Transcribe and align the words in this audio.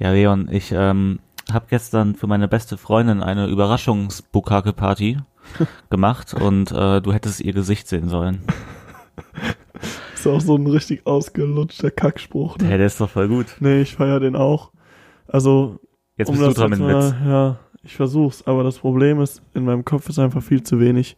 Ja, 0.00 0.12
Leon, 0.12 0.48
ich 0.50 0.72
ähm, 0.72 1.20
habe 1.52 1.66
gestern 1.68 2.14
für 2.14 2.26
meine 2.26 2.48
beste 2.48 2.76
Freundin 2.78 3.22
eine 3.22 3.46
Überraschungsbukake-Party 3.48 5.18
gemacht 5.90 6.34
und 6.34 6.72
äh, 6.72 7.00
du 7.00 7.12
hättest 7.12 7.40
ihr 7.40 7.52
Gesicht 7.52 7.86
sehen 7.86 8.08
sollen. 8.08 8.40
Ist 10.14 10.26
auch 10.26 10.40
so 10.40 10.54
ein 10.56 10.66
richtig 10.66 11.06
ausgelutschter 11.06 11.90
Kackspruch. 11.90 12.58
Ja, 12.60 12.68
Ne? 12.68 12.76
der 12.78 12.86
ist 12.88 13.00
doch 13.00 13.08
voll 13.08 13.28
gut. 13.28 13.46
Nee, 13.60 13.80
ich 13.82 13.94
feier 13.96 14.20
den 14.20 14.36
auch. 14.36 14.70
Also, 15.26 15.78
Jetzt 16.18 16.28
um 16.28 16.36
bist 16.36 16.46
du 16.48 16.52
dran 16.52 16.70
mit 16.70 16.78
Witz. 16.80 16.88
mal- 16.88 17.16
Ja, 17.26 17.58
ich 17.82 17.96
versuch's, 17.96 18.46
aber 18.46 18.62
das 18.62 18.78
Problem 18.78 19.20
ist, 19.22 19.40
in 19.54 19.64
meinem 19.64 19.82
Kopf 19.84 20.08
ist 20.10 20.18
einfach 20.18 20.42
viel 20.42 20.62
zu 20.62 20.78
wenig 20.78 21.16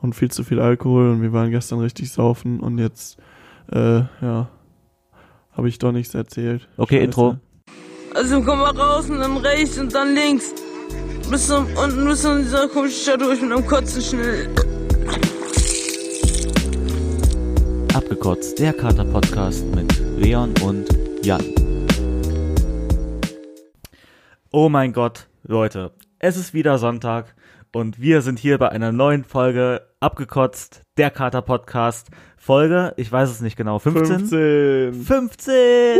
und 0.00 0.14
viel 0.14 0.30
zu 0.30 0.44
viel 0.44 0.60
Alkohol 0.60 1.10
und 1.10 1.22
wir 1.22 1.32
waren 1.32 1.50
gestern 1.50 1.80
richtig 1.80 2.12
saufen 2.12 2.60
und 2.60 2.78
jetzt, 2.78 3.18
äh, 3.72 4.02
ja, 4.22 4.48
habe 5.52 5.68
ich 5.68 5.80
doch 5.80 5.90
nichts 5.90 6.14
erzählt. 6.14 6.68
Okay, 6.76 6.96
Scheiße. 6.96 7.04
Intro. 7.06 7.36
Also 8.14 8.40
komm 8.42 8.60
mal 8.60 8.70
raus 8.70 9.10
und 9.10 9.18
dann 9.18 9.38
rechts 9.38 9.76
und 9.76 9.92
dann 9.92 10.14
links. 10.14 10.54
Bis 11.28 11.48
zum, 11.48 11.66
unten 11.76 12.04
bis 12.06 12.22
zu 12.22 12.38
dieser 12.38 12.68
komischen 12.68 13.02
Stadt 13.02 13.20
durch 13.20 13.42
mit 13.42 13.50
einem 13.50 13.66
Kotzen 13.66 14.00
schnell. 14.00 14.48
Abgekotzt, 17.92 18.60
der 18.60 18.72
Kater-Podcast 18.72 19.64
mit 19.74 19.98
Leon 20.16 20.54
und 20.62 20.86
Jan. 21.24 21.42
Oh 24.52 24.68
mein 24.68 24.92
Gott, 24.92 25.26
Leute, 25.42 25.90
es 26.20 26.36
ist 26.36 26.54
wieder 26.54 26.78
Sonntag 26.78 27.34
und 27.72 28.00
wir 28.00 28.22
sind 28.22 28.38
hier 28.38 28.58
bei 28.58 28.68
einer 28.68 28.92
neuen 28.92 29.24
Folge 29.24 29.88
Abgekotzt, 29.98 30.82
der 30.98 31.10
Kater-Podcast. 31.10 32.10
Folge, 32.48 32.92
ich 32.98 33.10
weiß 33.10 33.30
es 33.30 33.40
nicht 33.40 33.56
genau, 33.56 33.78
15? 33.78 34.92
15. 34.92 35.02
15! 35.02 35.98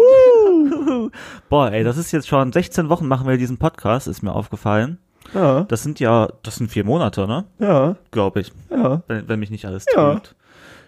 Boah, 1.48 1.72
ey, 1.72 1.82
das 1.84 1.96
ist 1.96 2.12
jetzt 2.12 2.28
schon 2.28 2.52
16 2.52 2.90
Wochen 2.90 3.08
machen 3.08 3.26
wir 3.26 3.38
diesen 3.38 3.56
Podcast, 3.56 4.06
ist 4.08 4.22
mir 4.22 4.34
aufgefallen. 4.34 4.98
Ja, 5.32 5.62
Das 5.62 5.82
sind 5.82 6.00
ja, 6.00 6.28
das 6.42 6.56
sind 6.56 6.70
vier 6.70 6.84
Monate, 6.84 7.26
ne? 7.26 7.46
ja, 7.58 7.96
Glaube 8.10 8.40
ich, 8.40 8.52
ja. 8.70 9.02
wenn, 9.06 9.26
wenn 9.26 9.40
mich 9.40 9.48
nicht 9.48 9.64
alles 9.64 9.86
Ja. 9.96 10.12
trügt. 10.12 10.36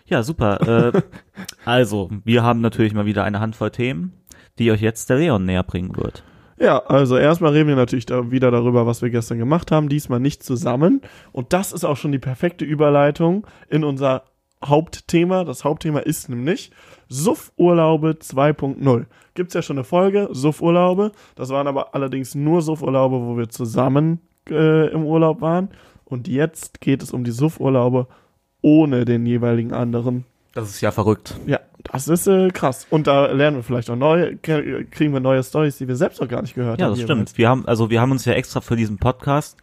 Ja, 0.05 0.22
super. 0.22 0.92
äh, 0.94 1.00
also, 1.64 2.11
wir 2.25 2.42
haben 2.42 2.61
natürlich 2.61 2.92
mal 2.92 3.06
wieder 3.06 3.25
eine 3.25 3.41
Handvoll 3.41 3.70
Themen, 3.70 4.12
die 4.59 4.70
euch 4.70 4.83
jetzt 4.83 5.09
der 5.09 5.16
Leon 5.16 5.47
näher 5.47 5.62
bringen 5.62 5.97
wird. 5.97 6.22
Ja, 6.59 6.81
also 6.84 7.16
erstmal 7.16 7.53
reden 7.53 7.70
wir 7.70 7.77
natürlich 7.77 8.05
da 8.05 8.31
wieder 8.31 8.50
darüber, 8.50 8.86
was 8.86 9.00
wir 9.00 9.09
gestern 9.09 9.38
gemacht 9.38 9.72
haben, 9.72 9.88
diesmal 9.88 10.20
nicht 10.20 10.42
zusammen. 10.42 11.00
Und 11.33 11.55
das 11.55 11.72
ist 11.72 11.84
auch 11.84 11.97
schon 11.97 12.12
die 12.12 12.19
perfekte 12.19 12.66
Überleitung 12.66 13.47
in 13.70 13.84
unser 13.84 14.25
Hauptthema. 14.65 15.45
Das 15.45 15.65
Hauptthema 15.65 16.01
ist 16.01 16.29
nämlich 16.29 16.71
Suffurlaube 17.09 18.17
2.0. 18.21 19.07
Gibt's 19.35 19.55
ja 19.55 19.62
schon 19.62 19.77
eine 19.77 19.85
Folge, 19.85 20.29
Suffurlaube. 20.33 21.12
Das 21.35 21.51
waren 21.51 21.67
aber 21.67 21.95
allerdings 21.95 22.35
nur 22.35 22.62
Suffurlaube, 22.62 23.21
wo 23.21 23.37
wir 23.37 23.49
zusammen 23.49 24.21
äh, 24.49 24.89
im 24.93 25.05
Urlaub 25.05 25.41
waren. 25.41 25.69
Und 26.05 26.29
jetzt 26.29 26.81
geht 26.81 27.03
es 27.03 27.12
um 27.12 27.25
die 27.25 27.31
Suffurlaube 27.33 28.07
ohne 28.62 29.05
den 29.05 29.27
jeweiligen 29.27 29.73
anderen. 29.73 30.25
Das 30.55 30.71
ist 30.71 30.81
ja 30.81 30.91
verrückt. 30.91 31.37
Ja, 31.47 31.61
das 31.93 32.09
ist 32.09 32.27
äh, 32.27 32.49
krass. 32.51 32.87
Und 32.89 33.07
da 33.07 33.27
lernen 33.27 33.59
wir 33.59 33.62
vielleicht 33.62 33.91
auch 33.91 33.97
neue, 33.97 34.37
kriegen 34.37 35.12
wir 35.12 35.21
neue 35.21 35.43
Stories, 35.43 35.77
die 35.77 35.87
wir 35.87 35.97
selbst 35.97 36.21
noch 36.21 36.29
gar 36.29 36.41
nicht 36.41 36.55
gehört 36.55 36.81
Ja, 36.81 36.87
haben. 36.87 36.93
das 36.93 37.01
jeweils. 37.01 37.19
stimmt. 37.31 37.39
Wir 37.39 37.49
haben, 37.51 37.67
also 37.67 37.91
wir 37.91 38.01
haben 38.01 38.12
uns 38.12 38.25
ja 38.25 38.33
extra 38.33 38.61
für 38.62 38.75
diesen 38.77 38.97
Podcast, 38.99 39.59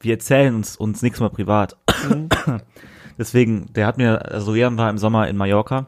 wir 0.00 0.12
erzählen 0.12 0.54
uns, 0.54 0.76
uns 0.76 1.00
nichts 1.02 1.20
mehr 1.20 1.30
privat. 1.30 1.76
Mhm. 2.08 2.28
Deswegen, 3.18 3.66
der 3.74 3.86
hat 3.86 3.96
mir, 3.98 4.30
also 4.32 4.52
Leon 4.52 4.76
war 4.78 4.90
im 4.90 4.98
Sommer 4.98 5.28
in 5.28 5.36
Mallorca 5.36 5.86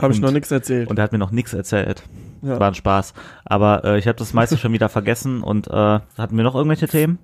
Habe 0.00 0.12
ich 0.12 0.20
noch 0.20 0.30
nichts 0.30 0.50
erzählt. 0.50 0.88
und 0.88 0.96
der 0.96 1.02
hat 1.04 1.12
mir 1.12 1.18
noch 1.18 1.30
nichts 1.30 1.52
erzählt. 1.52 2.02
ja. 2.42 2.58
War 2.58 2.68
ein 2.68 2.74
Spaß. 2.74 3.14
Aber 3.44 3.84
äh, 3.84 3.98
ich 3.98 4.06
habe 4.08 4.18
das 4.18 4.32
meiste 4.34 4.56
schon 4.58 4.72
wieder 4.72 4.88
vergessen 4.88 5.42
und 5.42 5.68
äh, 5.68 5.70
hatten 5.72 6.36
wir 6.36 6.44
noch 6.44 6.54
irgendwelche 6.54 6.88
Themen? 6.88 7.18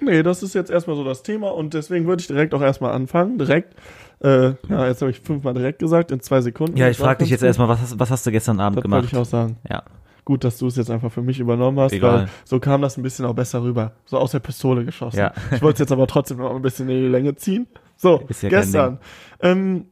Nee, 0.00 0.22
das 0.22 0.42
ist 0.42 0.54
jetzt 0.54 0.70
erstmal 0.70 0.94
so 0.96 1.04
das 1.04 1.22
Thema 1.22 1.48
und 1.54 1.72
deswegen 1.74 2.06
würde 2.06 2.20
ich 2.20 2.26
direkt 2.26 2.52
auch 2.54 2.60
erstmal 2.60 2.92
anfangen. 2.92 3.38
Direkt. 3.38 3.74
Äh, 4.22 4.52
ja, 4.68 4.86
jetzt 4.86 5.00
habe 5.00 5.10
ich 5.10 5.20
fünfmal 5.20 5.54
direkt 5.54 5.78
gesagt, 5.78 6.10
in 6.10 6.20
zwei 6.20 6.40
Sekunden. 6.42 6.76
Ja, 6.76 6.88
ich 6.88 6.96
Das 6.98 7.04
frage 7.06 7.18
dich 7.20 7.30
jetzt 7.30 7.40
gut. 7.40 7.46
erstmal, 7.46 7.68
was 7.68 7.80
hast, 7.80 7.98
was 7.98 8.10
hast 8.10 8.26
du 8.26 8.30
gestern 8.30 8.60
Abend 8.60 8.76
Das 8.78 8.84
wollte 8.90 9.06
gemacht? 9.08 9.12
ich 9.12 9.18
auch 9.18 9.24
sagen. 9.24 9.56
Ja. 9.70 9.82
Gut, 10.26 10.42
dass 10.44 10.58
du 10.58 10.66
es 10.66 10.76
jetzt 10.76 10.90
einfach 10.90 11.12
für 11.12 11.22
mich 11.22 11.38
übernommen 11.40 11.78
hast, 11.78 11.92
Egal. 11.92 12.14
weil 12.22 12.28
so 12.44 12.58
kam 12.58 12.82
das 12.82 12.96
ein 12.98 13.02
bisschen 13.02 13.24
auch 13.26 13.34
besser 13.34 13.62
rüber. 13.62 13.92
So 14.06 14.18
aus 14.18 14.32
der 14.32 14.40
Pistole 14.40 14.84
geschossen. 14.84 15.18
Ja. 15.18 15.32
Ich 15.52 15.62
wollte 15.62 15.74
es 15.74 15.78
jetzt 15.80 15.92
aber 15.92 16.06
trotzdem 16.06 16.38
noch 16.38 16.54
ein 16.54 16.62
bisschen 16.62 16.88
in 16.90 17.00
die 17.02 17.08
Länge 17.08 17.36
ziehen. 17.36 17.66
So, 17.96 18.22
ja 18.42 18.48
gestern. 18.48 18.98
Ähm, 19.40 19.86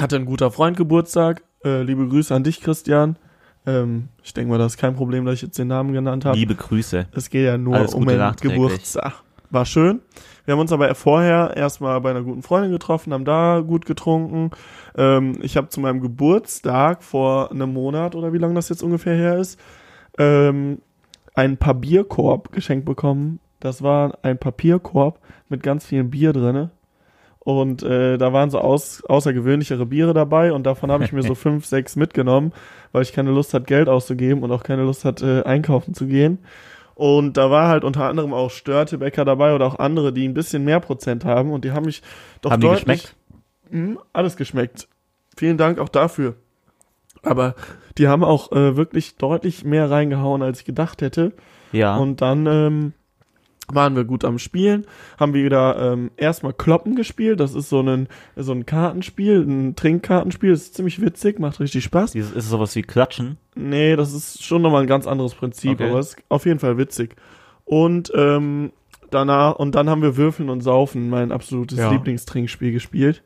hatte 0.00 0.16
ein 0.16 0.24
guter 0.24 0.50
Freund 0.50 0.76
Geburtstag. 0.76 1.42
Äh, 1.64 1.82
liebe 1.82 2.08
Grüße 2.08 2.34
an 2.34 2.44
dich, 2.44 2.60
Christian. 2.60 3.16
Ähm, 3.66 4.08
ich 4.22 4.34
denke 4.34 4.50
mal, 4.50 4.58
das 4.58 4.74
ist 4.74 4.78
kein 4.78 4.94
Problem, 4.94 5.24
dass 5.24 5.34
ich 5.34 5.42
jetzt 5.42 5.58
den 5.58 5.68
Namen 5.68 5.92
genannt 5.92 6.24
habe. 6.24 6.36
Liebe 6.36 6.54
Grüße. 6.54 7.06
Es 7.12 7.30
geht 7.30 7.46
ja 7.46 7.56
nur 7.56 7.76
Alles 7.76 7.94
um 7.94 8.06
den. 8.06 8.20
Geburtstag. 8.40 9.22
War 9.50 9.66
schön. 9.66 10.00
Wir 10.44 10.52
haben 10.52 10.60
uns 10.60 10.72
aber 10.72 10.94
vorher 10.94 11.56
erstmal 11.56 12.00
bei 12.00 12.10
einer 12.10 12.22
guten 12.22 12.42
Freundin 12.42 12.72
getroffen, 12.72 13.12
haben 13.12 13.24
da 13.24 13.60
gut 13.60 13.86
getrunken. 13.86 14.50
Ähm, 14.96 15.38
ich 15.42 15.56
habe 15.56 15.68
zu 15.68 15.80
meinem 15.80 16.00
Geburtstag 16.00 17.02
vor 17.02 17.50
einem 17.50 17.72
Monat 17.72 18.14
oder 18.14 18.32
wie 18.32 18.38
lange 18.38 18.54
das 18.54 18.68
jetzt 18.68 18.82
ungefähr 18.82 19.14
her 19.14 19.38
ist, 19.38 19.58
ähm, 20.18 20.80
einen 21.34 21.56
Papierkorb 21.56 22.52
geschenkt 22.52 22.84
bekommen. 22.84 23.40
Das 23.60 23.82
war 23.82 24.18
ein 24.22 24.38
Papierkorb 24.38 25.20
mit 25.48 25.62
ganz 25.62 25.86
vielen 25.86 26.10
Bier 26.10 26.32
drinne. 26.32 26.70
Und 27.44 27.82
äh, 27.82 28.16
da 28.16 28.32
waren 28.32 28.48
so 28.48 28.58
aus, 28.58 29.04
außergewöhnlichere 29.04 29.84
Biere 29.84 30.14
dabei 30.14 30.52
und 30.52 30.64
davon 30.64 30.90
habe 30.90 31.04
ich 31.04 31.12
mir 31.12 31.22
so 31.22 31.34
fünf, 31.34 31.66
sechs 31.66 31.94
mitgenommen, 31.94 32.52
weil 32.92 33.02
ich 33.02 33.12
keine 33.12 33.30
Lust 33.32 33.52
hatte, 33.52 33.66
Geld 33.66 33.88
auszugeben 33.88 34.42
und 34.42 34.50
auch 34.50 34.62
keine 34.62 34.82
Lust 34.82 35.04
hatte, 35.04 35.42
äh, 35.44 35.48
einkaufen 35.48 35.92
zu 35.92 36.06
gehen. 36.06 36.38
Und 36.94 37.36
da 37.36 37.50
war 37.50 37.68
halt 37.68 37.84
unter 37.84 38.04
anderem 38.04 38.32
auch 38.32 38.50
Störtebäcker 38.50 39.26
dabei 39.26 39.54
oder 39.54 39.66
auch 39.66 39.78
andere, 39.78 40.12
die 40.12 40.26
ein 40.26 40.32
bisschen 40.32 40.64
mehr 40.64 40.80
Prozent 40.80 41.24
haben 41.26 41.52
und 41.52 41.64
die 41.64 41.72
haben 41.72 41.84
mich 41.84 42.02
doch 42.40 42.50
Haben 42.50 42.60
die 42.60 42.66
deutlich, 42.66 42.84
geschmeckt? 42.84 43.16
Mhm, 43.70 43.98
alles 44.12 44.36
geschmeckt. 44.36 44.88
Vielen 45.36 45.58
Dank 45.58 45.78
auch 45.78 45.88
dafür. 45.88 46.36
Aber 47.22 47.54
die 47.98 48.08
haben 48.08 48.24
auch 48.24 48.52
äh, 48.52 48.76
wirklich 48.76 49.16
deutlich 49.16 49.64
mehr 49.64 49.90
reingehauen, 49.90 50.42
als 50.42 50.60
ich 50.60 50.64
gedacht 50.64 51.02
hätte. 51.02 51.32
Ja. 51.72 51.96
Und 51.96 52.20
dann 52.22 52.46
ähm, 52.46 52.92
waren 53.72 53.96
wir 53.96 54.04
gut 54.04 54.24
am 54.24 54.38
Spielen, 54.38 54.84
haben 55.18 55.32
wir 55.34 55.44
wieder 55.44 55.92
ähm, 55.92 56.10
erstmal 56.16 56.52
Kloppen 56.52 56.96
gespielt. 56.96 57.40
Das 57.40 57.54
ist 57.54 57.68
so 57.70 57.80
ein, 57.80 58.08
so 58.36 58.52
ein 58.52 58.66
Kartenspiel, 58.66 59.40
ein 59.40 59.74
Trinkkartenspiel. 59.76 60.50
Das 60.50 60.62
ist 60.62 60.74
ziemlich 60.74 61.00
witzig, 61.00 61.38
macht 61.38 61.60
richtig 61.60 61.84
Spaß. 61.84 62.12
Dieses 62.12 62.32
ist 62.32 62.48
sowas 62.50 62.74
wie 62.76 62.82
Klatschen. 62.82 63.38
Nee, 63.54 63.96
das 63.96 64.12
ist 64.12 64.44
schon 64.44 64.60
nochmal 64.62 64.82
ein 64.82 64.86
ganz 64.88 65.06
anderes 65.06 65.34
Prinzip, 65.34 65.80
Okay. 65.80 65.88
aber 65.90 65.98
es 65.98 66.08
ist 66.14 66.16
auf 66.28 66.44
jeden 66.44 66.58
Fall 66.60 66.76
witzig. 66.76 67.16
Und 67.64 68.12
ähm, 68.14 68.72
danach, 69.10 69.54
und 69.56 69.74
dann 69.74 69.88
haben 69.88 70.02
wir 70.02 70.16
Würfeln 70.16 70.50
und 70.50 70.60
Saufen, 70.60 71.08
mein 71.08 71.32
absolutes 71.32 71.78
Ja. 71.78 71.90
Lieblingstrinkspiel 71.90 72.72
gespielt. 72.72 73.22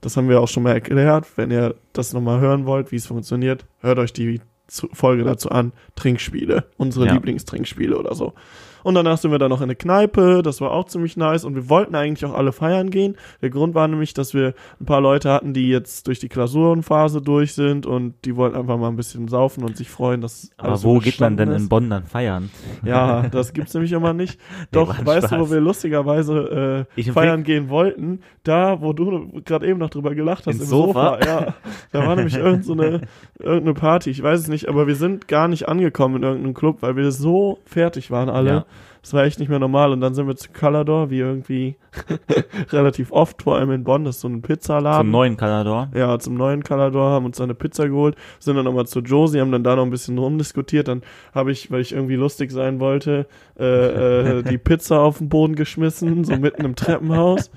Das 0.00 0.16
haben 0.16 0.28
wir 0.28 0.40
auch 0.40 0.48
schon 0.48 0.62
mal 0.62 0.72
erklärt. 0.72 1.26
Wenn 1.36 1.50
ihr 1.50 1.74
das 1.92 2.12
nochmal 2.12 2.40
hören 2.40 2.66
wollt, 2.66 2.92
wie 2.92 2.96
es 2.96 3.06
funktioniert, 3.06 3.64
hört 3.80 3.98
euch 3.98 4.12
die 4.12 4.40
Folge 4.68 5.24
dazu 5.24 5.48
an. 5.50 5.72
Trinkspiele. 5.96 6.66
Unsere 6.76 7.06
Ja. 7.06 7.14
Lieblingstrinkspiele 7.14 7.96
oder 7.98 8.14
so. 8.14 8.34
Und 8.82 8.94
danach 8.94 9.18
sind 9.18 9.30
wir 9.30 9.38
dann 9.38 9.50
noch 9.50 9.60
in 9.60 9.64
eine 9.64 9.76
Kneipe, 9.76 10.42
das 10.42 10.60
war 10.60 10.70
auch 10.72 10.86
ziemlich 10.86 11.16
nice 11.16 11.44
und 11.44 11.54
wir 11.54 11.68
wollten 11.68 11.94
eigentlich 11.94 12.24
auch 12.24 12.34
alle 12.36 12.52
feiern 12.52 12.90
gehen. 12.90 13.16
Der 13.42 13.50
Grund 13.50 13.74
war 13.74 13.86
nämlich, 13.88 14.14
dass 14.14 14.34
wir 14.34 14.54
ein 14.80 14.86
paar 14.86 15.00
Leute 15.00 15.30
hatten, 15.30 15.52
die 15.52 15.68
jetzt 15.68 16.06
durch 16.06 16.18
die 16.18 16.28
Klausurenphase 16.28 17.20
durch 17.20 17.54
sind 17.54 17.86
und 17.86 18.14
die 18.24 18.36
wollten 18.36 18.56
einfach 18.56 18.78
mal 18.78 18.88
ein 18.88 18.96
bisschen 18.96 19.28
saufen 19.28 19.64
und 19.64 19.76
sich 19.76 19.88
freuen, 19.88 20.20
dass 20.20 20.50
Aber 20.56 20.70
alles 20.70 20.84
wo 20.84 20.98
geht 20.98 21.20
man 21.20 21.36
denn 21.36 21.48
in 21.50 21.56
ist. 21.56 21.68
Bonn 21.68 21.90
dann 21.90 22.04
feiern? 22.04 22.50
Ja, 22.84 23.28
das 23.28 23.52
gibt's 23.52 23.74
nämlich 23.74 23.92
immer 23.92 24.12
nicht. 24.12 24.38
Doch, 24.70 24.98
ein 24.98 25.06
weißt 25.06 25.24
du, 25.24 25.36
Spaß. 25.36 25.40
wo 25.40 25.50
wir 25.50 25.60
lustigerweise 25.60 26.86
äh, 26.96 27.02
feiern 27.12 27.42
gehen 27.44 27.68
wollten? 27.68 28.20
Da, 28.44 28.80
wo 28.80 28.92
du 28.92 29.42
gerade 29.44 29.66
eben 29.66 29.78
noch 29.78 29.90
drüber 29.90 30.14
gelacht 30.14 30.46
hast, 30.46 30.54
Ins 30.54 30.64
im 30.64 30.68
Sofa? 30.68 31.18
Sofa. 31.18 31.26
Ja, 31.26 31.54
da 31.92 32.06
war 32.06 32.16
nämlich 32.16 32.36
irgend 32.36 32.64
so 32.64 32.72
eine, 32.72 33.02
irgendeine 33.38 33.74
Party, 33.74 34.10
ich 34.10 34.22
weiß 34.22 34.40
es 34.40 34.48
nicht, 34.48 34.68
aber 34.68 34.86
wir 34.86 34.94
sind 34.94 35.28
gar 35.28 35.48
nicht 35.48 35.68
angekommen 35.68 36.16
in 36.16 36.22
irgendeinem 36.22 36.54
Club, 36.54 36.78
weil 36.80 36.96
wir 36.96 37.10
so 37.12 37.58
fertig 37.64 38.10
waren 38.10 38.28
alle. 38.28 38.50
Ja. 38.50 38.66
Das 39.02 39.14
war 39.14 39.24
echt 39.24 39.38
nicht 39.38 39.48
mehr 39.48 39.58
normal. 39.58 39.92
Und 39.92 40.00
dann 40.00 40.14
sind 40.14 40.26
wir 40.26 40.36
zu 40.36 40.50
Calador, 40.50 41.10
wie 41.10 41.20
irgendwie 41.20 41.76
relativ 42.70 43.12
oft, 43.12 43.42
vor 43.42 43.56
allem 43.56 43.70
in 43.70 43.84
Bonn, 43.84 44.04
das 44.04 44.16
ist 44.16 44.22
so 44.22 44.28
ein 44.28 44.42
Pizzaladen. 44.42 45.06
Zum 45.06 45.10
neuen 45.10 45.36
Calador. 45.36 45.88
Ja, 45.94 46.18
zum 46.18 46.34
neuen 46.34 46.62
Calador, 46.62 47.10
haben 47.10 47.24
uns 47.24 47.38
dann 47.38 47.44
eine 47.44 47.54
Pizza 47.54 47.88
geholt, 47.88 48.16
sind 48.38 48.56
dann 48.56 48.64
nochmal 48.64 48.86
zu 48.86 49.00
Josie, 49.00 49.40
haben 49.40 49.52
dann 49.52 49.64
da 49.64 49.76
noch 49.76 49.84
ein 49.84 49.90
bisschen 49.90 50.18
rumdiskutiert. 50.18 50.88
Dann 50.88 51.02
habe 51.34 51.52
ich, 51.52 51.70
weil 51.70 51.80
ich 51.80 51.92
irgendwie 51.92 52.16
lustig 52.16 52.50
sein 52.50 52.80
wollte, 52.80 53.26
äh, 53.58 54.38
äh, 54.38 54.42
die 54.42 54.58
Pizza 54.58 55.00
auf 55.00 55.18
den 55.18 55.28
Boden 55.28 55.54
geschmissen, 55.54 56.24
so 56.24 56.36
mitten 56.36 56.64
im 56.64 56.74
Treppenhaus. 56.74 57.50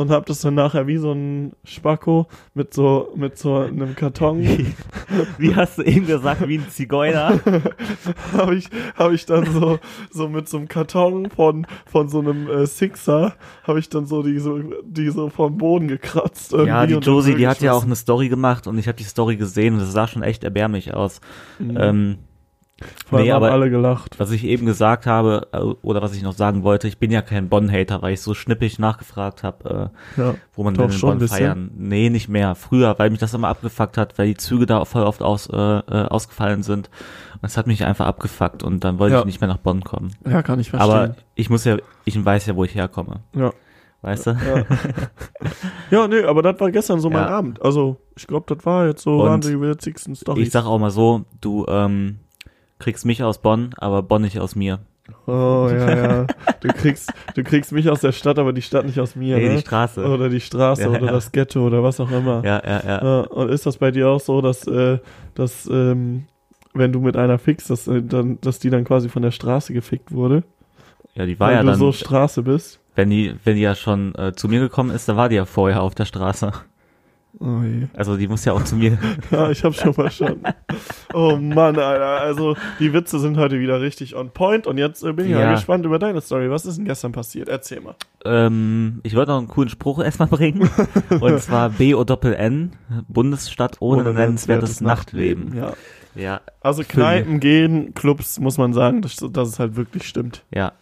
Und 0.00 0.10
habe 0.10 0.24
das 0.24 0.40
dann 0.40 0.54
nachher 0.54 0.86
wie 0.86 0.96
so 0.96 1.12
ein 1.12 1.52
Spacko 1.62 2.26
mit 2.54 2.72
so, 2.72 3.12
mit 3.16 3.36
so 3.36 3.56
einem 3.56 3.94
Karton, 3.94 4.40
Wie 5.38 5.54
hast 5.54 5.76
du 5.76 5.82
eben 5.82 6.06
gesagt, 6.06 6.48
wie 6.48 6.56
ein 6.56 6.70
Zigeuner? 6.70 7.38
habe 8.32 8.54
ich, 8.54 8.70
hab 8.96 9.12
ich 9.12 9.26
dann 9.26 9.44
so, 9.52 9.78
so 10.10 10.26
mit 10.30 10.48
so 10.48 10.56
einem 10.56 10.68
Karton 10.68 11.28
von, 11.28 11.66
von 11.84 12.08
so 12.08 12.20
einem 12.20 12.48
äh, 12.48 12.66
Sixer, 12.66 13.34
habe 13.64 13.78
ich 13.78 13.90
dann 13.90 14.06
so 14.06 14.22
die, 14.22 14.38
so 14.38 14.58
die 14.84 15.10
so 15.10 15.28
vom 15.28 15.58
Boden 15.58 15.88
gekratzt. 15.88 16.52
ja, 16.52 16.86
die 16.86 16.94
Josie, 16.94 17.34
die 17.34 17.46
hat 17.46 17.60
ja 17.60 17.74
auch 17.74 17.84
eine 17.84 17.94
Story 17.96 18.30
gemacht 18.30 18.66
und 18.66 18.78
ich 18.78 18.88
habe 18.88 18.96
die 18.96 19.04
Story 19.04 19.36
gesehen 19.36 19.74
und 19.74 19.80
es 19.80 19.92
sah 19.92 20.08
schon 20.08 20.22
echt 20.22 20.44
erbärmlich 20.44 20.94
aus. 20.94 21.20
Mhm. 21.58 21.76
Ähm, 21.78 22.18
Allem 23.10 23.24
Nee, 23.24 23.30
haben 23.32 23.42
aber- 23.42 23.52
alle 23.52 23.68
gelacht. 23.70 24.18
Was 24.18 24.30
ich 24.30 24.44
eben 24.44 24.66
gesagt 24.66 25.06
habe, 25.06 25.48
äh, 25.52 25.58
oder 25.58 26.00
was 26.02 26.14
ich 26.14 26.22
noch 26.22 26.32
sagen 26.32 26.62
wollte, 26.62 26.88
ich 26.88 26.98
bin 26.98 27.10
ja 27.10 27.22
kein 27.22 27.48
Bonn-Hater, 27.48 28.00
weil 28.02 28.14
ich 28.14 28.20
so 28.22 28.34
schnippig 28.34 28.78
nachgefragt 28.78 29.42
habe, 29.42 29.90
äh, 30.16 30.20
Ja. 30.20 30.34
wo 30.54 30.64
man 30.64 30.74
denn 30.74 30.90
in 30.90 31.00
Bonn 31.00 31.28
feiern. 31.28 31.70
Nee, 31.76 32.08
nicht 32.10 32.28
mehr. 32.28 32.54
Früher, 32.54 32.98
weil 32.98 33.10
mich 33.10 33.18
das 33.20 33.34
immer 33.34 33.48
abgefuckt 33.48 33.98
hat, 33.98 34.18
weil 34.18 34.28
die 34.28 34.36
Züge 34.36 34.66
da 34.66 34.84
voll 34.84 35.02
oft 35.02 35.22
aus, 35.22 35.48
äh, 35.48 35.56
äh, 35.56 35.82
ausgefallen 36.08 36.62
sind. 36.62 36.88
Und 37.34 37.42
das 37.42 37.56
hat 37.56 37.66
mich 37.66 37.84
einfach 37.84 38.06
abgefuckt 38.06 38.62
und 38.62 38.84
dann 38.84 38.98
wollte 38.98 39.14
Ja. 39.14 39.20
ich 39.20 39.26
nicht 39.26 39.40
mehr 39.40 39.48
nach 39.48 39.58
Bonn 39.58 39.82
kommen. 39.82 40.12
ja, 40.28 40.42
kann 40.42 40.60
ich 40.60 40.70
verstehen. 40.70 40.90
Aber 40.90 41.16
ich 41.34 41.50
muss 41.50 41.64
ja, 41.64 41.76
ich 42.04 42.24
weiß 42.24 42.46
ja, 42.46 42.56
wo 42.56 42.64
ich 42.64 42.74
herkomme. 42.74 43.20
ja. 43.34 43.52
Weißt 44.02 44.28
du? 44.28 44.30
Ja. 44.30 44.64
ja, 45.90 46.08
nee, 46.08 46.22
aber 46.22 46.40
das 46.40 46.58
war 46.58 46.70
gestern 46.70 47.00
so 47.00 47.10
mein 47.10 47.24
Ja. 47.24 47.28
Abend. 47.36 47.60
Also, 47.60 47.98
ich 48.16 48.26
glaube, 48.26 48.54
das 48.54 48.64
war 48.64 48.86
jetzt 48.86 49.02
so, 49.02 49.20
Und 49.20 49.28
waren 49.28 49.40
die 49.42 49.60
witzigsten 49.60 50.14
Storys. 50.14 50.46
Ich 50.46 50.50
sag 50.52 50.64
auch 50.64 50.78
mal 50.78 50.90
so, 50.90 51.26
du 51.42 51.66
ähm, 51.68 52.20
kriegst 52.80 53.04
mich 53.06 53.22
aus 53.22 53.38
Bonn, 53.38 53.70
aber 53.76 54.02
Bonn 54.02 54.22
nicht 54.22 54.40
aus 54.40 54.56
mir. 54.56 54.80
Oh, 55.26 55.68
ja, 55.70 55.96
ja. 55.96 56.26
Du 56.60 56.68
kriegst, 56.68 57.12
du 57.34 57.42
kriegst 57.42 57.72
mich 57.72 57.88
aus 57.88 58.00
der 58.00 58.12
Stadt, 58.12 58.38
aber 58.38 58.52
die 58.52 58.62
Stadt 58.62 58.84
nicht 58.84 59.00
aus 59.00 59.16
mir, 59.16 59.36
Nee, 59.38 59.48
ne? 59.48 59.54
die 59.56 59.60
Straße. 59.60 60.04
Oder 60.04 60.28
die 60.28 60.40
Straße 60.40 60.82
Ja, 60.82 60.88
oder 60.88 61.06
ja. 61.06 61.12
das 61.12 61.32
Ghetto 61.32 61.66
oder 61.66 61.82
was 61.82 62.00
auch 62.00 62.10
immer. 62.10 62.44
Ja, 62.44 62.62
ja, 62.64 62.82
ja. 62.84 63.20
Und 63.22 63.48
ist 63.48 63.66
das 63.66 63.78
bei 63.78 63.90
dir 63.90 64.08
auch 64.08 64.20
so, 64.20 64.40
dass, 64.40 64.66
äh, 64.66 64.98
dass 65.34 65.68
ähm, 65.70 66.26
wenn 66.74 66.92
du 66.92 67.00
mit 67.00 67.16
einer 67.16 67.38
fickst, 67.38 67.70
dass, 67.70 67.88
äh, 67.88 68.02
dann, 68.02 68.40
dass 68.40 68.58
die 68.58 68.70
dann 68.70 68.84
quasi 68.84 69.08
von 69.08 69.22
der 69.22 69.30
Straße 69.30 69.72
gefickt 69.72 70.12
wurde? 70.12 70.42
Ja, 71.14 71.26
die 71.26 71.38
war 71.40 71.48
weil 71.48 71.56
ja 71.56 71.62
du 71.62 71.68
dann, 71.68 71.78
so 71.78 71.92
Straße 71.92 72.42
bist? 72.42 72.80
wenn 72.94 73.10
die, 73.10 73.34
wenn 73.44 73.56
die 73.56 73.62
ja 73.62 73.74
schon 73.74 74.14
äh, 74.16 74.32
zu 74.34 74.48
mir 74.48 74.60
gekommen 74.60 74.90
ist, 74.90 75.08
da 75.08 75.16
war 75.16 75.28
die 75.28 75.36
ja 75.36 75.44
vorher 75.46 75.82
auf 75.82 75.94
der 75.94 76.04
Straße. 76.04 76.52
Oh. 77.38 77.60
Also 77.94 78.16
die 78.16 78.26
muss 78.28 78.44
ja 78.44 78.52
auch 78.52 78.64
zu 78.64 78.76
mir. 78.76 78.98
Ja, 79.30 79.50
ich 79.50 79.62
hab 79.64 79.74
schon 79.74 79.94
verstanden. 79.94 80.42
Oh 81.14 81.36
Mann, 81.36 81.78
Alter. 81.78 82.20
Also, 82.20 82.56
die 82.80 82.92
Witze 82.92 83.18
sind 83.20 83.36
heute 83.38 83.60
wieder 83.60 83.80
richtig 83.80 84.16
on 84.16 84.30
point. 84.30 84.66
Und 84.66 84.78
jetzt 84.78 85.02
äh, 85.04 85.12
bin 85.12 85.26
ich 85.26 85.32
Ja. 85.32 85.40
ja 85.40 85.52
gespannt 85.54 85.84
über 85.86 85.98
deine 85.98 86.20
Story. 86.20 86.50
Was 86.50 86.66
ist 86.66 86.76
denn 86.78 86.84
gestern 86.84 87.12
passiert? 87.12 87.48
Erzähl 87.48 87.80
mal. 87.80 87.94
ähm, 88.24 89.00
ich 89.04 89.14
wollte 89.14 89.30
noch 89.30 89.38
einen 89.38 89.48
coolen 89.48 89.68
Spruch 89.70 89.98
erstmal 90.04 90.28
bringen. 90.28 90.68
Und 91.20 91.38
zwar 91.42 91.70
B 91.70 91.94
O 91.94 92.04
Doppel 92.04 92.34
N, 92.34 92.72
Bundesstadt 93.08 93.76
ohne, 93.80 94.12
nennenswertes 94.12 94.80
Nachtleben. 94.80 95.56
Ja. 95.56 95.72
Ja, 96.16 96.40
Also 96.60 96.82
Kneipen 96.86 97.38
gehen, 97.38 97.94
Clubs, 97.94 98.40
muss 98.40 98.58
man 98.58 98.72
sagen, 98.72 99.00
dass, 99.00 99.14
dass 99.16 99.48
es 99.48 99.58
halt 99.60 99.76
wirklich 99.76 100.06
stimmt. 100.06 100.44
ja. 100.50 100.72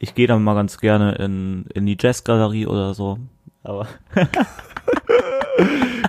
Ich 0.00 0.16
gehe 0.16 0.26
dann 0.26 0.42
mal 0.42 0.54
ganz 0.54 0.78
gerne 0.78 1.14
in, 1.14 1.66
in 1.74 1.86
die 1.86 1.96
Jazzgalerie 1.98 2.66
oder 2.66 2.92
so. 2.92 3.20
Aber 3.62 3.86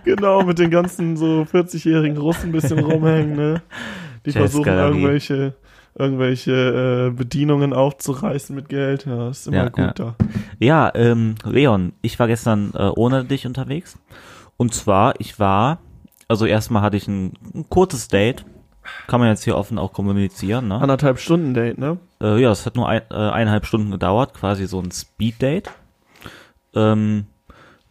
genau, 0.03 0.43
mit 0.43 0.59
den 0.59 0.69
ganzen 0.69 1.17
so 1.17 1.45
40-jährigen 1.51 2.17
Russen 2.17 2.49
ein 2.49 2.51
bisschen 2.51 2.79
rumhängen, 2.79 3.35
ne? 3.35 3.61
Die 4.25 4.31
versuchen 4.31 4.71
irgendwelche, 4.71 5.53
irgendwelche 5.95 7.09
äh, 7.11 7.15
Bedienungen 7.15 7.73
aufzureißen 7.73 8.55
mit 8.55 8.69
Geld. 8.69 9.05
Ja, 9.05 9.29
ist 9.29 9.47
immer 9.47 9.57
Ja, 9.57 9.69
gut 9.69 9.77
ja. 9.79 9.93
da. 9.93 10.15
Ja, 10.59 10.91
ähm, 10.95 11.35
Leon, 11.45 11.93
ich 12.01 12.17
war 12.19 12.27
gestern 12.27 12.71
äh, 12.73 12.89
ohne 12.95 13.25
dich 13.25 13.45
unterwegs. 13.45 13.97
Und 14.55 14.73
zwar, 14.73 15.19
ich 15.19 15.39
war, 15.39 15.79
also 16.27 16.45
erstmal 16.45 16.81
hatte 16.83 16.97
ich 16.97 17.07
ein, 17.07 17.33
ein 17.53 17.65
kurzes 17.69 18.07
Date. 18.07 18.45
Kann 19.07 19.21
man 19.21 19.29
jetzt 19.29 19.43
hier 19.43 19.55
offen 19.57 19.77
auch 19.77 19.93
kommunizieren, 19.93 20.67
ne? 20.67 20.75
Anderthalb 20.75 21.17
Stunden 21.17 21.53
Date, 21.53 21.77
ne? 21.77 21.97
Äh, 22.21 22.41
ja, 22.41 22.51
es 22.51 22.65
hat 22.65 22.75
nur 22.75 22.87
ein, 22.89 23.01
äh, 23.11 23.15
eineinhalb 23.15 23.65
Stunden 23.65 23.91
gedauert, 23.91 24.33
quasi 24.33 24.65
so 24.67 24.79
ein 24.81 24.91
Speed-Date. 24.91 25.69
Ähm, 26.75 27.25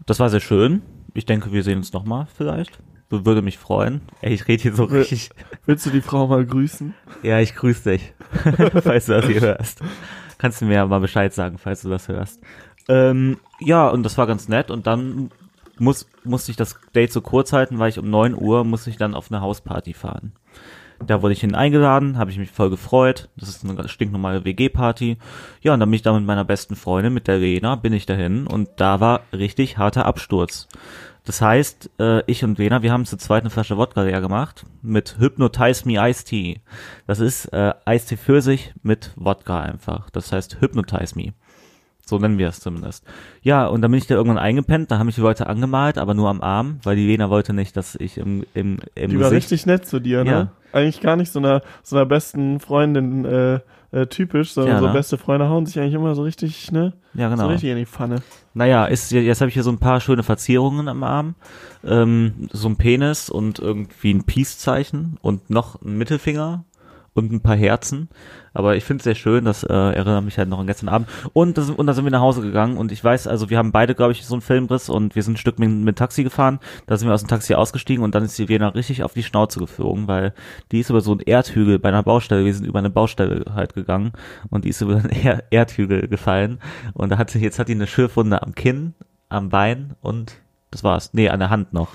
das 0.06 0.20
war 0.20 0.28
sehr 0.28 0.40
schön. 0.40 0.82
Ich 1.14 1.26
denke, 1.26 1.52
wir 1.52 1.62
sehen 1.62 1.78
uns 1.78 1.92
nochmal 1.92 2.26
vielleicht. 2.34 2.78
Würde 3.10 3.42
mich 3.42 3.58
freuen. 3.58 4.00
Ey, 4.22 4.32
ich 4.32 4.48
rede 4.48 4.62
hier 4.62 4.74
so 4.74 4.84
richtig. 4.84 5.30
Willst 5.66 5.84
du 5.84 5.90
die 5.90 6.00
Frau 6.00 6.26
mal 6.26 6.46
grüßen? 6.46 6.94
Ja, 7.22 7.40
ich 7.40 7.54
grüße 7.54 7.90
dich, 7.90 8.14
falls 8.82 9.06
du 9.06 9.12
das 9.12 9.26
hier 9.26 9.40
hörst. 9.42 9.80
Kannst 10.38 10.62
du 10.62 10.64
mir 10.64 10.74
ja 10.74 10.86
mal 10.86 11.00
Bescheid 11.00 11.32
sagen, 11.34 11.58
falls 11.58 11.82
du 11.82 11.90
das 11.90 12.08
hörst. 12.08 12.40
Ähm, 12.88 13.38
ja, 13.60 13.88
und 13.88 14.02
das 14.02 14.16
war 14.16 14.26
ganz 14.26 14.48
nett. 14.48 14.70
Und 14.70 14.86
dann 14.86 15.30
muss, 15.78 16.08
musste 16.24 16.50
ich 16.50 16.56
das 16.56 16.78
Date 16.94 17.12
so 17.12 17.20
kurz 17.20 17.52
halten, 17.52 17.78
weil 17.78 17.90
ich 17.90 17.98
um 17.98 18.08
9 18.08 18.34
Uhr 18.34 18.64
musste 18.64 18.88
ich 18.88 18.96
dann 18.96 19.14
auf 19.14 19.30
eine 19.30 19.42
Hausparty 19.42 19.92
fahren. 19.92 20.32
Da 21.06 21.22
wurde 21.22 21.34
ich 21.34 21.40
hin 21.40 21.54
eingeladen, 21.54 22.18
habe 22.18 22.30
ich 22.30 22.38
mich 22.38 22.50
voll 22.50 22.70
gefreut. 22.70 23.28
Das 23.36 23.48
ist 23.48 23.64
eine 23.64 23.88
stinknormale 23.88 24.44
WG-Party. 24.44 25.18
Ja, 25.60 25.74
und 25.74 25.80
dann 25.80 25.90
bin 25.90 25.96
ich 25.96 26.02
da 26.02 26.12
mit 26.12 26.24
meiner 26.24 26.44
besten 26.44 26.76
Freundin, 26.76 27.12
mit 27.12 27.28
der 27.28 27.38
Lena, 27.38 27.76
bin 27.76 27.92
ich 27.92 28.06
dahin 28.06 28.46
und 28.46 28.68
da 28.76 29.00
war 29.00 29.22
richtig 29.32 29.78
harter 29.78 30.06
Absturz. 30.06 30.68
Das 31.24 31.40
heißt, 31.40 31.90
äh, 32.00 32.22
ich 32.26 32.42
und 32.42 32.58
Lena, 32.58 32.82
wir 32.82 32.92
haben 32.92 33.06
zu 33.06 33.16
zweit 33.16 33.42
eine 33.42 33.50
Flasche 33.50 33.76
Wodka 33.76 34.02
leer 34.02 34.20
gemacht 34.20 34.64
mit 34.82 35.18
Hypnotize 35.18 35.86
Me 35.86 35.94
Iced 35.94 36.26
Tea. 36.26 36.60
Das 37.06 37.20
ist 37.20 37.46
äh, 37.52 37.74
Eistee 37.84 38.16
Pfirsich 38.16 38.74
mit 38.82 39.12
Wodka 39.14 39.60
einfach. 39.60 40.10
Das 40.10 40.32
heißt 40.32 40.60
Hypnotize 40.60 41.14
Me. 41.14 41.32
So 42.04 42.18
nennen 42.18 42.36
wir 42.38 42.48
es 42.48 42.60
zumindest. 42.60 43.04
Ja, 43.42 43.66
und 43.66 43.80
dann 43.80 43.90
bin 43.90 43.98
ich 43.98 44.06
da 44.06 44.14
irgendwann 44.14 44.38
eingepennt, 44.38 44.90
da 44.90 44.98
haben 44.98 45.06
mich 45.06 45.14
die 45.14 45.20
Leute 45.20 45.46
angemalt, 45.46 45.98
aber 45.98 46.14
nur 46.14 46.28
am 46.28 46.40
Arm, 46.40 46.80
weil 46.82 46.96
die 46.96 47.06
Lena 47.06 47.30
wollte 47.30 47.52
nicht, 47.52 47.76
dass 47.76 47.94
ich 47.94 48.18
im, 48.18 48.44
im, 48.54 48.78
im 48.94 49.10
Die 49.10 49.18
war 49.20 49.30
Gesicht 49.30 49.52
richtig 49.52 49.66
nett 49.66 49.86
zu 49.86 50.00
dir, 50.00 50.24
ne? 50.24 50.30
Ja. 50.30 50.52
Eigentlich 50.72 51.00
gar 51.00 51.16
nicht 51.16 51.30
so 51.30 51.38
einer, 51.38 51.62
so 51.82 51.96
einer 51.96 52.06
besten 52.06 52.58
Freundin 52.58 53.24
äh, 53.24 53.60
äh, 53.92 54.06
typisch, 54.06 54.52
sondern 54.52 54.74
Ja, 54.76 54.80
so 54.80 54.86
ne? 54.86 54.92
beste 54.94 55.18
Freunde 55.18 55.48
hauen 55.48 55.66
sich 55.66 55.78
eigentlich 55.78 55.94
immer 55.94 56.14
so 56.14 56.22
richtig, 56.22 56.72
ne? 56.72 56.94
Ja, 57.14 57.28
So 57.28 57.36
genau. 57.36 57.48
richtig 57.48 57.70
in 57.70 57.76
die 57.76 57.86
Pfanne. 57.86 58.22
Naja, 58.54 58.86
ist, 58.86 59.12
jetzt 59.12 59.40
habe 59.40 59.48
ich 59.48 59.54
hier 59.54 59.62
so 59.62 59.70
ein 59.70 59.78
paar 59.78 60.00
schöne 60.00 60.22
Verzierungen 60.22 60.88
am 60.88 61.04
Arm. 61.04 61.34
Ähm, 61.84 62.48
so 62.52 62.68
ein 62.68 62.76
Penis 62.76 63.28
und 63.28 63.58
irgendwie 63.58 64.12
ein 64.12 64.24
Peace-Zeichen 64.24 65.18
und 65.20 65.50
noch 65.50 65.80
ein 65.82 65.98
Mittelfinger 65.98 66.64
und 67.14 67.32
ein 67.32 67.40
paar 67.40 67.56
Herzen. 67.56 68.08
Aber 68.54 68.76
ich 68.76 68.84
finde 68.84 69.00
es 69.00 69.04
sehr 69.04 69.14
schön, 69.14 69.44
das 69.44 69.64
äh, 69.64 69.72
erinnert 69.72 70.24
mich 70.24 70.38
halt 70.38 70.48
noch 70.48 70.58
an 70.58 70.66
gestern 70.66 70.88
Abend. 70.88 71.08
Und, 71.32 71.56
das, 71.56 71.70
und 71.70 71.86
da 71.86 71.92
sind 71.94 72.04
wir 72.04 72.10
nach 72.10 72.20
Hause 72.20 72.42
gegangen 72.42 72.76
und 72.76 72.92
ich 72.92 73.02
weiß, 73.02 73.26
also 73.26 73.50
wir 73.50 73.58
haben 73.58 73.72
beide, 73.72 73.94
glaube 73.94 74.12
ich, 74.12 74.24
so 74.24 74.34
einen 74.34 74.42
Filmriss 74.42 74.88
und 74.88 75.14
wir 75.14 75.22
sind 75.22 75.34
ein 75.34 75.38
Stück 75.38 75.58
mit, 75.58 75.70
mit 75.70 75.96
Taxi 75.96 76.22
gefahren. 76.22 76.58
Da 76.86 76.96
sind 76.96 77.08
wir 77.08 77.14
aus 77.14 77.22
dem 77.22 77.28
Taxi 77.28 77.54
ausgestiegen 77.54 78.04
und 78.04 78.14
dann 78.14 78.24
ist 78.24 78.38
die 78.38 78.46
Lena 78.46 78.68
richtig 78.68 79.02
auf 79.02 79.14
die 79.14 79.22
Schnauze 79.22 79.58
geflogen, 79.58 80.08
weil 80.08 80.34
die 80.70 80.80
ist 80.80 80.90
über 80.90 81.00
so 81.00 81.12
einen 81.12 81.20
Erdhügel 81.20 81.78
bei 81.78 81.88
einer 81.88 82.02
Baustelle, 82.02 82.44
wir 82.44 82.54
sind 82.54 82.66
über 82.66 82.78
eine 82.78 82.90
Baustelle 82.90 83.44
halt 83.54 83.74
gegangen 83.74 84.12
und 84.50 84.64
die 84.64 84.70
ist 84.70 84.80
über 84.80 84.96
einen 84.96 85.10
er 85.24 85.44
Erdhügel 85.50 86.08
gefallen 86.08 86.60
und 86.94 87.10
da 87.10 87.18
hat 87.18 87.30
sie, 87.30 87.40
jetzt 87.40 87.58
hat 87.58 87.68
die 87.68 87.72
eine 87.72 87.86
Schürfwunde 87.86 88.42
am 88.42 88.54
Kinn, 88.54 88.94
am 89.28 89.48
Bein 89.48 89.94
und 90.00 90.36
das 90.70 90.82
war's. 90.84 91.10
Nee, 91.12 91.28
an 91.28 91.40
der 91.40 91.50
Hand 91.50 91.72
noch. 91.72 91.88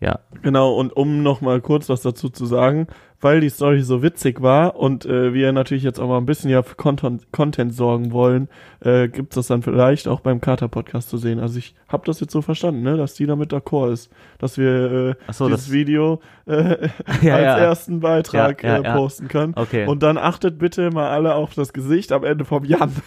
Ja. 0.00 0.20
Genau, 0.42 0.74
und 0.74 0.96
um 0.96 1.22
noch 1.22 1.40
mal 1.40 1.60
kurz 1.60 1.88
was 1.88 2.00
dazu 2.00 2.30
zu 2.30 2.46
sagen, 2.46 2.86
weil 3.20 3.40
die 3.40 3.50
Story 3.50 3.82
so 3.82 4.02
witzig 4.02 4.40
war 4.40 4.76
und 4.76 5.04
äh, 5.04 5.34
wir 5.34 5.52
natürlich 5.52 5.82
jetzt 5.82 5.98
auch 6.00 6.08
mal 6.08 6.16
ein 6.18 6.26
bisschen 6.26 6.50
ja 6.50 6.62
für 6.62 6.74
Content, 6.74 7.30
Content 7.32 7.74
sorgen 7.74 8.12
wollen, 8.12 8.48
äh, 8.80 9.08
gibt 9.08 9.32
es 9.32 9.34
das 9.34 9.46
dann 9.48 9.62
vielleicht 9.62 10.08
auch 10.08 10.20
beim 10.20 10.40
Kater-Podcast 10.40 11.10
zu 11.10 11.18
sehen. 11.18 11.38
Also 11.38 11.58
ich 11.58 11.74
habe 11.88 12.04
das 12.06 12.20
jetzt 12.20 12.32
so 12.32 12.40
verstanden, 12.42 12.82
ne, 12.82 12.96
dass 12.96 13.14
die 13.14 13.26
damit 13.26 13.52
d'accord 13.52 13.92
ist, 13.92 14.10
dass 14.38 14.56
wir 14.56 15.16
äh, 15.28 15.32
so, 15.32 15.46
dieses 15.48 15.64
das- 15.66 15.72
Video 15.72 16.20
äh, 16.46 16.88
Ja, 17.22 17.34
als 17.34 17.44
ja. 17.44 17.58
ersten 17.58 18.00
Beitrag 18.00 18.62
Ja, 18.62 18.78
äh, 18.78 18.94
posten 18.94 19.28
können. 19.28 19.52
Okay. 19.56 19.86
Und 19.86 20.02
dann 20.02 20.16
achtet 20.16 20.58
bitte 20.58 20.90
mal 20.90 21.10
alle 21.10 21.34
auf 21.34 21.54
das 21.54 21.72
Gesicht 21.72 22.12
am 22.12 22.24
Ende 22.24 22.44
vom 22.44 22.64
Jan. 22.64 22.92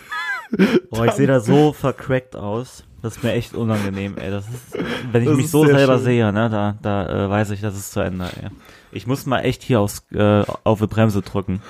Oh, 0.92 1.04
ich 1.04 1.12
sehe 1.14 1.26
da 1.26 1.40
so 1.40 1.74
vercrackt 1.74 2.36
aus. 2.36 2.84
Das 3.04 3.18
ist 3.18 3.24
mir 3.24 3.34
echt 3.34 3.54
unangenehm, 3.54 4.18
ey. 4.18 4.32
Das 4.32 4.46
ist, 4.48 4.78
wenn 5.12 5.22
ich 5.24 5.28
Das 5.28 5.38
mich 5.38 5.52
so 5.52 5.66
selber 5.66 5.96
schön. 5.98 6.04
sehe, 6.06 6.32
ne, 6.34 6.50
da, 6.50 6.76
da 6.82 7.26
äh, 7.26 7.30
weiß 7.30 7.52
ich, 7.52 7.60
das 7.62 7.76
ist 7.76 7.92
zu 7.92 8.00
Ende, 8.00 8.26
ey. 8.42 8.50
Ich 8.94 9.06
muss 9.08 9.26
mal 9.26 9.42
echt 9.42 9.62
hier 9.62 9.82
aufs, 9.82 10.06
äh, 10.14 10.44
auf 10.64 10.80
die 10.80 10.88
Bremse 10.88 11.22
drücken. 11.22 11.62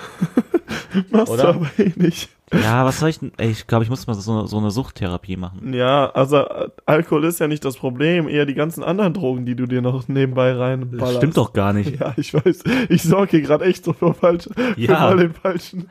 Machst 1.10 1.32
Oder? 1.32 1.42
du 1.42 1.48
aber 1.48 1.70
eh 1.78 1.92
nicht. 1.96 2.28
Ja, 2.52 2.84
was 2.84 3.00
soll 3.00 3.08
ich 3.08 3.18
denn? 3.18 3.32
Ey, 3.38 3.50
ich 3.50 3.66
glaube, 3.66 3.84
ich 3.84 3.90
muss 3.90 4.06
mal 4.06 4.14
so, 4.14 4.46
so 4.46 4.58
eine 4.58 4.70
Suchttherapie 4.70 5.36
machen. 5.36 5.72
Ja, 5.72 6.10
also 6.10 6.36
äh, 6.36 6.68
Alkohol 6.86 7.24
ist 7.24 7.40
ja 7.40 7.48
nicht 7.48 7.64
das 7.64 7.76
Problem, 7.76 8.28
eher 8.28 8.44
die 8.46 8.54
ganzen 8.54 8.84
anderen 8.84 9.14
Drogen, 9.14 9.46
die 9.46 9.56
du 9.56 9.66
dir 9.66 9.80
noch 9.80 10.06
nebenbei 10.08 10.52
reinballerst. 10.52 11.02
Das 11.12 11.16
stimmt 11.16 11.36
doch 11.38 11.52
gar 11.54 11.72
nicht. 11.72 11.98
Ja, 11.98 12.12
ich 12.16 12.34
weiß. 12.34 12.62
Ich 12.90 13.02
sorge 13.02 13.30
hier 13.32 13.40
gerade 13.42 13.64
echt 13.64 13.84
so 13.84 13.92
für, 13.94 14.12
falsch, 14.14 14.48
Ja. 14.76 14.86
für 14.86 14.92
mal 14.92 15.16
den 15.16 15.32
falschen. 15.34 15.88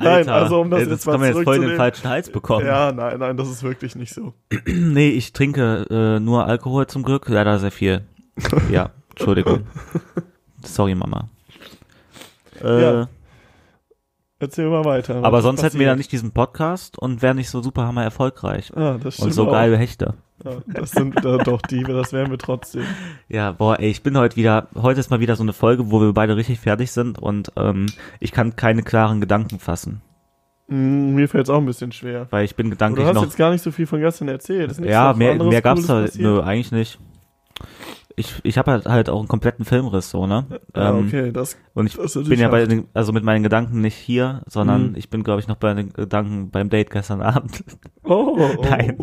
Nein, 0.00 0.28
also 0.28 0.60
um 0.62 0.70
das 0.70 0.82
ey, 0.82 0.88
jetzt 0.90 1.04
kann 1.04 1.20
man 1.20 1.32
jetzt 1.32 1.44
voll 1.44 1.60
den 1.60 1.76
falschen 1.76 2.08
Hals 2.08 2.28
bekommen. 2.30 2.66
Ja, 2.66 2.90
nein, 2.92 3.18
nein, 3.18 3.36
das 3.36 3.48
ist 3.48 3.62
wirklich 3.62 3.94
nicht 3.94 4.12
so. 4.14 4.34
Nee, 4.66 5.10
ich 5.10 5.32
trinke 5.32 5.86
äh, 5.90 6.20
nur 6.20 6.46
Alkohol 6.46 6.86
zum 6.86 7.02
Glück. 7.02 7.28
Leider 7.28 7.58
sehr 7.58 7.70
viel. 7.70 8.02
Ja, 8.70 8.90
Entschuldigung. 9.10 9.66
Sorry, 10.64 10.94
Mama. 10.94 11.28
Äh, 12.62 12.82
Ja, 12.82 13.08
Erzähl 14.38 14.68
mal 14.68 14.84
weiter. 14.84 15.24
aber 15.24 15.40
sonst 15.40 15.62
hätten 15.62 15.78
wir 15.78 15.86
ja 15.86 15.92
passiert. 15.92 15.98
nicht 15.98 16.12
diesen 16.12 16.30
Podcast 16.32 16.98
und 16.98 17.22
wären 17.22 17.36
nicht 17.36 17.48
so 17.48 17.62
super 17.62 17.86
hammer 17.86 18.04
erfolgreich. 18.04 18.70
Ah, 18.76 18.98
das 19.02 19.14
stimmt 19.14 19.28
Und 19.28 19.32
so 19.32 19.48
auch. 19.48 19.52
geile 19.52 19.78
Hechte. 19.78 20.14
Ja, 20.44 20.58
das 20.66 20.90
sind 20.90 21.16
äh, 21.24 21.38
doch 21.38 21.62
die, 21.62 21.82
das 21.82 22.12
wären 22.12 22.30
wir 22.30 22.36
trotzdem. 22.36 22.82
Ja, 23.28 23.52
boah, 23.52 23.80
ey, 23.80 23.88
ich 23.90 24.02
bin 24.02 24.18
heute 24.18 24.36
wieder, 24.36 24.68
heute 24.74 25.00
ist 25.00 25.10
mal 25.10 25.20
wieder 25.20 25.36
so 25.36 25.42
eine 25.42 25.54
Folge, 25.54 25.90
wo 25.90 26.02
wir 26.02 26.12
beide 26.12 26.36
richtig 26.36 26.60
fertig 26.60 26.92
sind 26.92 27.18
und 27.18 27.50
ähm, 27.56 27.86
ich 28.20 28.32
kann 28.32 28.54
keine 28.56 28.82
klaren 28.82 29.20
Gedanken 29.20 29.58
fassen, 29.58 30.02
Mm, 30.68 31.14
mir 31.14 31.28
fällt 31.28 31.44
es 31.44 31.50
auch 31.50 31.58
ein 31.58 31.64
bisschen 31.66 31.92
schwer. 31.92 32.26
weil 32.30 32.44
ich 32.44 32.56
bin 32.56 32.66
Du 32.66 32.70
gedanklich 32.70 33.06
hast 33.06 33.14
noch. 33.14 33.22
jetzt 33.22 33.36
gar 33.36 33.52
nicht 33.52 33.62
so 33.62 33.70
viel 33.70 33.86
von 33.86 34.00
gestern 34.00 34.26
erzählt. 34.26 34.76
Ja, 34.80 35.10
noch 35.10 35.16
mehr, 35.16 35.36
mehr 35.36 35.62
gab's 35.62 35.86
Cooles 35.86 35.86
da, 35.86 36.00
passiert? 36.02 36.22
nö, 36.24 36.40
eigentlich 36.42 36.72
nicht. 36.72 36.98
Ich, 38.18 38.34
ich 38.44 38.56
habe 38.56 38.70
halt, 38.70 38.86
halt 38.86 39.10
auch 39.10 39.18
einen 39.18 39.28
kompletten 39.28 39.64
Filmriss 39.66 40.10
so, 40.10 40.26
ne? 40.26 40.46
Ja, 40.74 40.90
Ähm, 40.90 41.06
okay, 41.06 41.32
das, 41.32 41.56
Und 41.74 41.86
ich 41.86 41.96
Das 41.96 42.14
bin 42.14 42.40
ja 42.40 42.48
bei 42.48 42.64
den, 42.64 42.88
also 42.94 43.12
mit 43.12 43.22
meinen 43.24 43.42
Gedanken 43.42 43.82
nicht 43.82 43.94
hier, 43.96 44.42
sondern 44.46 44.90
Mhm. 44.92 44.96
ich 44.96 45.10
bin, 45.10 45.22
glaube 45.22 45.40
ich, 45.40 45.48
noch 45.48 45.56
bei 45.56 45.74
den 45.74 45.92
Gedanken 45.92 46.50
beim 46.50 46.70
Date 46.70 46.90
gestern 46.90 47.20
Abend. 47.22 47.62
oh, 48.04 48.36
oh, 48.38 48.64
Nein. 48.68 48.96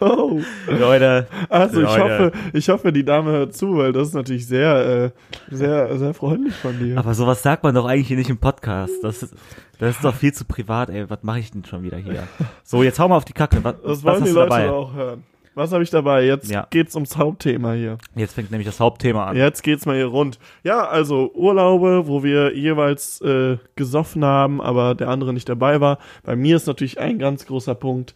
oh. 0.00 0.40
Leute. 0.68 1.26
Also 1.48 1.80
ich 1.82 1.86
Leute. 1.88 2.02
hoffe, 2.02 2.32
ich 2.52 2.68
hoffe, 2.68 2.92
die 2.92 3.04
Dame 3.04 3.30
hört 3.30 3.54
zu, 3.54 3.76
weil 3.76 3.92
das 3.92 4.08
ist 4.08 4.14
natürlich 4.14 4.46
sehr, 4.46 5.12
äh, 5.50 5.54
sehr, 5.54 5.96
sehr 5.98 6.12
freundlich 6.12 6.54
von 6.54 6.78
dir. 6.78 6.98
Aber 6.98 7.14
sowas 7.14 7.42
sagt 7.42 7.62
man 7.64 7.74
doch 7.74 7.86
eigentlich 7.86 8.08
hier 8.08 8.18
nicht 8.18 8.30
im 8.30 8.38
Podcast. 8.38 8.92
Das 9.02 9.22
ist, 9.22 9.34
das 9.78 9.96
ist 9.96 10.04
doch 10.04 10.14
viel 10.14 10.32
zu 10.34 10.44
privat, 10.44 10.90
ey. 10.90 11.08
Was 11.08 11.22
mache 11.22 11.38
ich 11.38 11.50
denn 11.50 11.64
schon 11.64 11.82
wieder 11.82 11.96
hier? 11.96 12.24
So, 12.64 12.82
jetzt 12.82 12.98
hau 12.98 13.08
mal 13.08 13.16
auf 13.16 13.24
die 13.24 13.32
Kacke. 13.32 13.64
Was, 13.64 13.76
das 13.80 13.82
was 13.84 14.04
wollen 14.04 14.14
hast 14.16 14.24
die 14.28 14.32
du 14.32 14.34
Leute 14.38 14.48
dabei? 14.50 14.70
auch 14.70 14.94
hören. 14.94 15.24
Was 15.54 15.72
habe 15.72 15.82
ich 15.82 15.90
dabei? 15.90 16.24
Jetzt 16.24 16.50
Ja. 16.50 16.66
geht's 16.70 16.94
ums 16.94 17.16
Hauptthema 17.16 17.72
hier. 17.74 17.98
Jetzt 18.14 18.34
fängt 18.34 18.50
nämlich 18.50 18.66
das 18.66 18.80
Hauptthema 18.80 19.26
an. 19.26 19.36
Jetzt 19.36 19.62
geht's 19.62 19.84
mal 19.84 19.96
hier 19.96 20.06
rund. 20.06 20.38
Ja, 20.64 20.86
also 20.86 21.30
Urlaube, 21.34 22.06
wo 22.06 22.22
wir 22.22 22.56
jeweils 22.56 23.20
äh, 23.20 23.58
gesoffen 23.76 24.24
haben, 24.24 24.60
aber 24.62 24.94
der 24.94 25.08
andere 25.08 25.32
nicht 25.34 25.48
dabei 25.48 25.80
war. 25.80 25.98
Bei 26.24 26.36
mir 26.36 26.56
ist 26.56 26.66
natürlich 26.66 26.98
ein 26.98 27.18
ganz 27.18 27.44
großer 27.46 27.74
Punkt. 27.74 28.14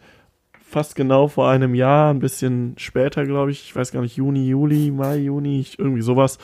Fast 0.69 0.95
genau 0.95 1.27
vor 1.29 1.47
einem 1.49 1.75
Jahr, 1.75 2.11
ein 2.13 2.19
bisschen 2.19 2.73
später, 2.77 3.23
glaube 3.25 3.51
ich, 3.51 3.63
ich 3.63 3.75
weiß 3.75 3.91
gar 3.93 4.01
nicht, 4.01 4.17
Juni, 4.17 4.47
Juli, 4.49 4.91
Mai, 4.91 5.17
Juni, 5.17 5.65
irgendwie 5.77 6.01
sowas, 6.01 6.39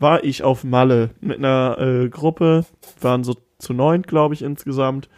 war 0.00 0.24
ich 0.24 0.42
auf 0.42 0.64
Malle 0.64 1.10
mit 1.20 1.38
einer 1.38 1.76
äh, 1.78 2.08
Gruppe, 2.08 2.64
waren 3.00 3.22
so 3.22 3.36
zu 3.58 3.74
neunt, 3.74 4.08
glaube 4.08 4.34
ich, 4.34 4.42
insgesamt 4.42 5.08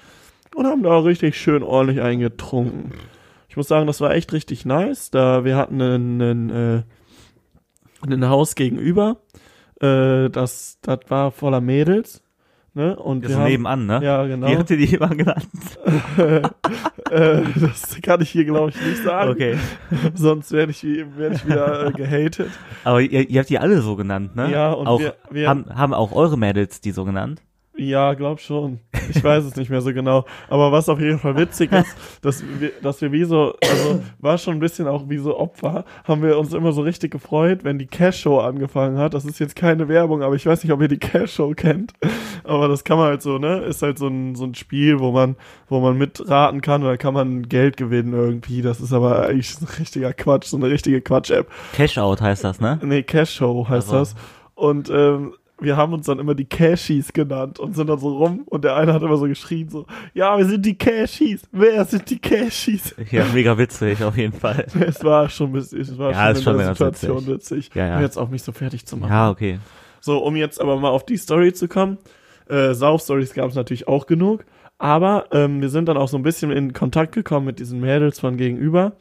und 0.54 0.66
haben 0.66 0.82
da 0.82 0.98
richtig 0.98 1.36
schön 1.40 1.62
ordentlich 1.62 2.02
eingetrunken. 2.02 2.92
Ich 3.50 3.56
muss 3.56 3.68
sagen, 3.68 3.86
das 3.86 4.00
war 4.00 4.14
echt 4.14 4.32
richtig 4.32 4.64
nice. 4.64 5.10
Da 5.10 5.44
wir 5.44 5.56
hatten 5.56 5.82
einen, 5.82 6.22
einen, 6.22 6.50
äh, 6.50 6.82
ein 8.06 8.28
Haus 8.28 8.54
gegenüber. 8.54 9.16
Äh, 9.82 10.30
das, 10.30 10.78
das 10.82 11.00
war 11.08 11.30
voller 11.32 11.60
Mädels. 11.60 12.22
Ne? 12.74 12.94
Und 12.96 13.24
Das 13.24 13.30
wir 13.30 13.34
ist 13.34 13.40
haben, 13.40 13.50
nebenan, 13.50 13.86
ne? 13.86 14.00
Ja, 14.04 14.24
genau. 14.26 14.46
Wie 14.46 14.56
habt 14.56 14.70
ihr 14.70 14.76
die 14.76 14.94
immer 14.94 15.08
genannt? 15.08 15.48
äh, 17.10 17.42
das 17.60 17.98
kann 18.00 18.20
ich 18.20 18.30
hier, 18.30 18.44
glaube 18.44 18.70
ich, 18.70 18.80
nicht 18.80 19.02
sagen. 19.02 19.32
Okay. 19.32 19.56
Sonst 20.14 20.52
werde 20.52 20.70
ich, 20.70 20.84
werd 21.16 21.34
ich 21.34 21.46
wieder 21.46 21.86
äh, 21.88 21.92
gehatet. 21.92 22.50
Aber 22.84 23.00
ihr, 23.00 23.28
ihr 23.28 23.40
habt 23.40 23.50
die 23.50 23.58
alle 23.58 23.82
so 23.82 23.96
genannt, 23.96 24.36
ne? 24.36 24.52
Ja, 24.52 24.70
und 24.72 24.86
auch, 24.86 25.00
wir- 25.00 25.16
wir- 25.30 25.48
haben, 25.48 25.66
haben 25.74 25.92
auch 25.94 26.12
eure 26.12 26.38
Mädels 26.38 26.80
die 26.80 26.92
so 26.92 27.04
genannt? 27.04 27.42
Ja, 27.76 28.14
glaub 28.14 28.38
schon. 28.40 28.78
Ich 29.14 29.22
weiß 29.22 29.44
es 29.44 29.56
nicht 29.56 29.70
mehr 29.70 29.80
so 29.80 29.92
genau. 29.92 30.24
Aber 30.48 30.72
was 30.72 30.88
auf 30.88 31.00
jeden 31.00 31.18
Fall 31.18 31.36
witzig 31.36 31.72
ist, 31.72 31.96
dass 32.22 32.42
wir, 32.58 32.72
dass 32.82 33.00
wir 33.00 33.12
wie 33.12 33.24
so, 33.24 33.54
also 33.62 34.02
war 34.18 34.38
schon 34.38 34.54
ein 34.54 34.60
bisschen 34.60 34.88
auch 34.88 35.08
wie 35.08 35.18
so 35.18 35.36
Opfer, 35.38 35.84
haben 36.04 36.22
wir 36.22 36.38
uns 36.38 36.52
immer 36.52 36.72
so 36.72 36.82
richtig 36.82 37.10
gefreut, 37.10 37.64
wenn 37.64 37.78
die 37.78 37.86
Cash-Show 37.86 38.38
angefangen 38.38 38.98
hat. 38.98 39.14
Das 39.14 39.24
ist 39.24 39.38
jetzt 39.38 39.56
keine 39.56 39.88
Werbung, 39.88 40.22
aber 40.22 40.34
ich 40.34 40.46
weiß 40.46 40.62
nicht, 40.64 40.72
ob 40.72 40.80
ihr 40.80 40.88
die 40.88 40.98
Cash-Show 40.98 41.52
kennt. 41.54 41.92
Aber 42.44 42.68
das 42.68 42.84
kann 42.84 42.98
man 42.98 43.08
halt 43.08 43.22
so, 43.22 43.38
ne? 43.38 43.58
Ist 43.60 43.82
halt 43.82 43.98
so 43.98 44.08
ein, 44.08 44.34
so 44.34 44.44
ein 44.44 44.54
Spiel, 44.54 44.98
wo 45.00 45.10
man, 45.12 45.36
wo 45.68 45.80
man 45.80 45.98
mitraten 45.98 46.60
kann 46.60 46.82
oder 46.82 46.96
kann 46.96 47.14
man 47.14 47.48
Geld 47.48 47.76
gewinnen 47.76 48.12
irgendwie. 48.12 48.62
Das 48.62 48.80
ist 48.80 48.92
aber 48.92 49.26
eigentlich 49.26 49.60
ein 49.60 49.66
richtiger 49.78 50.12
Quatsch, 50.12 50.46
so 50.46 50.56
eine 50.56 50.70
richtige 50.70 51.00
Quatsch-App. 51.00 51.48
Cash-Out 51.72 52.20
heißt 52.20 52.44
das, 52.44 52.60
ne? 52.60 52.78
Nee, 52.82 53.02
Cash 53.02 53.34
Show 53.34 53.66
heißt 53.68 53.92
Also. 53.92 54.14
das. 54.14 54.14
Und 54.54 54.90
ähm, 54.90 55.34
wir 55.60 55.76
haben 55.76 55.92
uns 55.92 56.06
dann 56.06 56.18
immer 56.18 56.34
die 56.34 56.44
Cashies 56.44 57.12
genannt 57.12 57.58
und 57.58 57.74
sind 57.76 57.88
dann 57.88 57.98
so 57.98 58.16
rum 58.16 58.42
und 58.46 58.64
der 58.64 58.76
eine 58.76 58.92
hat 58.92 59.02
immer 59.02 59.16
so 59.16 59.26
geschrien 59.26 59.68
so, 59.68 59.86
ja, 60.14 60.36
wir 60.38 60.44
sind 60.46 60.64
die 60.66 60.76
Cashies. 60.76 61.42
Wer 61.52 61.84
sind 61.84 62.08
die 62.10 62.18
Cashies? 62.18 62.94
Ja, 63.10 63.24
mega 63.32 63.56
witzig, 63.58 64.02
auf 64.02 64.16
jeden 64.16 64.32
Fall. 64.32 64.66
Es 64.80 65.02
war 65.04 65.28
schon, 65.28 65.52
bis- 65.52 65.72
es 65.72 65.96
war 65.98 66.12
Ja, 66.12 66.24
schon 66.26 66.32
ist 66.32 66.38
in 66.38 66.44
schon 66.44 66.56
der 66.58 66.66
ganz 66.66 66.78
Situation 66.78 67.26
witzig. 67.26 67.70
Ja, 67.74 67.86
ja. 67.86 67.96
Um 67.96 68.02
jetzt 68.02 68.16
auch 68.16 68.28
mich 68.28 68.42
so 68.42 68.52
fertig 68.52 68.86
zu 68.86 68.96
machen. 68.96 69.10
Ja, 69.10 69.30
okay. 69.30 69.58
So, 70.00 70.18
um 70.18 70.34
jetzt 70.36 70.60
aber 70.60 70.78
mal 70.78 70.90
auf 70.90 71.04
die 71.04 71.16
Story 71.16 71.52
zu 71.52 71.68
kommen. 71.68 71.98
Äh, 72.48 72.74
Sauf-Stories 72.74 73.34
gab 73.34 73.48
es 73.50 73.54
natürlich 73.54 73.86
auch 73.86 74.06
genug. 74.06 74.44
Aber 74.78 75.26
ähm, 75.32 75.60
wir 75.60 75.68
sind 75.68 75.88
dann 75.90 75.98
auch 75.98 76.08
so 76.08 76.16
ein 76.16 76.22
bisschen 76.22 76.50
in 76.50 76.72
Kontakt 76.72 77.12
gekommen 77.14 77.44
mit 77.46 77.58
diesen 77.58 77.80
Mädels 77.80 78.18
von 78.18 78.38
gegenüber. 78.38 78.92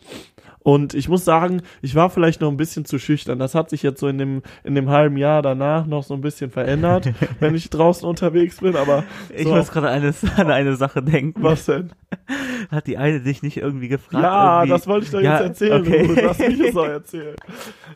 Und 0.61 0.93
ich 0.93 1.07
muss 1.07 1.23
sagen, 1.23 1.61
ich 1.81 1.95
war 1.95 2.09
vielleicht 2.09 2.41
noch 2.41 2.49
ein 2.51 2.57
bisschen 2.57 2.83
zu 2.83 2.99
schüchtern. 2.99 3.39
Das 3.39 3.55
hat 3.55 3.69
sich 3.69 3.81
jetzt 3.81 3.99
so 4.01 4.07
in 4.09 4.17
dem, 4.17 4.41
in 4.65 4.75
dem 4.75 4.89
halben 4.89 5.15
Jahr 5.15 5.41
danach 5.41 5.85
noch 5.85 6.03
so 6.03 6.13
ein 6.13 6.21
bisschen 6.21 6.51
verändert, 6.51 7.09
wenn 7.39 7.55
ich 7.55 7.69
draußen 7.69 8.07
unterwegs 8.07 8.57
bin. 8.59 8.75
Aber 8.75 9.03
Ich 9.35 9.43
so, 9.47 9.55
muss 9.55 9.71
gerade 9.71 9.89
an 10.37 10.51
eine 10.51 10.75
Sache 10.75 11.01
denken. 11.01 11.41
was 11.41 11.65
denn? 11.65 11.91
Hat 12.71 12.87
die 12.87 12.97
eine 12.97 13.21
dich 13.21 13.41
nicht 13.41 13.57
irgendwie 13.57 13.87
gefragt? 13.87 14.21
Ja, 14.23 14.59
irgendwie? 14.59 14.69
das 14.71 14.87
wollte 14.87 15.05
ich 15.05 15.11
doch 15.11 15.21
Ja, 15.21 15.33
jetzt 15.39 15.61
erzählen. 15.61 15.81
okay. 15.81 16.07
Du. 16.07 16.13
Lass 16.21 16.39
mich 16.39 16.59
es 16.59 16.73
doch 16.73 16.85
erzählen. 16.87 17.35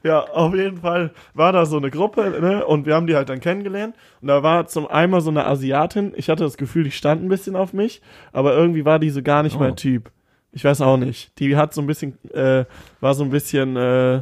Ja, 0.03 0.22
auf 0.22 0.55
jeden 0.55 0.77
Fall 0.77 1.12
war 1.34 1.51
da 1.51 1.65
so 1.65 1.77
eine 1.77 1.91
Gruppe, 1.91 2.38
ne, 2.41 2.65
und 2.65 2.86
wir 2.86 2.96
haben 2.96 3.08
die 3.08 3.15
halt 3.15 3.27
dann 3.29 3.41
kennengelernt. 3.41 3.96
Und 4.22 4.29
da 4.29 4.41
war 4.41 4.67
zum 4.67 4.88
einmal 4.88 5.22
so 5.22 5.29
eine 5.29 5.46
Asiatin. 5.46 6.13
Ich 6.15 6.29
hatte 6.29 6.43
das 6.43 6.58
Gefühl, 6.58 6.86
die 6.86 6.91
stand 6.91 7.24
ein 7.24 7.29
bisschen 7.29 7.55
auf 7.58 7.74
mich, 7.74 8.01
aber 8.32 8.55
irgendwie 8.55 8.86
war 8.86 9.00
die 9.00 9.10
so 9.10 9.22
gar 9.22 9.43
nicht 9.43 9.58
Oh. 9.58 9.60
mein 9.60 9.75
Typ. 9.75 10.12
Ich 10.53 10.63
weiß 10.63 10.81
auch 10.81 10.98
nicht. 10.98 11.38
Die 11.39 11.55
hat 11.57 11.74
so 11.74 11.81
ein 11.81 11.88
bisschen, 11.88 12.17
äh, 12.31 12.65
war 13.01 13.13
so 13.13 13.24
ein 13.24 13.29
bisschen 13.31 13.75
äh, 13.75 14.22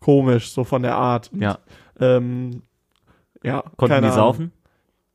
komisch, 0.00 0.50
so 0.52 0.64
von 0.64 0.82
der 0.82 0.96
Art. 0.96 1.30
Ja. 1.38 1.58
Ähm, 1.98 2.62
ja, 3.42 3.62
Konnten 3.76 3.94
keine 3.94 4.06
die 4.08 4.12
saufen? 4.12 4.52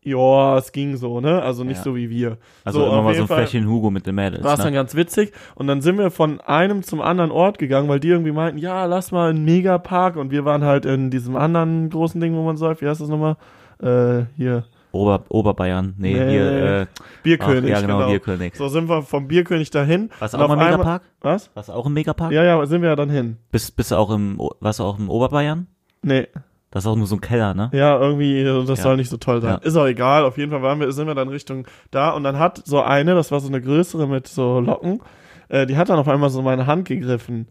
Ja, 0.02 0.58
es 0.60 0.72
ging 0.72 0.98
so, 0.98 1.20
ne? 1.20 1.42
Also 1.42 1.64
nicht 1.64 1.78
Ja. 1.78 1.84
so 1.84 1.96
wie 1.96 2.10
wir. 2.12 2.38
Also 2.64 2.80
So, 2.82 2.86
immer 2.86 3.02
mal 3.02 3.16
so 3.16 3.26
Fläschchen 3.26 3.68
Hugo 3.68 3.90
mit 3.90 4.06
den 4.06 4.14
Mädels. 4.16 4.44
war 4.44 4.54
es 4.54 4.60
dann 4.60 4.68
Ne? 4.68 4.74
ganz 4.78 4.94
witzig. 4.96 5.32
Und 5.56 5.66
dann 5.66 5.82
sind 5.82 5.98
wir 5.98 6.12
von 6.12 6.40
einem 6.42 6.84
zum 6.84 7.02
anderen 7.02 7.32
Ort 7.32 7.58
gegangen, 7.58 7.90
weil 7.90 8.00
die 8.00 8.10
irgendwie 8.10 8.32
meinten, 8.32 8.60
ja, 8.60 8.86
lass 8.86 9.12
mal 9.12 9.32
in 9.32 9.38
den 9.38 9.46
Megapark. 9.46 10.16
Und 10.16 10.30
wir 10.30 10.46
waren 10.46 10.64
halt 10.64 10.86
in 10.86 11.10
diesem 11.10 11.36
anderen 11.36 11.90
großen 11.90 12.22
Ding, 12.22 12.36
wo 12.36 12.44
man 12.44 12.56
säuft. 12.56 12.82
Wie 12.84 12.88
heißt 12.88 13.02
das 13.02 13.10
nochmal? 13.10 13.36
Äh, 13.82 14.26
hier. 14.38 14.66
Ober, 14.96 15.24
Oberbayern. 15.30 15.94
Nee, 15.98 16.14
Nee. 16.14 16.30
hier, 16.32 16.82
äh, 16.82 16.86
Bierkönig. 17.24 17.66
ach, 17.72 17.76
ja, 17.76 17.82
genau, 17.82 17.98
genau. 18.00 18.10
Bierkönig. 18.10 18.56
So 18.56 18.68
sind 18.68 18.90
wir 18.90 19.02
vom 19.04 19.28
Bierkönig 19.28 19.70
dahin. 19.70 20.10
Warst 20.20 20.34
du 20.34 20.38
auch 20.40 20.50
im 20.52 20.58
Megapark? 20.60 21.04
Was? 21.22 21.50
Warst 21.54 21.70
du 21.70 21.74
auch 21.74 21.86
im 21.86 21.94
Megapark? 21.94 22.32
Ja, 22.32 22.44
ja, 22.44 22.66
sind 22.66 22.82
wir 22.82 22.90
ja 22.90 22.96
dann 22.96 23.10
hin. 23.10 23.38
Bist, 23.52 23.76
bist 23.76 23.92
du 23.92 23.96
auch 23.98 24.10
im, 24.12 24.40
warst 24.60 24.80
du 24.80 24.84
auch 24.84 24.98
im 24.98 25.10
Oberbayern? 25.10 25.68
Nee, 26.02 26.28
Das 26.72 26.84
ist 26.84 26.88
auch 26.88 26.96
nur 26.98 27.08
so 27.08 27.16
ein 27.16 27.22
Keller, 27.22 27.54
ne? 27.54 27.70
ja, 27.74 27.98
irgendwie, 28.00 28.40
äh, 28.42 28.66
das 28.66 28.80
Ja. 28.80 28.84
soll 28.84 28.98
nicht 28.98 29.10
so 29.10 29.18
toll 29.18 29.42
sein. 29.42 29.52
Ja. 29.52 29.58
Ist 29.58 29.76
auch 29.78 29.86
egal, 29.88 30.24
auf 30.26 30.38
jeden 30.38 30.52
Fall 30.52 30.62
waren 30.62 30.80
wir, 30.80 30.92
sind 30.92 31.08
wir 31.08 31.16
dann 31.16 31.30
Richtung 31.30 31.66
da 31.92 32.10
und 32.12 32.24
dann 32.24 32.38
hat 32.38 32.62
so 32.66 32.82
eine, 32.82 33.16
das 33.16 33.32
war 33.32 33.40
so 33.40 33.48
eine 33.48 33.62
größere 33.62 34.08
mit 34.08 34.28
so 34.28 34.60
Locken, 34.60 35.02
äh, 35.50 35.66
die 35.66 35.78
hat 35.78 35.90
dann 35.90 35.98
auf 36.00 36.08
einmal 36.08 36.30
so 36.30 36.42
meine 36.42 36.68
Hand 36.68 36.88
gegriffen. 36.88 37.48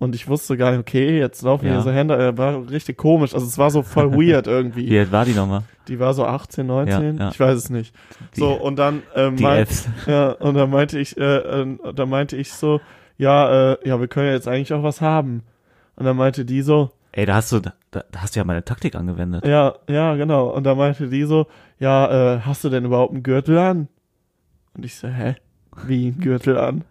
Und 0.00 0.14
ich 0.14 0.26
wusste 0.28 0.56
gar 0.56 0.70
nicht, 0.72 0.80
okay, 0.80 1.18
jetzt 1.18 1.42
laufen 1.42 1.66
Ja. 1.66 1.72
hier 1.74 1.82
so 1.82 1.90
Hände, 1.92 2.16
äh, 2.16 2.36
war 2.36 2.68
richtig 2.70 2.96
komisch. 2.96 3.34
Also 3.34 3.46
es 3.46 3.56
war 3.58 3.70
so 3.70 3.82
voll 3.82 4.12
weird 4.14 4.46
irgendwie. 4.48 4.88
Wie 4.90 4.98
alt 4.98 5.12
war 5.12 5.24
die 5.26 5.34
nochmal? 5.34 5.62
Die 5.88 6.00
war 6.00 6.14
so 6.14 6.24
18, 6.24 6.66
19, 6.66 7.18
Ja, 7.18 7.24
ja. 7.26 7.30
ich 7.30 7.38
weiß 7.38 7.56
es 7.56 7.68
nicht. 7.70 7.94
Die, 8.34 8.40
so, 8.40 8.54
und 8.54 8.78
dann, 8.78 9.02
ähm, 9.14 9.36
meint- 9.36 9.88
ja, 10.06 10.30
und 10.32 10.54
dann 10.54 10.70
meinte 10.70 10.98
ich, 10.98 11.16
äh, 11.18 11.36
äh, 11.62 11.76
da 11.94 12.06
meinte 12.06 12.36
ich 12.36 12.52
so, 12.52 12.80
ja, 13.18 13.72
äh, 13.74 13.78
ja, 13.88 14.00
wir 14.00 14.08
können 14.08 14.26
ja 14.28 14.32
jetzt 14.32 14.48
eigentlich 14.48 14.72
auch 14.72 14.82
was 14.82 15.00
haben. 15.02 15.42
Und 15.96 16.06
dann 16.06 16.16
meinte 16.16 16.44
die 16.46 16.62
so, 16.62 16.90
Ey, 17.12 17.26
da 17.26 17.34
hast 17.34 17.52
du, 17.52 17.60
da, 17.60 17.72
da 17.90 18.02
hast 18.16 18.34
du 18.36 18.40
ja 18.40 18.44
meine 18.44 18.64
Taktik 18.64 18.94
angewendet. 18.94 19.44
ja, 19.46 19.74
ja, 19.88 20.14
genau. 20.14 20.48
Und 20.48 20.64
dann 20.64 20.78
meinte 20.78 21.08
die 21.08 21.24
so, 21.24 21.46
ja, 21.78 22.36
äh, 22.36 22.40
hast 22.40 22.64
du 22.64 22.68
denn 22.70 22.84
überhaupt 22.86 23.12
einen 23.12 23.22
Gürtel 23.22 23.58
an? 23.58 23.88
Und 24.74 24.84
ich 24.86 24.94
so, 24.94 25.08
hä? 25.08 25.34
Wie 25.86 26.08
ein 26.08 26.20
Gürtel 26.20 26.58
an? 26.58 26.84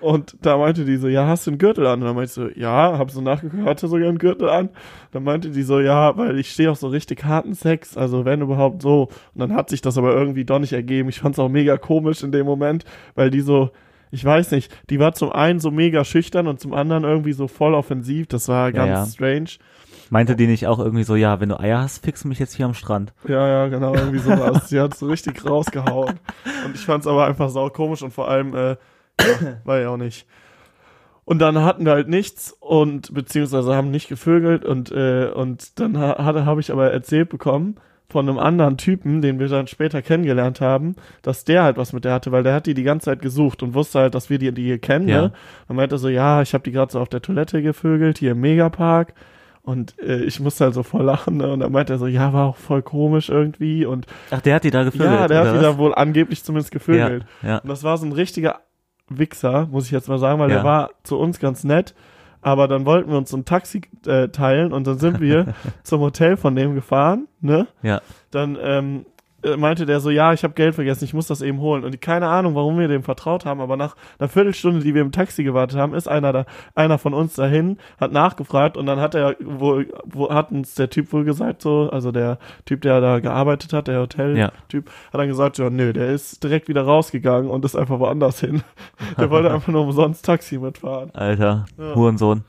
Und 0.00 0.36
da 0.42 0.58
meinte 0.58 0.84
die 0.84 0.96
so, 0.96 1.08
ja, 1.08 1.26
hast 1.26 1.46
du 1.46 1.52
einen 1.52 1.58
Gürtel 1.58 1.86
an? 1.86 2.00
Und 2.00 2.06
dann 2.06 2.16
meinte 2.16 2.28
ich 2.28 2.32
so, 2.32 2.48
ja, 2.60 2.98
hab 2.98 3.10
so 3.10 3.20
nachgeguckt, 3.20 3.64
hatte 3.64 3.88
sogar 3.88 4.08
einen 4.08 4.18
Gürtel 4.18 4.48
an. 4.50 4.68
Dann 5.12 5.24
meinte 5.24 5.50
die 5.50 5.62
so, 5.62 5.80
ja, 5.80 6.16
weil 6.16 6.38
ich 6.38 6.50
stehe 6.50 6.70
auf 6.70 6.78
so 6.78 6.88
richtig 6.88 7.24
harten 7.24 7.54
Sex, 7.54 7.96
also 7.96 8.24
wenn 8.24 8.42
überhaupt 8.42 8.82
so. 8.82 9.04
Und 9.34 9.40
dann 9.40 9.54
hat 9.54 9.70
sich 9.70 9.80
das 9.80 9.96
aber 9.96 10.12
irgendwie 10.14 10.44
doch 10.44 10.58
nicht 10.58 10.72
ergeben. 10.72 11.08
Ich 11.08 11.20
fand's 11.20 11.38
auch 11.38 11.48
mega 11.48 11.78
komisch 11.78 12.22
in 12.22 12.32
dem 12.32 12.44
Moment, 12.44 12.84
weil 13.14 13.30
die 13.30 13.40
so, 13.40 13.70
ich 14.10 14.24
weiß 14.24 14.50
nicht, 14.50 14.70
die 14.90 14.98
war 14.98 15.14
zum 15.14 15.32
einen 15.32 15.58
so 15.58 15.70
mega 15.70 16.04
schüchtern 16.04 16.48
und 16.48 16.60
zum 16.60 16.74
anderen 16.74 17.04
irgendwie 17.04 17.32
so 17.32 17.48
voll 17.48 17.74
offensiv. 17.74 18.26
Das 18.26 18.48
war 18.48 18.72
ganz 18.72 18.90
ja. 18.90 19.06
strange. 19.06 19.50
Meinte 20.10 20.36
die 20.36 20.46
nicht 20.46 20.66
auch 20.66 20.78
irgendwie 20.78 21.04
so, 21.04 21.16
ja, 21.16 21.40
wenn 21.40 21.48
du 21.48 21.58
Eier 21.58 21.80
hast, 21.80 22.04
fix 22.04 22.24
mich 22.24 22.38
jetzt 22.38 22.54
hier 22.54 22.66
am 22.66 22.74
Strand. 22.74 23.12
Ja, 23.26 23.46
ja, 23.48 23.66
genau, 23.68 23.94
irgendwie 23.94 24.18
sowas. 24.18 24.68
Sie 24.68 24.80
hat 24.80 24.94
so 24.94 25.06
richtig 25.06 25.44
rausgehauen. 25.44 26.18
Und 26.64 26.74
ich 26.74 26.84
fand's 26.84 27.06
aber 27.06 27.26
einfach 27.26 27.48
sau 27.48 27.68
komisch 27.70 28.02
und 28.02 28.12
vor 28.12 28.28
allem, 28.28 28.54
äh, 28.54 28.76
ja, 29.20 29.58
war 29.64 29.78
ja 29.80 29.88
auch 29.88 29.96
nicht. 29.96 30.26
Und 31.24 31.38
dann 31.38 31.62
hatten 31.62 31.86
wir 31.86 31.92
halt 31.92 32.08
nichts 32.08 32.54
und 32.60 33.14
beziehungsweise 33.14 33.74
haben 33.74 33.90
nicht 33.90 34.08
gevögelt 34.08 34.64
und 34.64 34.92
äh, 34.92 35.30
und 35.34 35.80
dann 35.80 35.98
ha 35.98 36.22
hatte 36.22 36.44
habe 36.44 36.60
ich 36.60 36.70
aber 36.70 36.90
erzählt 36.90 37.30
bekommen 37.30 37.76
von 38.08 38.28
einem 38.28 38.38
anderen 38.38 38.76
Typen, 38.76 39.22
den 39.22 39.38
wir 39.38 39.48
dann 39.48 39.66
später 39.66 40.02
kennengelernt 40.02 40.60
haben, 40.60 40.96
dass 41.22 41.44
der 41.44 41.62
halt 41.62 41.78
was 41.78 41.94
mit 41.94 42.04
der 42.04 42.12
hatte, 42.12 42.30
weil 42.30 42.42
der 42.42 42.54
hat 42.54 42.66
die 42.66 42.74
die 42.74 42.82
ganze 42.82 43.06
Zeit 43.06 43.22
gesucht 43.22 43.62
und 43.62 43.72
wusste 43.72 44.00
halt, 44.00 44.14
dass 44.14 44.28
wir 44.28 44.38
die, 44.38 44.52
die 44.52 44.64
hier 44.64 44.78
kennen. 44.78 45.08
Ja. 45.08 45.22
Ne? 45.22 45.32
Und 45.66 45.76
meinte 45.76 45.96
so, 45.96 46.08
ja, 46.08 46.42
ich 46.42 46.52
habe 46.52 46.62
die 46.62 46.72
gerade 46.72 46.92
so 46.92 47.00
auf 47.00 47.08
der 47.08 47.22
Toilette 47.22 47.62
gevögelt 47.62 48.18
hier 48.18 48.32
im 48.32 48.40
Megapark 48.40 49.14
und 49.64 49.98
äh, 50.00 50.22
ich 50.24 50.38
musste 50.40 50.64
halt 50.64 50.74
so 50.74 50.82
voll 50.82 51.02
lachen 51.04 51.38
ne? 51.38 51.50
und 51.52 51.60
dann 51.60 51.72
meinte 51.72 51.94
er 51.94 51.98
so, 51.98 52.06
ja, 52.06 52.32
war 52.32 52.46
auch 52.46 52.56
voll 52.56 52.82
komisch 52.82 53.28
irgendwie 53.30 53.84
und 53.86 54.06
Ach, 54.30 54.40
der 54.40 54.54
hat 54.56 54.64
die 54.64 54.70
da 54.70 54.84
gevögelt. 54.84 55.10
ja, 55.10 55.26
der 55.26 55.38
hat 55.40 55.44
oder 55.48 55.52
die 55.58 55.64
was? 55.66 55.72
da 55.74 55.78
wohl 55.78 55.94
angeblich 55.94 56.44
zumindest 56.44 56.70
gevögelt. 56.70 57.24
Ja, 57.42 57.48
ja. 57.48 57.58
Und 57.58 57.68
das 57.68 57.82
war 57.82 57.96
so 57.98 58.06
ein 58.06 58.12
richtiger 58.12 58.60
Wichser, 59.08 59.66
muss 59.70 59.86
ich 59.86 59.90
jetzt 59.90 60.08
mal 60.08 60.18
sagen, 60.18 60.38
weil 60.38 60.50
Ja. 60.50 60.56
der 60.56 60.64
war 60.64 60.90
zu 61.02 61.18
uns 61.18 61.38
ganz 61.40 61.64
nett. 61.64 61.94
Aber 62.40 62.68
dann 62.68 62.84
wollten 62.84 63.10
wir 63.10 63.16
uns 63.16 63.30
so 63.30 63.38
ein 63.38 63.46
Taxi 63.46 63.80
äh, 64.06 64.28
teilen 64.28 64.74
und 64.74 64.86
dann 64.86 64.98
sind 64.98 65.18
wir 65.20 65.54
zum 65.82 66.00
Hotel 66.02 66.36
von 66.36 66.54
dem 66.54 66.74
gefahren, 66.74 67.26
ne? 67.40 67.66
Ja. 67.82 68.02
Dann 68.30 68.58
ähm, 68.60 69.06
äh, 69.06 69.13
meinte 69.56 69.86
der 69.86 70.00
so, 70.00 70.10
ja, 70.10 70.32
ich 70.32 70.42
habe 70.44 70.54
Geld 70.54 70.74
vergessen, 70.74 71.04
ich 71.04 71.14
muss 71.14 71.26
das 71.26 71.42
eben 71.42 71.58
holen. 71.60 71.84
Und 71.84 72.00
keine 72.00 72.28
Ahnung, 72.28 72.54
warum 72.54 72.78
wir 72.78 72.88
dem 72.88 73.02
vertraut 73.02 73.44
haben, 73.44 73.60
aber 73.60 73.76
nach 73.76 73.96
einer 74.18 74.28
Viertelstunde, 74.28 74.80
die 74.80 74.94
wir 74.94 75.02
im 75.02 75.12
Taxi 75.12 75.44
gewartet 75.44 75.78
haben, 75.78 75.94
ist 75.94 76.08
einer 76.08 76.32
da, 76.32 76.46
einer 76.74 76.98
von 76.98 77.14
uns 77.14 77.34
dahin, 77.34 77.78
hat 78.00 78.12
nachgefragt 78.12 78.76
und 78.76 78.86
dann 78.86 79.00
hat 79.00 79.14
er 79.14 79.36
wohl, 79.40 79.92
wo 80.04 80.30
hat 80.30 80.50
uns 80.50 80.74
der 80.74 80.90
Typ 80.90 81.12
wohl 81.12 81.24
gesagt, 81.24 81.62
so, 81.62 81.90
also 81.90 82.12
der 82.12 82.38
Typ, 82.64 82.82
der 82.82 83.00
da 83.00 83.20
gearbeitet 83.20 83.72
hat, 83.72 83.88
der 83.88 84.00
Hotel-Typ, 84.00 84.90
hat 85.12 85.20
dann 85.20 85.28
gesagt, 85.28 85.58
ja, 85.58 85.70
nö, 85.70 85.92
der 85.92 86.10
ist 86.10 86.42
direkt 86.42 86.68
wieder 86.68 86.82
rausgegangen 86.82 87.50
und 87.50 87.64
ist 87.64 87.76
einfach 87.76 87.98
woanders 87.98 88.40
hin. 88.40 88.62
der 89.18 89.30
wollte 89.30 89.52
einfach 89.52 89.72
nur 89.72 89.82
umsonst 89.82 90.24
Taxi 90.24 90.58
mitfahren. 90.58 91.10
Alter, 91.14 91.66
Ja. 91.78 91.94
Hurensohn. 91.94 92.44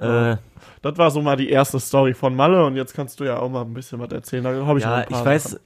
Ja. 0.00 0.32
Äh, 0.32 0.36
Das 0.82 0.96
war 0.96 1.10
so 1.10 1.20
mal 1.20 1.36
die 1.36 1.50
erste 1.50 1.80
Story 1.80 2.14
von 2.14 2.36
Malle 2.36 2.64
und 2.64 2.76
jetzt 2.76 2.94
kannst 2.94 3.18
du 3.18 3.24
ja 3.24 3.38
auch 3.38 3.48
mal 3.48 3.62
ein 3.62 3.74
bisschen 3.74 3.98
was 3.98 4.10
erzählen. 4.12 4.44
Da 4.44 4.50
habe 4.66 4.78
ich 4.78 4.84
noch 4.84 4.92
ja, 4.92 4.98
ein 4.98 5.06
paar 5.06 5.20
ich 5.20 5.26
weiß, 5.26 5.60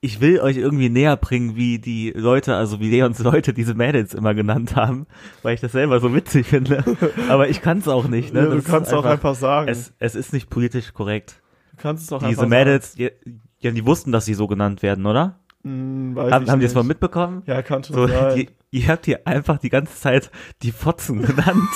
ich 0.00 0.20
will 0.20 0.40
euch 0.40 0.56
irgendwie 0.56 0.88
näher 0.88 1.16
bringen, 1.16 1.56
wie 1.56 1.78
die 1.78 2.10
Leute, 2.14 2.54
also 2.54 2.80
wie 2.80 2.90
Leons 2.90 3.18
Leute 3.18 3.52
diese 3.52 3.74
Mädels 3.74 4.14
immer 4.14 4.34
genannt 4.34 4.76
haben, 4.76 5.06
weil 5.42 5.54
ich 5.54 5.60
das 5.60 5.72
selber 5.72 6.00
so 6.00 6.14
witzig 6.14 6.46
finde. 6.46 6.84
Aber 7.28 7.48
ich 7.48 7.60
kann 7.62 7.78
es 7.78 7.88
auch 7.88 8.06
nicht. 8.08 8.32
Ne? 8.32 8.40
Ja, 8.40 8.46
du 8.46 8.62
kannst 8.62 8.92
auch 8.94 9.04
einfach 9.04 9.34
sagen. 9.34 9.68
Es, 9.68 9.92
es 9.98 10.14
ist 10.14 10.32
nicht 10.32 10.50
politisch 10.50 10.92
korrekt. 10.94 11.40
du 11.72 11.82
kannst 11.82 12.04
es 12.04 12.12
auch 12.12 12.20
Diese 12.20 12.42
einfach 12.42 12.46
Mädels, 12.48 12.92
die, 12.94 13.10
ja, 13.60 13.70
die 13.72 13.86
wussten, 13.86 14.12
dass 14.12 14.24
sie 14.24 14.34
so 14.34 14.46
genannt 14.46 14.82
werden, 14.82 15.06
oder? 15.06 15.20
sagen. 15.20 15.34
Hm, 15.64 16.14
weiß 16.14 16.32
Haben, 16.32 16.44
ich 16.44 16.50
haben 16.50 16.60
die 16.60 16.66
das 16.66 16.74
mal 16.74 16.84
mitbekommen? 16.84 17.42
Ja, 17.46 17.62
kann 17.62 17.82
schon 17.82 17.96
So, 17.96 18.06
sein. 18.08 18.36
die, 18.36 18.48
ihr 18.70 18.86
habt 18.88 19.06
hier 19.06 19.26
einfach 19.26 19.58
die 19.58 19.68
ganze 19.70 19.96
Zeit 19.96 20.30
die 20.62 20.70
Fotzen 20.70 21.22
genannt. 21.26 21.68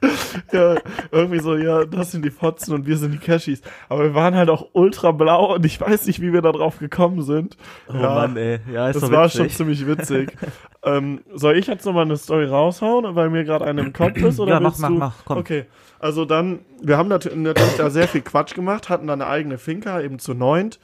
ja, 0.52 0.76
irgendwie 1.10 1.40
so, 1.40 1.56
ja, 1.56 1.84
das 1.84 2.12
sind 2.12 2.24
die 2.24 2.30
Fotzen 2.30 2.74
und 2.74 2.86
wir 2.86 2.96
sind 2.96 3.12
die 3.12 3.18
Cashies. 3.18 3.62
Aber 3.88 4.04
wir 4.04 4.14
waren 4.14 4.34
halt 4.34 4.50
auch 4.50 4.68
ultra 4.72 5.12
blau 5.12 5.54
und 5.54 5.66
ich 5.66 5.80
weiß 5.80 6.06
nicht, 6.06 6.20
wie 6.20 6.32
wir 6.32 6.42
da 6.42 6.52
drauf 6.52 6.78
gekommen 6.78 7.22
sind. 7.22 7.56
Oh 7.88 7.94
ja, 7.94 8.14
Mann, 8.14 8.36
ey. 8.36 8.60
Ja, 8.72 8.88
ist 8.88 9.02
das 9.02 9.10
war 9.10 9.24
witzig. 9.24 9.38
schon 9.40 9.50
ziemlich 9.50 9.86
witzig. 9.86 10.36
ähm, 10.84 11.20
soll 11.34 11.56
ich 11.56 11.66
jetzt 11.66 11.84
nochmal 11.84 12.04
eine 12.04 12.16
Story 12.16 12.46
raushauen, 12.46 13.14
weil 13.14 13.30
mir 13.30 13.44
gerade 13.44 13.64
eine 13.64 13.82
im 13.82 13.92
Kopf 13.92 14.16
ist? 14.16 14.40
Oder 14.40 14.52
Ja, 14.54 14.60
mach, 14.60 14.78
mach, 14.78 14.88
du? 14.88 14.94
mach, 14.94 15.14
komm. 15.24 15.38
Okay, 15.38 15.64
also 15.98 16.24
dann, 16.24 16.60
wir 16.80 16.96
haben 16.96 17.08
nat 17.08 17.28
natürlich 17.34 17.76
da 17.76 17.90
sehr 17.90 18.08
viel 18.08 18.20
Quatsch 18.22 18.54
gemacht, 18.54 18.88
hatten 18.88 19.06
da 19.06 19.14
eine 19.14 19.26
eigene 19.26 19.58
Finca, 19.58 20.00
eben 20.00 20.18
zu 20.18 20.34
neunt. 20.34 20.78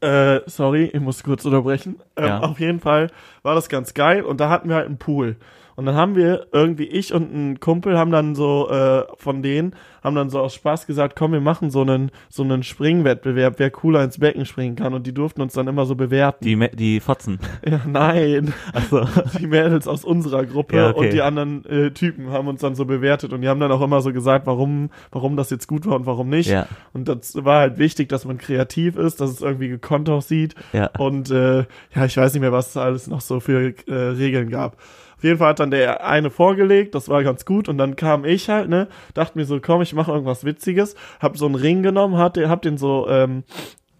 Äh, 0.00 0.40
sorry, 0.46 0.90
ich 0.92 1.00
muss 1.00 1.22
kurz 1.22 1.44
unterbrechen. 1.44 2.00
Ähm, 2.16 2.26
Ja. 2.26 2.40
Auf 2.40 2.58
jeden 2.58 2.80
Fall 2.80 3.08
war 3.42 3.54
das 3.54 3.68
ganz 3.68 3.94
geil 3.94 4.22
und 4.22 4.40
da 4.40 4.48
hatten 4.48 4.68
wir 4.68 4.76
halt 4.76 4.86
einen 4.86 4.98
Pool. 4.98 5.36
Und 5.76 5.86
dann 5.86 5.94
haben 5.94 6.16
wir 6.16 6.46
irgendwie, 6.52 6.84
ich 6.84 7.14
und 7.14 7.32
ein 7.34 7.60
Kumpel 7.60 7.98
haben 7.98 8.10
dann 8.10 8.34
so 8.34 8.68
äh, 8.70 9.04
von 9.16 9.42
denen, 9.42 9.74
haben 10.02 10.16
dann 10.16 10.30
so 10.30 10.40
aus 10.40 10.54
Spaß 10.54 10.86
gesagt, 10.86 11.16
komm, 11.16 11.32
wir 11.32 11.40
machen 11.40 11.70
so 11.70 11.82
einen, 11.82 12.10
so 12.28 12.42
einen 12.42 12.62
Springwettbewerb, 12.62 13.54
wer 13.58 13.70
cooler 13.70 14.02
ins 14.02 14.18
Becken 14.18 14.44
springen 14.46 14.76
kann. 14.76 14.94
Und 14.94 15.06
die 15.06 15.14
durften 15.14 15.40
uns 15.40 15.52
dann 15.54 15.68
immer 15.68 15.86
so 15.86 15.94
bewerten. 15.94 16.44
Die, 16.44 16.58
die 16.74 17.00
Fotzen. 17.00 17.38
Ja, 17.64 17.80
nein, 17.86 18.52
Achso. 18.72 19.06
die 19.38 19.46
Mädels 19.46 19.86
aus 19.86 20.04
unserer 20.04 20.44
Gruppe 20.44 20.76
Ja, 20.76 20.90
okay. 20.90 20.98
und 20.98 21.12
die 21.12 21.22
anderen 21.22 21.64
äh, 21.66 21.90
Typen 21.92 22.30
haben 22.30 22.48
uns 22.48 22.60
dann 22.60 22.74
so 22.74 22.84
bewertet 22.84 23.32
und 23.32 23.40
die 23.42 23.48
haben 23.48 23.60
dann 23.60 23.70
auch 23.70 23.80
immer 23.82 24.00
so 24.00 24.12
gesagt, 24.12 24.46
warum, 24.46 24.90
warum 25.12 25.36
das 25.36 25.50
jetzt 25.50 25.68
gut 25.68 25.86
war 25.86 25.94
und 25.96 26.06
warum 26.06 26.28
nicht. 26.28 26.50
Ja, 26.50 26.66
Und 26.92 27.08
das 27.08 27.44
war 27.44 27.60
halt 27.60 27.78
wichtig, 27.78 28.08
dass 28.08 28.24
man 28.24 28.38
kreativ 28.38 28.96
ist, 28.96 29.20
dass 29.20 29.30
es 29.30 29.40
irgendwie 29.40 29.68
gekonnt 29.68 30.08
aussieht. 30.08 30.54
ja. 30.72 30.90
Und 30.98 31.30
äh, 31.30 31.58
ja, 31.94 32.04
ich 32.04 32.16
weiß 32.16 32.32
nicht 32.34 32.40
mehr, 32.40 32.52
was 32.52 32.70
es 32.70 32.76
alles 32.76 33.06
noch 33.06 33.20
so 33.20 33.38
für 33.40 33.72
äh, 33.86 33.94
Regeln 33.94 34.50
gab. 34.50 34.76
Auf 35.22 35.24
jeden 35.24 35.38
Fall 35.38 35.50
hat 35.50 35.60
dann 35.60 35.70
der 35.70 36.04
eine 36.04 36.30
vorgelegt, 36.30 36.96
das 36.96 37.08
war 37.08 37.22
ganz 37.22 37.44
gut. 37.44 37.68
Und 37.68 37.78
dann 37.78 37.94
kam 37.94 38.24
ich 38.24 38.48
halt, 38.48 38.68
ne, 38.68 38.88
dachte 39.14 39.38
mir 39.38 39.44
so, 39.44 39.60
komm, 39.60 39.80
ich 39.80 39.94
mache 39.94 40.10
irgendwas 40.10 40.44
Witziges. 40.44 40.96
Hab 41.20 41.38
so 41.38 41.46
einen 41.46 41.54
Ring 41.54 41.84
genommen, 41.84 42.18
hab 42.18 42.34
den, 42.34 42.48
hab 42.48 42.60
den 42.60 42.76
so 42.76 43.06
ähm, 43.08 43.44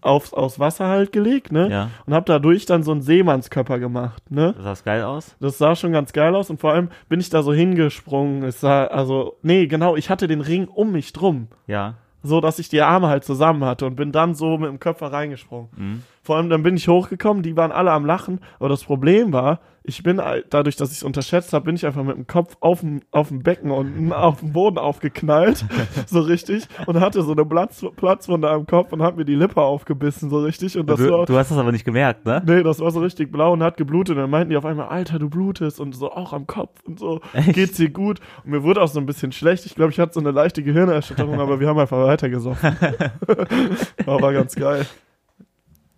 aufs, 0.01 0.33
aufs 0.33 0.59
Wasser 0.59 0.89
halt 0.89 1.13
gelegt, 1.13 1.53
ne? 1.53 1.69
Ja. 1.71 1.89
Und 2.05 2.13
hab 2.13 2.25
dadurch 2.25 2.65
dann 2.65 2.83
so 2.83 2.91
einen 2.91 3.01
Seemannskörper 3.01 3.79
gemacht, 3.79 4.21
ne? 4.31 4.53
Sah 4.57 4.63
das 4.65 4.83
geil 4.83 5.03
aus? 5.03 5.37
Das 5.39 5.57
sah 5.57 5.77
schon 5.77 5.93
ganz 5.93 6.11
geil 6.11 6.35
aus 6.35 6.49
und 6.49 6.59
vor 6.59 6.73
allem 6.73 6.89
bin 7.07 7.21
ich 7.21 7.29
da 7.29 7.41
so 7.41 7.53
hingesprungen. 7.53 8.43
Es 8.43 8.59
sah, 8.59 8.87
also, 8.87 9.37
nee, 9.43 9.67
genau, 9.67 9.95
ich 9.95 10.09
hatte 10.09 10.27
den 10.27 10.41
Ring 10.41 10.67
um 10.67 10.91
mich 10.91 11.13
drum. 11.13 11.47
Ja. 11.67 11.93
So, 12.21 12.41
dass 12.41 12.59
ich 12.59 12.67
die 12.67 12.81
Arme 12.81 13.07
halt 13.07 13.23
zusammen 13.23 13.63
hatte 13.63 13.85
und 13.85 13.95
bin 13.95 14.11
dann 14.11 14.35
so 14.35 14.57
mit 14.57 14.67
dem 14.67 14.81
Köpfer 14.81 15.13
reingesprungen. 15.13 15.69
Mhm. 15.77 16.03
Vor 16.23 16.37
allem 16.37 16.49
dann 16.49 16.63
bin 16.63 16.75
ich 16.75 16.87
hochgekommen, 16.87 17.43
die 17.43 17.55
waren 17.55 17.71
alle 17.71 17.91
am 17.91 18.05
Lachen, 18.05 18.39
aber 18.59 18.69
das 18.69 18.83
Problem 18.83 19.33
war, 19.33 19.59
ich 19.83 20.01
bin 20.01 20.21
dadurch, 20.49 20.77
dass 20.77 20.91
ich 20.91 20.97
es 20.97 21.03
unterschätzt 21.03 21.51
habe, 21.51 21.65
bin 21.65 21.75
ich 21.75 21.85
einfach 21.85 22.03
mit 22.03 22.15
dem 22.15 22.25
Kopf 22.25 22.55
auf 22.61 22.79
dem 22.79 23.01
auf 23.11 23.27
dem 23.27 23.43
Becken 23.43 23.69
und 23.69 24.13
auf 24.13 24.39
dem 24.39 24.53
Boden 24.53 24.77
aufgeknallt, 24.77 25.65
so 26.07 26.21
richtig 26.21 26.67
und 26.87 27.01
hatte 27.01 27.21
so 27.21 27.33
eine 27.33 27.45
Platz, 27.45 27.85
Platzwunde 27.97 28.49
am 28.49 28.65
Kopf 28.65 28.93
und 28.93 29.01
hat 29.01 29.17
mir 29.17 29.25
die 29.25 29.35
Lippe 29.35 29.61
aufgebissen, 29.61 30.29
so 30.29 30.39
richtig 30.39 30.77
und 30.77 30.89
das 30.89 30.99
Du, 30.99 31.11
war 31.11 31.25
du 31.25 31.37
hast 31.37 31.51
das 31.51 31.57
aber 31.57 31.71
nicht 31.71 31.83
gemerkt, 31.83 32.25
ne? 32.25 32.41
Nee, 32.45 32.63
das 32.63 32.79
war 32.79 32.91
so 32.91 33.01
richtig 33.01 33.31
blau 33.31 33.53
und 33.53 33.63
hat 33.63 33.75
geblutet. 33.77 34.15
Und 34.15 34.21
dann 34.21 34.29
meinten 34.29 34.51
die 34.51 34.57
auf 34.57 34.65
einmal, 34.65 34.87
Alter, 34.87 35.19
du 35.19 35.29
blutest 35.29 35.79
und 35.79 35.93
so 35.93 36.11
auch 36.11 36.31
am 36.33 36.47
Kopf 36.47 36.81
und 36.85 36.99
so. 36.99 37.19
Echt? 37.33 37.53
Geht's 37.53 37.77
dir 37.77 37.89
gut? 37.89 38.19
Und 38.45 38.51
mir 38.51 38.63
wurde 38.63 38.81
auch 38.81 38.87
so 38.87 38.99
ein 38.99 39.05
bisschen 39.05 39.31
schlecht. 39.31 39.65
Ich 39.65 39.75
glaube, 39.75 39.91
ich 39.91 39.99
hatte 39.99 40.13
so 40.13 40.19
eine 40.19 40.31
leichte 40.31 40.63
Gehirnerschütterung, 40.63 41.39
aber 41.41 41.59
wir 41.59 41.67
haben 41.67 41.79
einfach 41.79 41.97
weitergesoffen. 41.97 42.77
war, 44.05 44.21
war 44.21 44.33
ganz 44.33 44.55
geil. 44.55 44.85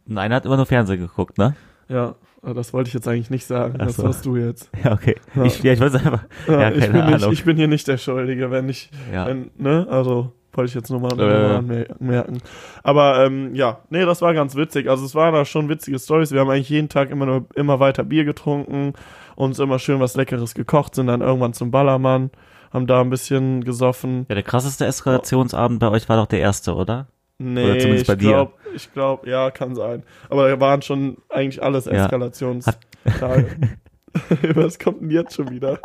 Und 0.07 0.17
einer 0.17 0.35
hat 0.35 0.45
immer 0.45 0.57
nur 0.57 0.65
Fernsehen 0.65 0.99
geguckt, 0.99 1.37
ne? 1.37 1.55
Ja, 1.89 2.15
das 2.43 2.73
wollte 2.73 2.89
ich 2.89 2.93
jetzt 2.93 3.07
eigentlich 3.07 3.29
nicht 3.31 3.45
sagen. 3.45 3.75
Ach 3.79 3.85
Das 3.87 3.95
so. 3.97 4.03
warst 4.03 4.25
du 4.25 4.35
jetzt. 4.37 4.69
Ja, 4.83 4.91
okay. 4.93 5.15
Ja. 5.35 5.43
Ich, 5.43 5.63
ja, 5.63 5.73
ich 5.73 5.79
weiß 5.79 5.95
einfach. 5.95 6.23
Ja, 6.47 6.61
Ja, 6.61 6.71
ich, 6.71 6.91
bin 6.91 7.05
nicht, 7.07 7.31
ich 7.31 7.43
bin 7.45 7.57
hier 7.57 7.67
nicht 7.67 7.87
der 7.87 7.97
Schuldige, 7.97 8.51
wenn 8.51 8.69
ich, 8.69 8.89
Ja. 9.11 9.25
wenn, 9.27 9.49
ne, 9.57 9.87
also 9.89 10.31
wollte 10.53 10.69
ich 10.69 10.75
jetzt 10.75 10.89
nur 10.89 10.99
mal, 11.01 11.11
Äh. 11.13 11.15
mal 11.17 11.55
anmerken. 11.99 12.37
Aber 12.83 13.25
ähm, 13.25 13.53
ja, 13.55 13.79
nee, 13.89 14.05
das 14.05 14.21
war 14.21 14.33
ganz 14.33 14.55
witzig. 14.55 14.89
Also 14.89 15.05
es 15.05 15.13
waren 15.15 15.33
da 15.33 15.43
schon 15.43 15.67
witzige 15.69 15.99
Stories. 15.99 16.31
Wir 16.31 16.39
haben 16.39 16.49
eigentlich 16.49 16.69
jeden 16.69 16.87
Tag 16.87 17.09
immer 17.09 17.25
nur 17.25 17.45
immer 17.55 17.79
weiter 17.79 18.03
Bier 18.03 18.23
getrunken, 18.25 18.93
uns 19.35 19.59
immer 19.59 19.79
schön 19.79 19.99
was 19.99 20.15
Leckeres 20.15 20.53
gekocht, 20.53 20.95
sind 20.95 21.07
dann 21.07 21.21
irgendwann 21.21 21.53
zum 21.53 21.71
Ballermann, 21.71 22.29
haben 22.71 22.87
da 22.87 23.01
ein 23.01 23.09
bisschen 23.09 23.63
gesoffen. 23.65 24.25
Ja, 24.29 24.35
der 24.35 24.43
krasseste 24.43 24.85
Eskalationsabend 24.85 25.79
bei 25.79 25.89
euch 25.89 26.07
war 26.07 26.15
doch 26.17 26.27
der 26.27 26.39
erste, 26.39 26.73
oder? 26.75 27.07
Nee, 27.37 27.65
Oder 27.65 27.79
zumindest 27.79 28.01
ich 28.03 28.07
bei 28.07 28.15
dir. 28.15 28.29
glaube, 28.29 28.53
ich 28.75 28.91
glaube, 28.93 29.29
ja, 29.29 29.49
kann 29.51 29.73
sein. 29.75 30.03
Aber 30.29 30.49
da 30.49 30.59
waren 30.59 30.81
schon 30.81 31.17
eigentlich 31.29 31.63
alles 31.63 31.85
Ja. 31.85 32.03
Eskalationstage. 32.03 32.75
Was 34.55 34.79
kommt 34.79 35.01
denn 35.01 35.09
jetzt 35.11 35.35
schon 35.35 35.49
wieder? 35.49 35.79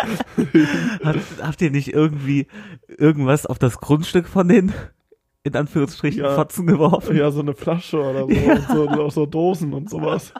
Habt, 1.05 1.19
habt 1.43 1.63
ihr 1.63 1.71
nicht 1.71 1.93
irgendwie 1.93 2.47
irgendwas 2.87 3.45
auf 3.47 3.59
das 3.59 3.79
Grundstück 3.79 4.29
von 4.29 4.47
den, 4.47 4.73
in 5.43 5.57
Anführungsstrichen, 5.57 6.23
Ja. 6.23 6.37
Fotzen 6.37 6.67
geworfen? 6.69 7.17
Ja, 7.17 7.33
so 7.33 7.41
eine 7.41 7.55
Flasche 7.55 7.99
oder 8.01 8.21
so, 8.21 8.51
und 8.51 8.69
so, 8.69 8.83
und 8.89 9.01
auch 9.01 9.11
so 9.11 9.27
Dosen 9.27 9.73
und 9.73 9.91
sowas. 9.91 10.33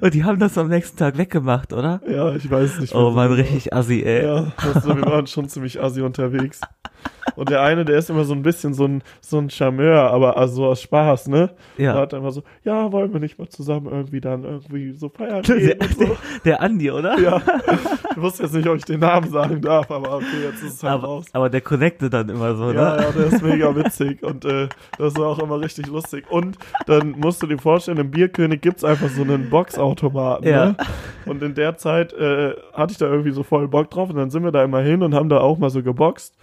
Und 0.00 0.12
die 0.12 0.24
haben 0.24 0.40
das 0.40 0.58
am 0.58 0.66
nächsten 0.68 0.96
Tag 0.96 1.18
weggemacht, 1.18 1.72
oder? 1.72 2.00
Ja, 2.08 2.34
ich 2.34 2.50
weiß 2.50 2.80
nicht. 2.80 2.94
Oh 2.96 3.12
man, 3.12 3.30
richtig 3.32 3.72
assi, 3.72 4.02
ey. 4.02 4.24
Ja, 4.24 4.52
das, 4.62 4.84
wir 4.84 5.00
waren 5.02 5.28
schon 5.28 5.48
ziemlich 5.48 5.80
assi 5.80 6.00
unterwegs. 6.02 6.60
Und 7.36 7.48
der 7.48 7.62
eine, 7.62 7.84
der 7.84 7.96
ist 7.98 8.10
immer 8.10 8.24
so 8.24 8.34
ein 8.34 8.42
bisschen 8.42 8.74
so 8.74 8.84
ein, 8.86 9.02
so 9.20 9.38
ein 9.38 9.50
Charmeur, 9.50 10.10
aber 10.10 10.36
also 10.36 10.54
so 10.56 10.66
aus 10.66 10.82
Spaß, 10.82 11.28
ne? 11.28 11.50
Der 11.78 11.84
Ja. 11.86 11.94
hat 11.94 12.12
einfach 12.12 12.32
so, 12.32 12.42
ja, 12.64 12.90
wollen 12.92 13.12
wir 13.12 13.20
nicht 13.20 13.38
mal 13.38 13.48
zusammen 13.48 13.86
irgendwie 13.86 14.20
dann 14.20 14.44
irgendwie 14.44 14.92
so 14.92 15.08
feiern 15.08 15.42
Der, 15.42 15.56
gehen 15.56 15.78
und 15.80 15.94
so. 15.94 16.04
der, 16.04 16.16
der 16.44 16.60
Andi, 16.62 16.90
oder? 16.90 17.18
Ja, 17.18 17.40
ich 18.10 18.20
wusste 18.20 18.42
jetzt 18.42 18.54
nicht, 18.54 18.68
ob 18.68 18.76
ich 18.76 18.84
den 18.84 19.00
Namen 19.00 19.30
sagen 19.30 19.60
darf, 19.62 19.90
aber 19.90 20.16
okay, 20.16 20.26
jetzt 20.44 20.62
ist 20.62 20.74
es 20.74 20.82
halt 20.82 20.94
aber, 20.94 21.06
raus. 21.06 21.26
aber 21.32 21.48
der 21.50 21.60
connecte 21.60 22.10
dann 22.10 22.28
immer 22.28 22.54
so, 22.56 22.72
Ja, 22.72 22.96
ne? 22.96 23.02
ja, 23.02 23.12
der 23.12 23.26
ist 23.26 23.42
mega 23.42 23.74
witzig 23.76 24.22
und 24.22 24.44
äh, 24.44 24.68
das 24.98 25.16
war 25.16 25.28
auch 25.28 25.38
immer 25.38 25.60
richtig 25.60 25.86
lustig. 25.86 26.24
Und 26.30 26.58
dann 26.86 27.12
musst 27.12 27.42
du 27.42 27.46
dir 27.46 27.58
vorstellen, 27.58 27.98
im 27.98 28.10
Bierkönig 28.10 28.60
gibt's 28.60 28.84
einfach 28.84 29.08
so 29.08 29.22
einen 29.22 29.48
Boxautomaten. 29.50 30.48
Ja. 30.48 30.66
Ne? 30.66 30.76
Und 31.26 31.42
in 31.42 31.54
der 31.54 31.76
Zeit 31.76 32.12
äh, 32.12 32.54
hatte 32.74 32.92
ich 32.92 32.98
da 32.98 33.06
irgendwie 33.06 33.30
so 33.30 33.42
voll 33.42 33.68
Bock 33.68 33.90
drauf 33.90 34.10
und 34.10 34.16
dann 34.16 34.30
sind 34.30 34.42
wir 34.42 34.52
da 34.52 34.64
immer 34.64 34.80
hin 34.80 35.02
und 35.02 35.14
haben 35.14 35.28
da 35.28 35.38
auch 35.38 35.58
mal 35.58 35.70
so 35.70 35.82
geboxt. 35.82 36.34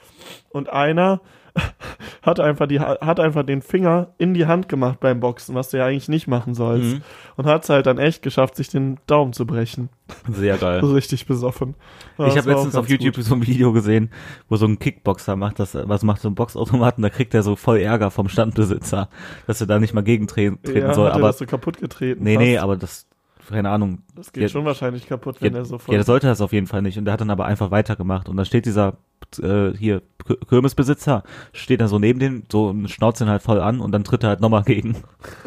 Und 0.50 0.70
einer 0.70 1.22
hat 2.22 2.40
einfach, 2.40 2.68
die, 2.68 2.80
hat 2.80 3.20
einfach 3.20 3.44
den 3.44 3.62
Finger 3.62 4.14
in 4.18 4.34
die 4.34 4.46
Hand 4.46 4.70
gemacht 4.70 5.00
beim 5.00 5.20
Boxen, 5.20 5.56
was 5.56 5.70
du 5.70 5.78
ja 5.78 5.86
eigentlich 5.86 6.10
nicht 6.10 6.28
machen 6.28 6.54
sollst. 6.54 6.96
Mhm. 6.96 7.02
Und 7.36 7.46
hat 7.46 7.64
es 7.64 7.70
halt 7.70 7.86
dann 7.86 7.98
echt 7.98 8.22
geschafft, 8.22 8.56
sich 8.56 8.70
den 8.70 9.00
Daumen 9.08 9.34
zu 9.34 9.46
brechen. 9.46 9.90
Sehr 10.30 10.58
geil. 10.60 10.80
Richtig 10.80 11.26
besoffen. 11.26 11.76
Ja, 12.18 12.28
ich 12.28 12.38
habe 12.38 12.52
letztens 12.52 12.76
auf 12.76 12.90
YouTube 12.90 13.16
gut. 13.16 13.24
so 13.24 13.36
ein 13.36 13.46
Video 13.46 13.74
gesehen, 13.74 14.12
wo 14.50 14.56
so 14.56 14.66
ein 14.66 14.80
Kickboxer 14.80 15.36
macht 15.36 15.60
das, 15.60 15.76
was 15.76 16.04
macht 16.04 16.22
so 16.22 16.30
ein 16.30 16.36
Boxautomaten, 16.36 17.02
da 17.02 17.10
kriegt 17.10 17.34
er 17.34 17.44
so 17.44 17.56
voll 17.56 17.80
Ärger 17.80 18.12
vom 18.12 18.30
Standbesitzer, 18.30 19.10
dass 19.48 19.62
er 19.62 19.68
da 19.68 19.80
nicht 19.80 19.94
mal 19.94 20.02
gegentreten 20.02 20.62
treten 20.62 20.88
ja, 20.88 20.94
soll. 20.94 21.08
er 21.08 21.16
Aber 21.16 21.34
so 21.34 21.46
kaputt 21.46 21.78
getreten. 21.78 22.24
nee, 22.24 22.36
fast. 22.36 22.46
nee, 22.46 22.58
aber 22.58 22.78
das, 22.78 23.07
keine 23.50 23.70
Ahnung. 23.70 24.00
Das 24.16 24.32
geht 24.34 24.44
Ja, 24.44 24.50
schon 24.50 24.66
wahrscheinlich 24.66 25.08
kaputt, 25.08 25.38
wenn 25.42 25.54
Ja, 25.54 25.60
er 25.60 25.66
so 25.66 25.78
voll. 25.78 25.94
ja, 25.94 26.00
der 26.00 26.06
sollte 26.06 26.28
das 26.28 26.42
auf 26.42 26.54
jeden 26.54 26.68
Fall 26.68 26.82
nicht. 26.82 26.98
Und 26.98 27.06
der 27.06 27.14
hat 27.14 27.22
dann 27.22 27.30
aber 27.30 27.46
einfach 27.46 27.72
weitergemacht. 27.72 28.30
Und 28.30 28.38
dann 28.38 28.46
steht 28.46 28.66
dieser 28.66 28.98
äh, 29.42 29.72
hier 29.78 30.02
Kirmesbesitzer, 30.50 31.24
steht 31.54 31.82
da 31.82 31.88
so 31.88 32.00
neben 32.00 32.20
dem, 32.20 32.44
so 32.52 32.68
und 32.68 32.90
schnauzt 32.90 33.22
ihn 33.22 33.30
halt 33.30 33.42
voll 33.42 33.60
an 33.60 33.80
und 33.80 33.92
dann 33.92 34.04
tritt 34.04 34.24
er 34.24 34.30
halt 34.30 34.42
nochmal 34.42 34.64
gegen. 34.64 34.96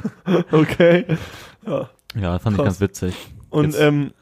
okay. 0.53 1.05
Ja. 1.67 1.89
Ja, 2.21 2.39
fand 2.39 2.55
ich 2.57 2.63
Krass. 2.63 2.65
ganz 2.65 2.81
witzig. 2.81 3.15
Und 3.51 3.67
Jetzt- 3.67 3.81
ähm, 3.81 4.13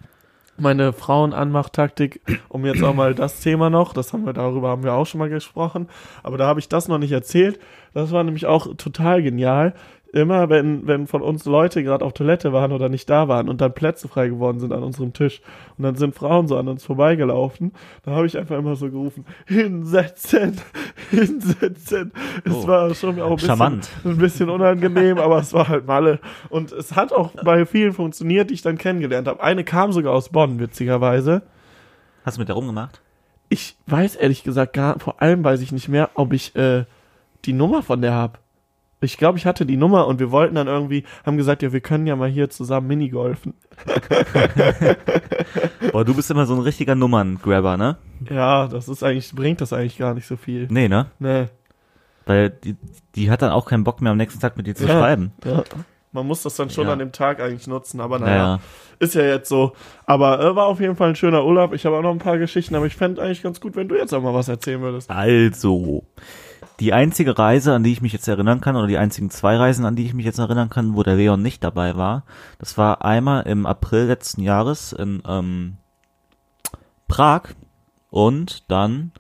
meine 0.61 0.93
Frauenanmachtaktik, 0.93 2.21
um 2.49 2.67
jetzt 2.67 2.83
auch 2.83 2.93
mal 2.95 3.15
das 3.15 3.41
Thema 3.41 3.71
noch, 3.71 3.93
das 3.93 4.13
haben 4.13 4.27
wir, 4.27 4.33
darüber 4.33 4.71
haben 4.71 4.83
wir 4.83 4.93
auch 4.93 5.07
schon 5.07 5.21
mal 5.21 5.29
gesprochen, 5.29 5.89
aber 6.25 6.37
da 6.37 6.49
habe 6.49 6.59
ich 6.59 6.69
das 6.69 6.89
noch 6.89 6.99
nicht 6.99 7.13
erzählt. 7.13 7.61
Das 7.95 8.11
war 8.11 8.25
nämlich 8.25 8.47
auch 8.47 8.75
total 8.77 9.23
genial. 9.23 9.75
Immer 10.13 10.49
wenn, 10.49 10.87
wenn 10.87 11.07
von 11.07 11.21
uns 11.21 11.45
Leute 11.45 11.83
gerade 11.83 12.03
auf 12.03 12.15
Toilette 12.15 12.53
waren 12.55 12.73
oder 12.73 12.89
nicht 12.89 13.11
da 13.11 13.29
waren 13.29 13.49
und 13.49 13.61
dann 13.61 13.75
Plätze 13.75 14.09
frei 14.09 14.29
geworden 14.29 14.59
sind 14.59 14.73
an 14.73 14.83
unserem 14.83 15.13
Tisch 15.13 15.43
und 15.77 15.85
dann 15.85 15.97
sind 15.97 16.15
Frauen 16.15 16.49
so 16.49 16.57
an 16.57 16.67
uns 16.67 16.83
vorbeigelaufen, 16.83 17.73
da 18.05 18.13
habe 18.13 18.27
ich 18.27 18.39
einfach 18.39 18.57
immer 18.57 18.75
so 18.75 18.91
gerufen, 18.91 19.27
hinsetzen, 19.47 20.57
hinsetzen. 21.11 22.13
Es 22.45 22.53
Oh. 22.55 22.67
war 22.67 22.95
schon 22.95 23.21
auch 23.21 23.31
ein 23.31 23.35
bisschen, 23.37 23.49
Charmant. 23.49 23.91
ein 24.05 24.17
bisschen 24.17 24.49
unangenehm, 24.49 25.19
aber 25.19 25.39
es 25.41 25.53
war 25.53 25.69
halt 25.69 25.87
Malle. 25.87 26.21
Und 26.49 26.73
es 26.73 26.97
hat 26.97 27.13
auch 27.13 27.33
bei 27.45 27.67
vielen 27.67 27.93
funktioniert, 27.93 28.49
die 28.49 28.55
ich 28.55 28.63
dann 28.63 28.79
kennengelernt 28.79 29.29
habe. 29.29 29.43
Eine 29.43 29.63
kam 29.63 29.93
sogar 29.93 30.15
aus 30.15 30.31
Bonn, 30.31 30.59
witzigerweise. 30.59 31.43
Hast 32.25 32.39
du 32.39 32.41
mit 32.41 32.49
der 32.49 32.57
rumgemacht? 32.57 33.03
Ich 33.51 33.77
weiß 33.87 34.17
ehrlich 34.17 34.43
gesagt 34.43 34.73
gar, 34.73 34.99
vor 35.01 35.21
allem 35.21 35.45
weiß 35.45 35.61
ich 35.61 35.73
nicht 35.73 35.89
mehr, 35.89 36.11
ob 36.15 36.33
ich 36.33 36.57
äh, 36.57 36.85
die 37.45 37.53
Nummer 37.53 37.83
von 37.83 38.01
der 38.01 38.15
hab. 38.15 38.39
Ich 39.01 39.17
glaube, 39.17 39.39
ich 39.39 39.47
hatte 39.47 39.65
die 39.65 39.77
Nummer 39.77 40.07
und 40.09 40.19
wir 40.19 40.33
wollten 40.33 40.57
dann 40.57 40.67
irgendwie, 40.67 41.05
haben 41.25 41.37
gesagt, 41.37 41.63
ja, 41.63 41.73
wir 41.73 41.81
können 41.81 42.07
ja 42.07 42.17
mal 42.17 42.29
hier 42.29 42.51
zusammen 42.51 42.89
Minigolfen. 42.89 43.55
Boah, 45.93 46.05
du 46.05 46.15
bist 46.15 46.31
immer 46.31 46.47
so 46.47 46.55
ein 46.55 46.61
richtiger 46.61 46.95
Nummern-Grabber, 46.95 47.77
ne? 47.77 47.97
Ja, 48.31 48.67
das 48.67 48.89
ist 48.89 49.03
eigentlich, 49.03 49.33
bringt 49.33 49.61
das 49.61 49.73
eigentlich 49.73 49.99
gar 49.99 50.15
nicht 50.15 50.27
so 50.27 50.37
viel. 50.37 50.67
Nee, 50.71 50.89
ne? 50.89 51.07
Nee. 51.19 51.47
Weil 52.27 52.51
die, 52.51 52.77
die 53.15 53.31
hat 53.31 53.43
dann 53.43 53.53
auch 53.53 53.67
keinen 53.67 53.85
Bock 53.85 54.03
mehr 54.03 54.13
am 54.13 54.19
nächsten 54.19 54.41
Tag 54.41 54.57
mit 54.57 54.67
dir 54.67 54.75
zu 54.75 54.87
Ja. 54.87 54.99
schreiben. 54.99 55.33
Ja. 55.45 55.63
Man 56.13 56.27
muss 56.27 56.43
das 56.43 56.57
dann 56.57 56.71
schon 56.71 56.87
Ja. 56.87 56.93
an 56.95 56.99
dem 56.99 57.13
Tag 57.13 57.41
eigentlich 57.41 57.67
nutzen, 57.67 58.01
aber 58.01 58.19
naja, 58.19 58.33
Naja. 58.57 58.61
ist 58.99 59.15
ja 59.15 59.23
jetzt 59.23 59.49
so. 59.49 59.73
Aber 60.07 60.41
äh, 60.41 60.57
war 60.57 60.67
auf 60.67 60.81
jeden 60.81 60.97
Fall 60.97 61.11
ein 61.11 61.17
schöner 61.17 61.45
Urlaub. 61.45 61.73
Ich 61.75 61.85
habe 61.87 61.97
auch 61.97 62.03
noch 62.03 62.11
ein 62.13 62.19
paar 62.19 62.39
Geschichten, 62.39 62.75
aber 62.75 62.87
ich 62.87 62.97
fände 62.97 63.23
eigentlich 63.23 63.43
ganz 63.43 63.61
gut, 63.61 63.77
wenn 63.77 63.89
du 63.89 63.95
jetzt 63.95 64.13
auch 64.15 64.23
mal 64.23 64.35
was 64.35 64.49
erzählen 64.49 64.81
würdest. 64.81 65.11
Also, 65.11 66.05
die 66.81 66.93
einzige 66.93 67.39
Reise, 67.39 67.75
an 67.75 67.83
die 67.83 67.93
ich 67.93 68.01
mich 68.01 68.13
jetzt 68.13 68.29
erinnern 68.29 68.61
kann, 68.61 68.77
oder 68.77 68.87
die 68.87 68.99
einzigen 68.99 69.31
zwei 69.31 69.57
Reisen, 69.57 69.85
an 69.85 69.97
die 69.97 70.07
ich 70.07 70.15
mich 70.15 70.27
jetzt 70.27 70.39
erinnern 70.39 70.71
kann, 70.71 70.97
wo 70.97 71.03
der 71.03 71.17
Leon 71.17 71.43
nicht 71.43 71.63
dabei 71.65 71.97
war, 71.97 72.25
das 72.59 72.79
war 72.79 73.05
einmal 73.05 73.43
im 73.47 73.67
April 73.67 74.05
letzten 74.07 74.43
Jahres 74.43 74.93
in 74.93 75.23
ähm, 75.27 75.77
Prag 77.09 77.55
und 78.11 78.71
dann 78.71 79.13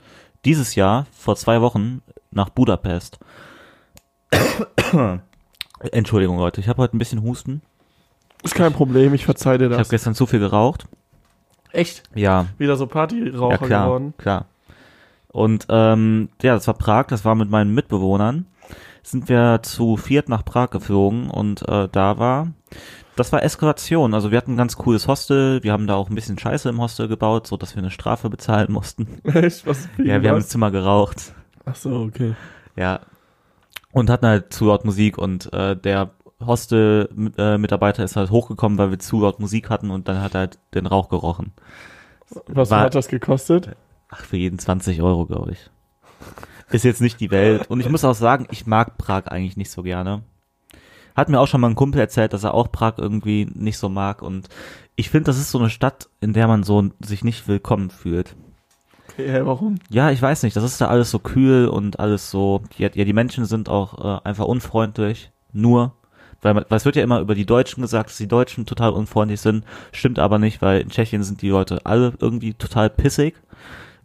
dieses 0.44 0.74
Jahr, 0.74 1.06
vor 1.12 1.36
zwei 1.36 1.60
Wochen, 1.60 2.02
nach 2.30 2.48
Budapest. 2.50 3.18
Entschuldigung, 5.92 6.38
Leute, 6.38 6.60
ich 6.60 6.68
habe 6.68 6.82
heute 6.82 6.96
ein 6.96 6.98
bisschen 6.98 7.22
Husten. 7.22 7.62
Ist 8.42 8.54
kein 8.54 8.72
Problem, 8.72 9.14
ich 9.14 9.24
verzeih 9.24 9.58
dir 9.58 9.66
Ich 9.66 9.72
habe 9.72 9.82
das. 9.82 9.88
gestern 9.88 10.14
zu 10.14 10.26
viel 10.26 10.38
geraucht. 10.38 10.86
Echt? 11.72 12.02
Ja, 12.14 12.46
Wieder 12.56 12.76
so 12.76 12.86
Partyraucher 12.86 13.60
ja, 13.60 13.66
klar, 13.66 13.86
geworden. 13.86 14.14
klar. 14.16 14.46
Und 15.32 15.66
ähm, 15.68 16.28
ja, 16.42 16.54
das 16.54 16.66
war 16.66 16.74
Prag, 16.74 17.06
das 17.08 17.24
war 17.24 17.34
mit 17.34 17.50
meinen 17.50 17.74
Mitbewohnern. 17.74 18.46
Sind 19.02 19.28
wir 19.28 19.60
zu 19.62 19.96
viert 19.96 20.28
nach 20.28 20.44
Prag 20.44 20.70
geflogen 20.70 21.30
und 21.30 21.66
äh, 21.68 21.88
da 21.90 22.18
war, 22.18 22.48
das 23.16 23.32
war 23.32 23.42
Eskalation. 23.42 24.12
Also 24.12 24.30
wir 24.30 24.38
hatten 24.38 24.52
ein 24.54 24.56
ganz 24.58 24.76
cooles 24.76 25.08
Hostel, 25.08 25.62
wir 25.62 25.72
haben 25.72 25.86
da 25.86 25.94
auch 25.94 26.10
ein 26.10 26.14
bisschen 26.14 26.38
Scheiße 26.38 26.68
im 26.68 26.80
Hostel 26.80 27.08
gebaut, 27.08 27.46
so 27.46 27.56
dass 27.56 27.74
wir 27.74 27.82
eine 27.82 27.90
Strafe 27.90 28.28
bezahlen 28.28 28.70
mussten. 28.72 29.20
Echt? 29.24 29.66
Was? 29.66 29.88
Ja, 29.98 30.20
wir 30.22 30.30
haben 30.30 30.38
im? 30.38 30.42
Zimmer 30.42 30.70
geraucht. 30.70 31.32
Ach 31.64 31.74
so, 31.76 32.00
okay. 32.02 32.34
Ja. 32.76 33.00
Und 33.92 34.10
hatten 34.10 34.26
halt 34.26 34.52
zu 34.52 34.66
laut 34.66 34.84
Musik 34.84 35.16
und 35.16 35.50
äh, 35.54 35.74
der 35.76 36.10
Hostel-Mitarbeiter 36.44 38.04
ist 38.04 38.16
halt 38.16 38.30
hochgekommen, 38.30 38.78
weil 38.78 38.90
wir 38.90 38.98
zu 38.98 39.20
laut 39.20 39.40
Musik 39.40 39.70
hatten 39.70 39.90
und 39.90 40.08
dann 40.08 40.20
hat 40.22 40.34
er 40.34 40.40
halt 40.40 40.58
den 40.74 40.86
Rauch 40.86 41.08
gerochen. 41.08 41.52
Was 42.46 42.70
War- 42.70 42.80
hat 42.80 42.94
das 42.94 43.08
gekostet? 43.08 43.74
Ach, 44.08 44.24
für 44.24 44.36
jeden 44.36 44.58
20 44.58 45.02
Euro, 45.02 45.26
glaube 45.26 45.52
ich. 45.52 45.70
Ist 46.70 46.84
jetzt 46.84 47.00
nicht 47.00 47.20
die 47.20 47.30
Welt. 47.30 47.70
Und 47.70 47.80
ich 47.80 47.88
muss 47.88 48.04
auch 48.04 48.14
sagen, 48.14 48.46
ich 48.50 48.66
mag 48.66 48.98
Prag 48.98 49.26
eigentlich 49.26 49.56
nicht 49.56 49.70
so 49.70 49.82
gerne. 49.82 50.22
Hat 51.16 51.28
mir 51.28 51.40
auch 51.40 51.48
schon 51.48 51.60
mal 51.60 51.68
ein 51.68 51.74
Kumpel 51.74 52.00
erzählt, 52.00 52.32
dass 52.32 52.44
er 52.44 52.54
auch 52.54 52.70
Prag 52.70 52.94
irgendwie 52.98 53.46
nicht 53.54 53.78
so 53.78 53.88
mag. 53.88 54.22
Und 54.22 54.48
ich 54.96 55.10
finde, 55.10 55.24
das 55.24 55.38
ist 55.38 55.50
so 55.50 55.58
eine 55.58 55.70
Stadt, 55.70 56.08
in 56.20 56.32
der 56.32 56.46
man 56.46 56.62
so 56.62 56.90
sich 57.00 57.24
nicht 57.24 57.48
willkommen 57.48 57.90
fühlt. 57.90 58.36
Okay, 59.12 59.30
hä, 59.30 59.40
warum? 59.44 59.76
Ja, 59.90 60.10
ich 60.10 60.22
weiß 60.22 60.42
nicht, 60.42 60.54
das 60.56 60.64
ist 60.64 60.80
da 60.80 60.88
alles 60.88 61.10
so 61.10 61.18
kühl 61.18 61.66
und 61.68 61.98
alles 61.98 62.30
so, 62.30 62.62
ja, 62.76 62.88
ja 62.94 63.04
die 63.04 63.12
Menschen 63.12 63.46
sind 63.46 63.68
auch 63.68 64.20
äh, 64.22 64.28
einfach 64.28 64.44
unfreundlich, 64.44 65.32
nur, 65.52 65.94
weil, 66.40 66.54
man- 66.54 66.66
weil 66.68 66.76
es 66.76 66.84
wird 66.84 66.94
ja 66.94 67.02
immer 67.02 67.20
über 67.20 67.34
die 67.34 67.46
Deutschen 67.46 67.80
gesagt, 67.82 68.10
dass 68.10 68.16
die 68.18 68.28
Deutschen 68.28 68.64
total 68.66 68.92
unfreundlich 68.92 69.40
sind, 69.40 69.64
stimmt 69.90 70.20
aber 70.20 70.38
nicht, 70.38 70.62
weil 70.62 70.82
in 70.82 70.90
Tschechien 70.90 71.24
sind 71.24 71.42
die 71.42 71.48
Leute 71.48 71.84
alle 71.84 72.12
irgendwie 72.20 72.54
total 72.54 72.90
pissig 72.90 73.34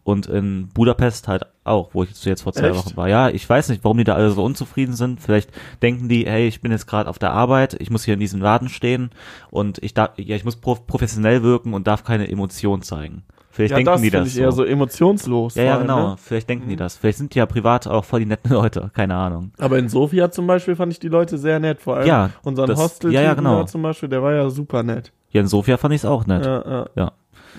und 0.03 0.25
in 0.27 0.67
Budapest 0.73 1.27
halt 1.27 1.43
auch, 1.63 1.91
wo 1.93 2.03
ich 2.03 2.25
jetzt 2.25 2.41
vor 2.43 2.51
zwei 2.53 2.69
Echt? 2.69 2.75
Wochen 2.77 2.97
war. 2.97 3.07
Ja, 3.07 3.29
ich 3.29 3.47
weiß 3.49 3.69
nicht, 3.69 3.83
warum 3.83 3.97
die 3.97 4.03
da 4.03 4.15
alle 4.15 4.31
so 4.31 4.43
unzufrieden 4.43 4.93
sind. 4.95 5.21
Vielleicht 5.21 5.49
denken 5.81 6.09
die, 6.09 6.25
hey, 6.25 6.47
ich 6.47 6.59
bin 6.61 6.71
jetzt 6.71 6.87
gerade 6.87 7.09
auf 7.09 7.19
der 7.19 7.31
Arbeit, 7.31 7.75
ich 7.79 7.89
muss 7.89 8.03
hier 8.03 8.13
in 8.15 8.19
diesem 8.19 8.41
Laden 8.41 8.67
stehen 8.69 9.11
und 9.49 9.81
ich 9.81 9.93
darf, 9.93 10.11
ja, 10.17 10.35
ich 10.35 10.43
muss 10.43 10.57
prof 10.57 10.85
professionell 10.87 11.41
wirken 11.43 11.73
und 11.73 11.87
darf 11.87 12.03
keine 12.03 12.29
Emotion 12.29 12.81
zeigen. 12.81 13.23
Vielleicht 13.49 13.69
Ja, 13.71 13.77
denken 13.77 13.91
das 13.91 14.01
die 14.01 14.09
das 14.09 14.27
ich 14.29 14.39
eher 14.39 14.51
so 14.51 14.63
emotionslos. 14.63 15.53
ja, 15.55 15.63
ja, 15.63 15.71
allem, 15.73 15.81
genau. 15.83 16.07
Ne? 16.09 16.15
Vielleicht 16.17 16.49
denken 16.49 16.69
die 16.69 16.75
das. 16.75 16.97
Vielleicht 16.97 17.19
sind 17.19 17.35
die 17.35 17.37
ja 17.37 17.45
privat 17.45 17.85
auch 17.87 18.03
voll 18.03 18.21
die 18.21 18.25
netten 18.25 18.51
Leute. 18.51 18.89
Keine 18.95 19.15
Ahnung. 19.15 19.51
Aber 19.59 19.77
in 19.77 19.89
Sofia 19.89 20.31
zum 20.31 20.47
Beispiel 20.47 20.75
fand 20.75 20.91
ich 20.91 20.99
die 20.99 21.07
Leute 21.07 21.37
sehr 21.37 21.59
nett. 21.59 21.79
Vor 21.79 21.97
allem 21.97 22.07
Ja, 22.07 22.29
unseren 22.43 22.67
das- 22.67 22.79
hostel 22.79 23.13
ja, 23.13 23.21
ja, 23.21 23.35
genau. 23.35 23.63
zum 23.65 23.83
Beispiel, 23.83 24.09
der 24.09 24.23
war 24.23 24.33
ja 24.33 24.49
super 24.49 24.81
nett. 24.81 25.11
Ja, 25.29 25.41
in 25.41 25.47
Sofia 25.47 25.77
fand 25.77 25.93
ich 25.93 26.01
es 26.01 26.05
auch 26.05 26.25
nett. 26.25 26.43
Ja. 26.45 26.87
Ja. 26.95 27.11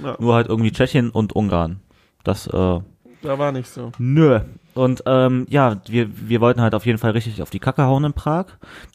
Ja. 0.02 0.16
Nur 0.18 0.34
halt 0.34 0.48
irgendwie 0.48 0.72
Tschechien 0.72 1.10
und 1.10 1.32
Ungarn. 1.34 1.78
Das, 2.24 2.46
äh, 2.46 2.80
Da 3.22 3.38
war 3.38 3.52
nicht 3.52 3.68
so. 3.68 3.92
nö. 3.98 4.40
Und 4.74 5.04
ähm, 5.06 5.46
ja, 5.48 5.80
wir, 5.86 6.08
wir 6.28 6.40
wollten 6.40 6.60
halt 6.60 6.74
auf 6.74 6.84
jeden 6.84 6.98
Fall 6.98 7.12
richtig 7.12 7.40
auf 7.42 7.50
die 7.50 7.60
Kacke 7.60 7.84
hauen 7.84 8.04
in 8.04 8.12
Prag. 8.12 8.46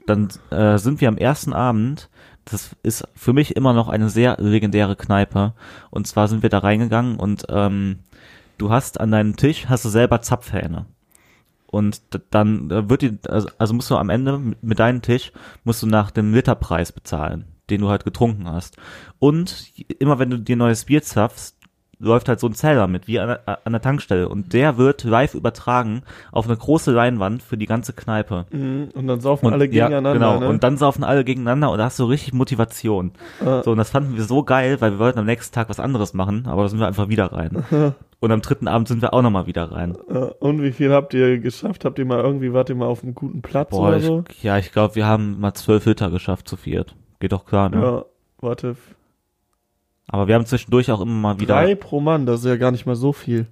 Dann 0.05 0.27
äh, 0.51 0.77
sind 0.77 0.99
wir 0.99 1.07
am 1.07 1.17
ersten 1.17 1.53
Abend, 1.53 2.09
das 2.43 2.75
ist 2.83 3.07
für 3.15 3.31
mich 3.31 3.55
immer 3.55 3.73
noch 3.73 3.87
eine 3.87 4.09
sehr 4.09 4.35
legendäre 4.39 4.95
Kneipe. 4.95 5.53
Und 5.89 6.05
zwar 6.07 6.27
sind 6.27 6.43
wir 6.43 6.49
da 6.49 6.59
reingegangen 6.59 7.17
und 7.17 7.45
ähm, 7.49 7.99
du 8.57 8.71
hast 8.71 8.99
an 8.99 9.11
deinem 9.11 9.37
Tisch, 9.37 9.67
hast 9.69 9.85
du 9.85 9.89
selber 9.89 10.21
Zapfhähne. 10.21 10.85
Und 11.67 12.01
dann 12.31 12.71
äh, 12.71 12.89
wird 12.89 13.03
die, 13.03 13.19
also, 13.27 13.47
also 13.57 13.73
musst 13.73 13.91
du 13.91 13.95
am 13.95 14.09
Ende 14.09 14.37
mit, 14.39 14.63
mit 14.63 14.79
deinem 14.79 15.01
Tisch, 15.01 15.31
musst 15.63 15.83
du 15.83 15.87
nach 15.87 16.11
dem 16.11 16.33
Literpreis 16.33 16.91
bezahlen, 16.91 17.45
den 17.69 17.81
du 17.81 17.89
halt 17.89 18.03
getrunken 18.03 18.49
hast. 18.49 18.77
Und 19.19 19.71
immer 19.99 20.17
wenn 20.17 20.31
du 20.31 20.39
dir 20.39 20.55
neues 20.55 20.85
Bier 20.85 21.03
zapfst, 21.03 21.58
läuft 22.01 22.29
halt 22.29 22.39
so 22.39 22.47
ein 22.47 22.53
Zähler 22.53 22.87
mit, 22.87 23.07
wie 23.07 23.19
an, 23.19 23.27
der- 23.27 23.59
an 23.65 23.73
der 23.73 23.81
Tankstelle. 23.81 24.29
Und 24.29 24.53
der 24.53 24.77
wird 24.77 25.03
live 25.03 25.33
übertragen 25.35 26.03
auf 26.31 26.45
eine 26.47 26.55
große 26.55 26.91
Leinwand 26.91 27.43
für 27.43 27.57
die 27.57 27.65
ganze 27.65 27.91
Kneipe. 27.93 28.45
Mhm. 28.51 28.89
Und 28.93 29.07
dann 29.07 29.19
saufen 29.19 29.47
Und, 29.47 29.53
alle 29.53 29.65
ja, 29.65 29.87
gegeneinander. 29.89 30.13
genau. 30.13 30.39
Ne? 30.39 30.47
Und 30.49 30.63
dann 30.63 30.77
saufen 30.77 31.03
alle 31.03 31.25
gegeneinander 31.25 31.71
und 31.71 31.77
da 31.77 31.85
hast 31.85 31.99
du 31.99 32.05
richtig 32.05 32.33
Motivation. 32.33 33.11
Äh, 33.41 33.63
So, 33.63 33.71
und 33.71 33.77
das 33.77 33.89
fanden 33.89 34.15
wir 34.15 34.23
so 34.23 34.43
geil, 34.43 34.79
weil 34.79 34.91
wir 34.93 34.99
wollten 34.99 35.19
am 35.19 35.25
nächsten 35.25 35.53
Tag 35.53 35.67
was 35.69 35.79
anderes 35.81 36.13
machen, 36.13 36.45
aber 36.47 36.63
da 36.63 36.69
sind 36.69 36.79
wir 36.79 36.87
einfach 36.87 37.09
wieder 37.09 37.31
rein. 37.33 37.63
Und 38.21 38.33
am 38.33 38.41
dritten 38.41 38.67
Abend 38.67 38.89
sind 38.89 39.01
wir 39.01 39.13
auch 39.13 39.21
nochmal 39.21 39.47
wieder 39.47 39.71
rein. 39.71 39.95
und 39.95 40.61
wie 40.61 40.73
viel 40.73 40.91
habt 40.91 41.13
ihr 41.13 41.39
geschafft? 41.39 41.85
Habt 41.85 41.99
ihr 41.99 42.05
mal 42.05 42.19
irgendwie, 42.19 42.51
wart 42.51 42.67
ihr 42.67 42.75
mal 42.75 42.87
auf 42.87 43.01
einem 43.01 43.15
guten 43.15 43.41
Platz 43.41 43.69
Boah, 43.69 43.87
oder 43.87 43.97
ich, 43.97 44.03
so? 44.03 44.25
ja, 44.41 44.57
ich 44.57 44.73
glaube, 44.73 44.95
wir 44.95 45.05
haben 45.05 45.39
mal 45.39 45.53
zwölf 45.53 45.85
Liter 45.85 46.09
geschafft 46.09 46.45
zu 46.49 46.57
viert. 46.57 46.95
Geht 47.21 47.31
doch 47.31 47.45
klar, 47.45 47.69
ne? 47.69 47.81
Ja, 47.81 48.05
warte. 48.41 48.75
Aber 50.09 50.27
wir 50.27 50.35
haben 50.35 50.45
zwischendurch 50.45 50.91
auch 50.91 51.01
immer 51.01 51.13
mal 51.13 51.39
wieder. 51.39 51.55
Drei 51.55 51.75
pro 51.75 51.99
Mann, 52.01 52.25
das 52.25 52.41
ist 52.41 52.45
ja 52.47 52.57
gar 52.57 52.71
nicht 52.71 52.85
mal 52.85 52.95
so 52.95 53.13
viel. 53.13 53.45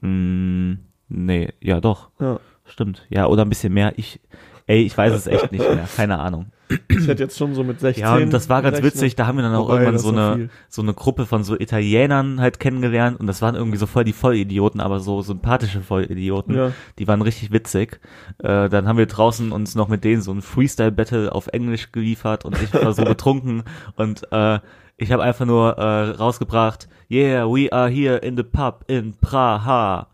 Mh, 0.00 0.76
nee, 1.08 1.52
ja 1.60 1.80
doch. 1.80 2.10
Ja. 2.20 2.38
Stimmt. 2.64 3.04
Ja, 3.10 3.26
oder 3.26 3.44
ein 3.44 3.48
bisschen 3.48 3.74
mehr. 3.74 3.92
Ich, 3.96 4.20
ey, 4.66 4.82
ich 4.82 4.96
weiß 4.96 5.12
es 5.12 5.26
echt 5.26 5.52
nicht 5.52 5.68
mehr. 5.68 5.86
Keine 5.96 6.18
Ahnung. 6.18 6.46
Ich 6.88 7.06
hätte 7.06 7.22
jetzt 7.22 7.36
schon 7.36 7.54
so 7.54 7.62
mit 7.62 7.78
16. 7.80 8.02
Ja, 8.02 8.14
und 8.16 8.32
das 8.32 8.48
war 8.48 8.62
ganz 8.62 8.78
gerechnet. 8.78 8.94
witzig. 8.94 9.16
Da 9.16 9.26
haben 9.26 9.36
wir 9.36 9.42
dann 9.42 9.54
auch 9.54 9.68
Wobei, 9.68 9.80
irgendwann 9.80 9.98
so 9.98 10.08
eine, 10.08 10.34
viel. 10.34 10.50
so 10.68 10.80
eine 10.80 10.94
Gruppe 10.94 11.26
von 11.26 11.44
so 11.44 11.58
Italienern 11.58 12.40
halt 12.40 12.58
kennengelernt 12.58 13.20
und 13.20 13.26
das 13.26 13.42
waren 13.42 13.54
irgendwie 13.54 13.76
so 13.76 13.86
voll 13.86 14.04
die 14.04 14.14
Vollidioten, 14.14 14.80
aber 14.80 15.00
so 15.00 15.20
sympathische 15.20 15.82
Vollidioten. 15.82 16.54
Ja. 16.54 16.72
Die 16.98 17.06
waren 17.06 17.20
richtig 17.20 17.52
witzig. 17.52 18.00
Äh, 18.38 18.70
dann 18.70 18.88
haben 18.88 18.96
wir 18.96 19.06
draußen 19.06 19.52
uns 19.52 19.74
noch 19.74 19.88
mit 19.88 20.04
denen 20.04 20.22
so 20.22 20.32
ein 20.32 20.40
Freestyle-Battle 20.40 21.32
auf 21.32 21.48
Englisch 21.48 21.92
geliefert 21.92 22.44
und 22.46 22.60
ich 22.62 22.72
war 22.72 22.94
so 22.94 23.04
betrunken 23.04 23.64
und 23.96 24.26
äh, 24.32 24.60
ich 24.96 25.12
habe 25.12 25.22
einfach 25.22 25.46
nur 25.46 25.78
äh, 25.78 26.10
rausgebracht, 26.10 26.88
yeah, 27.10 27.46
we 27.46 27.72
are 27.72 27.88
here 27.88 28.16
in 28.16 28.36
the 28.36 28.42
pub 28.42 28.84
in 28.88 29.14
Praha. 29.14 30.08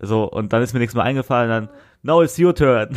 So, 0.00 0.24
und 0.24 0.52
dann 0.52 0.62
ist 0.62 0.72
mir 0.72 0.80
nichts 0.80 0.94
mehr 0.94 1.04
eingefallen, 1.04 1.50
dann, 1.50 1.68
now 2.02 2.22
it's 2.22 2.38
your 2.38 2.54
turn. 2.54 2.96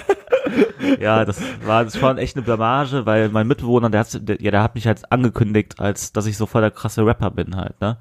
ja, 1.00 1.24
das 1.24 1.40
war 1.64 1.84
das 1.84 2.00
war 2.00 2.16
echt 2.18 2.36
eine 2.36 2.44
Blamage, 2.44 3.06
weil 3.06 3.28
mein 3.28 3.46
Mitbewohner, 3.46 3.90
der 3.90 4.00
hat, 4.00 4.28
der, 4.28 4.40
ja, 4.40 4.50
der 4.50 4.62
hat 4.62 4.74
mich 4.74 4.86
halt 4.86 5.10
angekündigt, 5.10 5.80
als 5.80 6.12
dass 6.12 6.26
ich 6.26 6.36
so 6.36 6.46
voll 6.46 6.62
der 6.62 6.70
krasse 6.70 7.04
Rapper 7.04 7.30
bin 7.30 7.56
halt, 7.56 7.80
ne? 7.80 7.98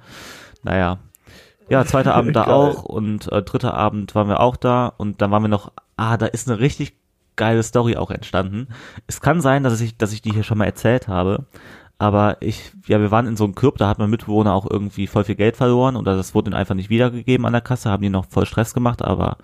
Naja. 0.63 0.99
Ja, 1.67 1.83
zweiter 1.83 2.13
Abend 2.13 2.35
da 2.35 2.43
auch 2.47 2.83
und 2.83 3.31
äh, 3.31 3.41
dritter 3.41 3.73
Abend 3.73 4.13
waren 4.15 4.27
wir 4.27 4.39
auch 4.39 4.55
da 4.55 4.87
und 4.87 5.21
dann 5.21 5.31
waren 5.31 5.43
wir 5.43 5.49
noch, 5.49 5.71
ah, 5.97 6.17
da 6.17 6.27
ist 6.27 6.49
eine 6.49 6.59
richtig 6.59 6.95
geile 7.35 7.63
Story 7.63 7.97
auch 7.97 8.11
entstanden. 8.11 8.67
Es 9.07 9.19
kann 9.19 9.41
sein, 9.41 9.63
dass 9.63 9.81
ich, 9.81 9.97
dass 9.97 10.13
ich 10.13 10.21
die 10.21 10.31
hier 10.31 10.43
schon 10.43 10.57
mal 10.57 10.65
erzählt 10.65 11.07
habe, 11.07 11.45
Aber 11.97 12.37
ich, 12.41 12.71
ja, 12.87 12.99
wir 12.99 13.11
waren 13.11 13.25
in 13.25 13.37
so 13.37 13.45
einem 13.45 13.55
Club, 13.55 13.77
da 13.77 13.87
hat 13.87 13.99
mein 13.99 14.09
Mitbewohner 14.09 14.53
auch 14.53 14.69
irgendwie 14.69 15.07
voll 15.07 15.23
viel 15.23 15.35
Geld 15.35 15.55
verloren 15.55 15.95
oder 15.95 16.17
das 16.17 16.35
wurde 16.35 16.49
ihnen 16.49 16.57
einfach 16.57 16.75
nicht 16.75 16.89
wiedergegeben 16.89 17.45
an 17.45 17.53
der 17.53 17.61
Kasse, 17.61 17.89
haben 17.89 18.03
die 18.03 18.09
noch 18.09 18.25
voll 18.25 18.45
Stress 18.45 18.73
gemacht, 18.73 19.01
aber 19.01 19.37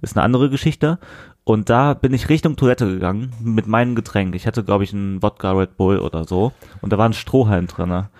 ist 0.00 0.16
eine 0.16 0.24
andere 0.24 0.48
Geschichte. 0.48 0.98
Und 1.42 1.70
da 1.70 1.94
bin 1.94 2.12
ich 2.12 2.28
Richtung 2.28 2.56
Toilette 2.56 2.86
gegangen 2.86 3.32
mit 3.40 3.66
meinem 3.66 3.94
Getränk. 3.94 4.34
Ich 4.34 4.46
hatte, 4.46 4.62
glaube 4.62 4.84
ich, 4.84 4.92
einen 4.92 5.22
Wodka 5.22 5.52
Red 5.52 5.78
Bull 5.78 5.98
oder 5.98 6.24
so. 6.24 6.52
Und 6.82 6.92
da 6.92 6.98
war 6.98 7.08
ein 7.08 7.14
Strohhalm 7.14 7.66
drinne. 7.66 8.10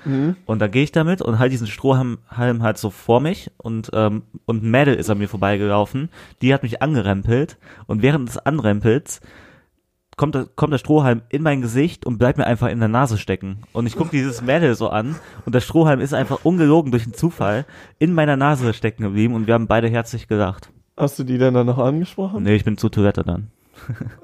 Und 0.46 0.60
da 0.60 0.66
gehe 0.66 0.82
ich 0.82 0.92
damit 0.92 1.20
und 1.20 1.38
halt 1.38 1.52
diesen 1.52 1.66
Strohhalm 1.66 2.18
Halm 2.34 2.62
halt 2.62 2.78
so 2.78 2.88
vor 2.88 3.20
mich 3.20 3.50
und, 3.58 3.90
ähm, 3.92 4.22
und 4.46 4.62
ein 4.64 4.70
Mädel 4.70 4.94
ist 4.94 5.10
an 5.10 5.18
mir 5.18 5.28
vorbeigelaufen. 5.28 6.08
Die 6.40 6.54
hat 6.54 6.62
mich 6.62 6.80
angerempelt 6.80 7.58
und 7.86 8.00
während 8.00 8.28
des 8.30 8.38
Anrempels 8.38 9.20
kommt, 10.18 10.34
der- 10.34 10.46
kommt 10.54 10.72
der 10.74 10.78
Strohhalm 10.78 11.22
in 11.30 11.42
mein 11.42 11.62
Gesicht 11.62 12.04
und 12.04 12.18
bleibt 12.18 12.36
mir 12.36 12.46
einfach 12.46 12.68
in 12.68 12.78
der 12.80 12.88
Nase 12.88 13.16
stecken. 13.16 13.62
Und 13.72 13.86
ich 13.86 13.96
gucke 13.96 14.10
dieses 14.10 14.42
Mädel 14.42 14.74
so 14.74 14.90
an 14.90 15.16
und 15.46 15.54
der 15.54 15.60
Strohhalm 15.60 16.00
ist 16.00 16.12
einfach 16.12 16.44
ungelogen 16.44 16.90
durch 16.90 17.04
den 17.04 17.14
Zufall 17.14 17.64
in 17.98 18.12
meiner 18.12 18.36
Nase 18.36 18.74
stecken 18.74 19.04
geblieben 19.04 19.34
und 19.34 19.46
wir 19.46 19.54
haben 19.54 19.66
beide 19.66 19.88
herzlich 19.88 20.28
gelacht. 20.28 20.68
Hast 20.98 21.18
du 21.18 21.24
die 21.24 21.38
denn 21.38 21.54
dann 21.54 21.66
noch 21.66 21.78
angesprochen? 21.78 22.42
Nee, 22.42 22.56
ich 22.56 22.64
bin 22.64 22.76
zur 22.76 22.90
Toilette 22.90 23.22
dann. 23.24 23.48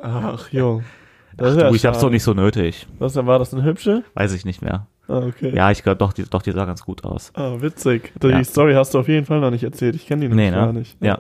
Ach, 0.02 0.50
Jung. 0.50 0.84
Ach, 1.38 1.56
ja 1.56 1.68
du, 1.70 1.74
ich 1.74 1.86
hab's 1.86 2.00
doch 2.00 2.10
nicht 2.10 2.22
so 2.22 2.34
nötig. 2.34 2.86
Was, 2.98 3.16
war 3.16 3.38
das 3.38 3.54
eine 3.54 3.62
hübsche? 3.64 4.04
Weiß 4.14 4.32
ich 4.34 4.44
nicht 4.44 4.60
mehr. 4.62 4.86
Ah, 5.08 5.18
okay. 5.18 5.54
Ja, 5.54 5.70
ich 5.70 5.82
glaube 5.82 5.96
doch, 5.98 6.12
die, 6.12 6.24
doch, 6.24 6.42
die 6.42 6.52
sah 6.52 6.64
ganz 6.64 6.84
gut 6.84 7.04
aus. 7.04 7.30
Ah, 7.34 7.56
witzig. 7.60 8.12
Die 8.22 8.28
Ja. 8.28 8.42
Story 8.44 8.74
hast 8.74 8.94
du 8.94 8.98
auf 9.00 9.08
jeden 9.08 9.26
Fall 9.26 9.40
noch 9.40 9.50
nicht 9.50 9.62
erzählt. 9.64 9.94
Ich 9.96 10.06
kenne 10.06 10.22
die 10.22 10.28
nämlich 10.28 10.50
Nee, 10.50 10.56
gar 10.56 10.72
ne? 10.72 10.78
nicht. 10.80 10.96
Ja. 11.00 11.18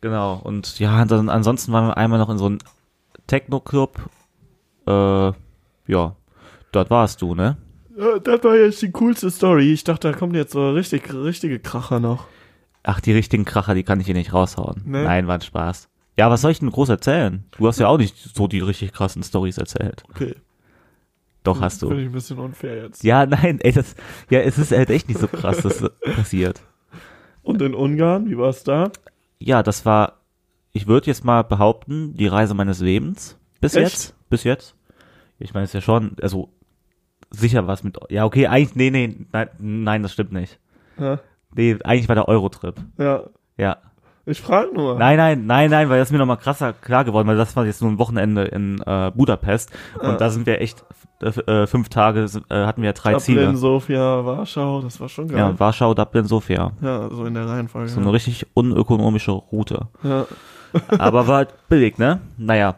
Genau. 0.00 0.40
Und 0.42 0.78
ja, 0.78 1.04
dann, 1.04 1.28
ansonsten 1.28 1.72
waren 1.72 1.88
wir 1.88 1.96
einmal 1.96 2.18
noch 2.18 2.28
in 2.30 2.38
so 2.38 2.46
einem 2.46 2.58
Techno-Club. 3.26 3.98
Äh, 4.86 5.32
ja. 5.92 6.16
Dort 6.72 6.90
warst 6.90 7.22
du, 7.22 7.34
ne? 7.34 7.56
Ja, 7.98 8.18
Das 8.18 8.44
war 8.44 8.56
jetzt 8.56 8.82
die 8.82 8.90
coolste 8.90 9.30
Story. 9.30 9.72
Ich 9.72 9.84
dachte, 9.84 10.10
da 10.12 10.16
kommt 10.18 10.34
jetzt 10.36 10.52
so 10.52 10.70
richtig, 10.70 11.12
richtige 11.12 11.58
Kracher 11.58 12.00
noch. 12.00 12.26
Ach, 12.82 13.00
die 13.00 13.12
richtigen 13.12 13.44
Kracher, 13.44 13.74
die 13.74 13.82
kann 13.82 13.98
ich 14.00 14.06
hier 14.06 14.14
nicht 14.14 14.32
raushauen. 14.32 14.82
Nee. 14.84 15.02
Nein, 15.02 15.26
war 15.26 15.34
ein 15.34 15.40
Spaß. 15.40 15.88
Ja, 16.16 16.30
was 16.30 16.40
soll 16.40 16.52
ich 16.52 16.60
denn 16.60 16.70
groß 16.70 16.88
erzählen? 16.88 17.44
Du 17.58 17.66
hast 17.66 17.78
ja 17.80 17.88
auch 17.88 17.98
nicht 17.98 18.16
so 18.16 18.46
die 18.48 18.60
richtig 18.60 18.92
krassen 18.92 19.22
Stories 19.22 19.58
erzählt. 19.58 20.04
Okay. 20.10 20.34
Doch, 21.42 21.60
hast 21.60 21.80
Finde 21.80 21.96
du. 21.96 22.00
ich 22.00 22.06
ein 22.08 22.12
bisschen 22.12 22.38
unfair 22.38 22.82
jetzt. 22.84 23.04
Ja, 23.04 23.24
nein, 23.26 23.60
ey, 23.60 23.72
das, 23.72 23.94
ja, 24.30 24.40
es 24.40 24.58
ist 24.58 24.72
halt 24.72 24.90
echt 24.90 25.08
nicht 25.08 25.20
so 25.20 25.28
krass, 25.28 25.58
dass 25.58 25.78
das 25.78 25.90
passiert. 26.16 26.60
Und 27.42 27.62
in 27.62 27.74
Ungarn, 27.74 28.28
wie 28.28 28.36
war 28.36 28.48
es 28.48 28.64
da? 28.64 28.90
Ja, 29.38 29.62
das 29.62 29.84
war, 29.84 30.15
ich 30.76 30.86
würde 30.86 31.06
jetzt 31.06 31.24
mal 31.24 31.42
behaupten, 31.42 32.14
die 32.16 32.26
Reise 32.26 32.54
meines 32.54 32.80
Lebens. 32.80 33.38
Bis 33.60 33.74
Echt? 33.74 33.84
jetzt. 33.84 34.14
Bis 34.28 34.44
jetzt. 34.44 34.74
Ich 35.38 35.54
meine, 35.54 35.64
es 35.64 35.70
ist 35.70 35.74
ja 35.74 35.80
schon, 35.80 36.16
also, 36.22 36.50
sicher 37.30 37.66
was 37.66 37.82
mit, 37.84 37.98
ja, 38.10 38.24
okay, 38.24 38.46
eigentlich, 38.46 38.74
nee, 38.76 38.90
nee, 38.90 39.16
nein, 39.32 39.48
nein, 39.58 40.02
das 40.02 40.12
stimmt 40.12 40.32
nicht. 40.32 40.58
Ja. 40.98 41.18
Nee, 41.54 41.76
eigentlich 41.84 42.08
war 42.08 42.14
der 42.14 42.28
Euro-Trip. 42.28 42.74
ja. 42.98 43.24
Ja. 43.58 43.78
Ich 44.28 44.40
frage 44.42 44.74
nur. 44.74 44.98
Nein, 44.98 45.16
nein, 45.18 45.46
nein, 45.46 45.70
nein, 45.70 45.88
weil 45.88 46.00
das 46.00 46.08
ist 46.08 46.12
mir 46.12 46.18
nochmal 46.18 46.36
krasser 46.36 46.72
klar 46.72 47.04
geworden, 47.04 47.28
weil 47.28 47.36
das 47.36 47.54
war 47.54 47.64
jetzt 47.64 47.80
nur 47.80 47.92
ein 47.92 47.98
Wochenende 48.00 48.42
in 48.42 48.82
äh, 48.84 49.12
Budapest 49.14 49.70
und 50.00 50.04
Ah. 50.04 50.16
da 50.16 50.30
sind 50.30 50.46
wir 50.46 50.60
echt 50.60 50.84
äh, 51.22 51.28
äh, 51.28 51.66
fünf 51.68 51.88
Tage 51.90 52.26
äh, 52.50 52.64
hatten 52.66 52.82
wir 52.82 52.92
drei 52.92 53.12
Dublin, 53.12 53.20
Ziele. 53.24 53.56
Sofia, 53.56 54.26
Warschau, 54.26 54.82
das 54.82 54.98
war 55.00 55.08
schon 55.08 55.28
geil. 55.28 55.38
Ja, 55.38 55.60
Warschau, 55.60 55.94
Dublin, 55.94 56.24
Sofia. 56.24 56.72
Ja, 56.82 57.08
so 57.08 57.24
in 57.24 57.34
der 57.34 57.46
Reihenfolge. 57.46 57.88
So 57.88 58.00
eine 58.00 58.12
richtig 58.12 58.48
unökonomische 58.54 59.30
Route. 59.30 59.86
ja. 60.02 60.26
Aber 60.88 61.26
war 61.26 61.36
halt 61.36 61.68
billig, 61.68 61.98
ne? 61.98 62.20
Naja. 62.36 62.76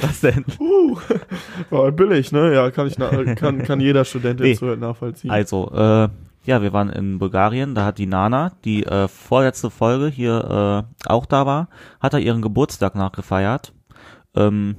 Was 0.00 0.20
denn? 0.20 0.44
Uh, 0.58 0.96
war 1.70 1.90
billig, 1.92 2.32
ne? 2.32 2.54
Ja, 2.54 2.70
kann 2.70 2.86
ich 2.86 2.96
kann, 2.96 3.62
kann 3.62 3.80
jeder 3.80 4.04
Student 4.04 4.40
jetzt 4.40 4.60
so 4.60 4.66
nachvollziehen. 4.74 5.30
Also, 5.30 5.70
äh, 5.72 6.08
ja, 6.44 6.62
wir 6.62 6.72
waren 6.72 6.90
in 6.90 7.18
Bulgarien, 7.18 7.74
da 7.74 7.84
hat 7.86 7.98
die 7.98 8.06
Nana, 8.06 8.52
die 8.64 8.84
äh, 8.84 9.08
vorletzte 9.08 9.70
Folge 9.70 10.08
hier 10.08 10.84
äh, 11.06 11.08
auch 11.08 11.26
da 11.26 11.46
war, 11.46 11.68
hat 12.00 12.12
er 12.12 12.20
ihren 12.20 12.42
Geburtstag 12.42 12.94
nachgefeiert 12.94 13.72
ähm, 14.34 14.76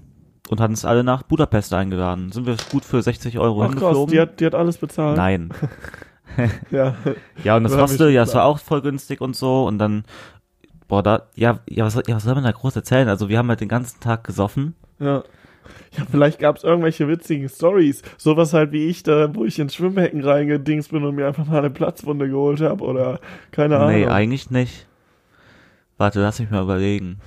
und 0.49 0.59
hat 0.61 0.69
uns 0.69 0.85
alle 0.85 1.03
nach 1.03 1.23
Budapest 1.23 1.73
eingeladen. 1.73 2.31
Sind 2.31 2.45
wir 2.45 2.55
gut 2.71 2.85
für 2.85 3.01
60 3.01 3.39
Euro 3.39 3.63
Ach 3.63 3.69
krass, 3.69 3.79
hingeflogen? 3.79 4.13
die 4.13 4.19
hat, 4.19 4.39
die 4.39 4.45
hat 4.45 4.55
alles 4.55 4.77
bezahlt. 4.77 5.17
Nein. 5.17 5.49
Ja. 6.71 6.95
Ja, 7.43 7.57
und 7.57 7.63
das 7.63 7.71
Das 7.73 7.81
ich 7.81 7.91
Hostel, 7.91 8.09
ja, 8.11 8.23
es 8.23 8.31
klar. 8.31 8.43
war 8.43 8.49
auch 8.51 8.59
voll 8.59 8.81
günstig 8.81 9.21
und 9.21 9.35
so 9.35 9.65
und 9.65 9.77
dann, 9.79 10.03
boah, 10.87 11.03
da, 11.03 11.23
ja, 11.35 11.59
ja, 11.69 11.85
was, 11.85 11.93
soll- 11.93 12.03
ja, 12.07 12.15
was 12.15 12.23
soll 12.23 12.35
man 12.35 12.43
da 12.43 12.51
groß 12.51 12.75
erzählen? 12.75 13.07
Also 13.09 13.29
wir 13.29 13.37
haben 13.37 13.49
halt 13.49 13.61
den 13.61 13.69
ganzen 13.69 13.99
Tag 13.99 14.23
gesoffen. 14.23 14.75
Ja. 14.99 15.23
Ja, 15.97 16.03
vielleicht 16.11 16.37
gab 16.39 16.57
es 16.57 16.63
irgendwelche 16.63 17.07
witzigen 17.07 17.49
Stories. 17.49 18.03
Sowas 18.17 18.53
halt 18.53 18.71
wie 18.71 18.85
ich 18.85 19.01
da, 19.01 19.33
wo 19.33 19.45
ich 19.45 19.57
ins 19.57 19.73
Schwimmbecken 19.73 20.23
reingedingst 20.23 20.91
bin 20.91 21.03
und 21.03 21.15
mir 21.15 21.25
einfach 21.27 21.47
mal 21.47 21.57
eine 21.59 21.71
Platzwunde 21.71 22.29
geholt 22.29 22.61
habe 22.61 22.83
oder 22.83 23.19
keine 23.51 23.77
Ahnung. 23.77 23.93
Nee, 23.95 24.05
eigentlich 24.07 24.51
nicht. 24.51 24.87
Warte, 25.97 26.19
lass 26.21 26.39
mich 26.39 26.51
mal 26.51 26.61
überlegen. 26.63 27.19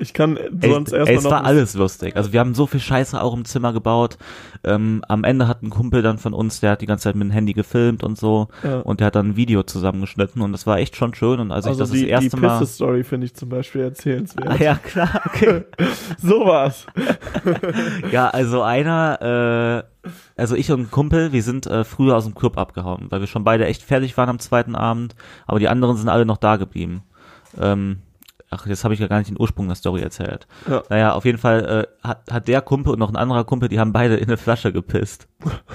Ich 0.00 0.14
kann 0.14 0.38
sonst 0.62 0.92
erstmal 0.92 1.16
es 1.16 1.24
noch. 1.24 1.30
war 1.32 1.44
alles 1.44 1.74
lustig. 1.74 2.14
Also 2.16 2.32
wir 2.32 2.38
haben 2.38 2.54
so 2.54 2.66
viel 2.66 2.78
Scheiße 2.78 3.20
auch 3.20 3.34
im 3.34 3.44
Zimmer 3.44 3.72
gebaut. 3.72 4.16
Ähm, 4.62 5.02
am 5.08 5.24
Ende 5.24 5.48
hat 5.48 5.62
ein 5.62 5.70
Kumpel 5.70 6.02
dann 6.02 6.18
von 6.18 6.32
uns, 6.32 6.60
der 6.60 6.70
hat 6.70 6.82
die 6.82 6.86
ganze 6.86 7.04
Zeit 7.04 7.16
mit 7.16 7.26
dem 7.26 7.32
Handy 7.32 7.52
gefilmt 7.52 8.04
und 8.04 8.16
so. 8.16 8.46
Ja. 8.62 8.78
Und 8.80 9.00
der 9.00 9.08
hat 9.08 9.16
dann 9.16 9.30
ein 9.30 9.36
Video 9.36 9.64
zusammengeschnitten 9.64 10.40
und 10.40 10.52
das 10.52 10.68
war 10.68 10.78
echt 10.78 10.94
schon 10.94 11.14
schön. 11.14 11.40
Und 11.40 11.50
als 11.50 11.66
also 11.66 11.82
ich 11.82 11.88
das 11.88 11.90
die, 11.90 12.02
das 12.02 12.10
erste 12.10 12.36
die 12.36 12.42
Mal... 12.42 12.58
Pisse-Story 12.60 13.02
finde 13.02 13.26
ich 13.26 13.34
zum 13.34 13.48
Beispiel 13.48 13.80
erzählenswert. 13.80 14.48
Ah, 14.48 14.56
ja, 14.62 14.76
klar, 14.76 15.20
okay. 15.26 15.64
So 16.18 16.46
war's. 16.46 16.86
ja, 18.12 18.28
also 18.28 18.62
einer, 18.62 19.84
äh, 20.04 20.08
also 20.36 20.54
ich 20.54 20.70
und 20.70 20.80
ein 20.80 20.90
Kumpel, 20.92 21.32
wir 21.32 21.42
sind 21.42 21.66
äh, 21.66 21.82
früher 21.82 22.16
aus 22.16 22.24
dem 22.24 22.36
Club 22.36 22.56
abgehauen, 22.56 23.06
weil 23.10 23.18
wir 23.18 23.26
schon 23.26 23.42
beide 23.42 23.66
echt 23.66 23.82
fertig 23.82 24.16
waren 24.16 24.28
am 24.28 24.38
zweiten 24.38 24.76
Abend, 24.76 25.16
aber 25.46 25.58
die 25.58 25.68
anderen 25.68 25.96
sind 25.96 26.08
alle 26.08 26.24
noch 26.24 26.36
da 26.36 26.56
geblieben. 26.56 27.02
Ähm, 27.60 27.98
ach, 28.50 28.66
jetzt 28.66 28.84
habe 28.84 28.94
ich 28.94 29.00
ja 29.00 29.06
gar 29.06 29.18
nicht 29.18 29.30
den 29.30 29.40
Ursprung 29.40 29.66
der 29.66 29.76
Story 29.76 30.00
erzählt. 30.00 30.46
Ja. 30.68 30.82
Naja, 30.88 31.12
auf 31.12 31.24
jeden 31.24 31.38
Fall 31.38 31.86
äh, 32.02 32.06
hat, 32.06 32.30
hat 32.30 32.48
der 32.48 32.62
Kumpel 32.62 32.92
und 32.92 32.98
noch 32.98 33.10
ein 33.10 33.16
anderer 33.16 33.44
Kumpel, 33.44 33.68
die 33.68 33.78
haben 33.78 33.92
beide 33.92 34.16
in 34.16 34.26
eine 34.26 34.36
Flasche 34.36 34.72
gepisst. 34.72 35.28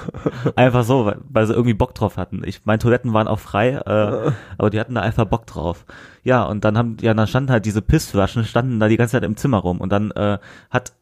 einfach 0.55 0.83
so, 0.83 1.05
weil, 1.05 1.17
weil 1.29 1.45
sie 1.45 1.53
irgendwie 1.53 1.73
Bock 1.73 1.93
drauf 1.93 2.17
hatten. 2.17 2.41
Ich, 2.45 2.65
meine 2.65 2.79
Toiletten 2.79 3.13
waren 3.13 3.27
auch 3.27 3.39
frei, 3.39 3.71
äh, 3.73 4.31
aber 4.57 4.69
die 4.69 4.79
hatten 4.79 4.95
da 4.95 5.01
einfach 5.01 5.25
Bock 5.25 5.45
drauf. 5.45 5.85
Ja, 6.23 6.43
und 6.43 6.63
dann 6.65 6.77
haben, 6.77 6.97
ja, 7.01 7.13
dann 7.13 7.27
standen 7.27 7.51
halt 7.51 7.65
diese 7.65 7.81
Pissflaschen, 7.81 8.45
standen 8.45 8.79
da 8.79 8.87
die 8.87 8.97
ganze 8.97 9.13
Zeit 9.13 9.23
im 9.23 9.37
Zimmer 9.37 9.59
rum 9.59 9.79
und 9.79 9.91
dann 9.91 10.11
äh, 10.11 10.39
hat, 10.69 10.93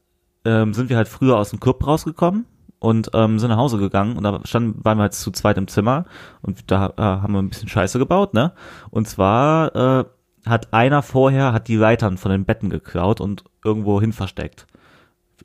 ähm, 0.46 0.74
sind 0.74 0.90
wir 0.90 0.98
halt 0.98 1.08
früher 1.08 1.38
aus 1.38 1.52
dem 1.52 1.60
Club 1.60 1.86
rausgekommen 1.86 2.46
und 2.80 3.12
ähm, 3.14 3.38
sind 3.38 3.50
nach 3.50 3.58
Hause 3.58 3.78
gegangen 3.78 4.18
und 4.18 4.24
da 4.24 4.42
standen, 4.44 4.84
waren 4.84 4.98
wir 4.98 5.04
halt 5.04 5.14
zu 5.14 5.32
zweit 5.32 5.58
im 5.58 5.68
Zimmer 5.68 6.06
und 6.42 6.72
da 6.72 6.88
äh, 6.98 7.02
haben 7.02 7.34
wir 7.34 7.40
ein 7.40 7.50
bisschen 7.50 7.70
Scheiße 7.70 8.00
gebaut, 8.00 8.34
ne? 8.34 8.54
Und 8.90 9.08
zwar 9.08 9.76
äh, 9.76 10.06
hat 10.46 10.74
einer 10.74 11.04
vorher 11.04 11.54
hat 11.54 11.68
die 11.68 11.76
Leitern 11.76 12.18
von 12.18 12.32
den 12.32 12.46
Betten 12.46 12.70
geklaut 12.70 13.22
und 13.22 13.44
irgendwo 13.64 14.02
hin 14.02 14.14
versteckt. 14.14 14.68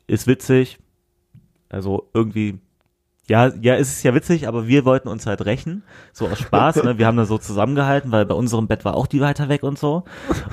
Ist 0.07 0.27
witzig. 0.27 0.79
Also 1.69 2.09
irgendwie 2.13 2.59
ja, 3.29 3.51
ja, 3.61 3.75
ist 3.75 3.89
es 3.89 4.03
ja 4.03 4.15
witzig, 4.15 4.47
aber 4.47 4.67
wir 4.67 4.85
wollten 4.85 5.09
uns 5.09 5.25
halt 5.25 5.45
rächen, 5.45 5.83
so 6.13 6.27
aus 6.27 6.39
Spaß. 6.39 6.83
Ne? 6.83 6.97
Wir 6.97 7.07
haben 7.07 7.17
da 7.17 7.25
so 7.25 7.37
zusammengehalten, 7.37 8.11
weil 8.11 8.25
bei 8.25 8.35
unserem 8.35 8.67
Bett 8.67 8.85
war 8.85 8.95
auch 8.95 9.05
die 9.05 9.19
Leiter 9.19 9.49
weg 9.49 9.63
und 9.63 9.77
so. 9.77 10.05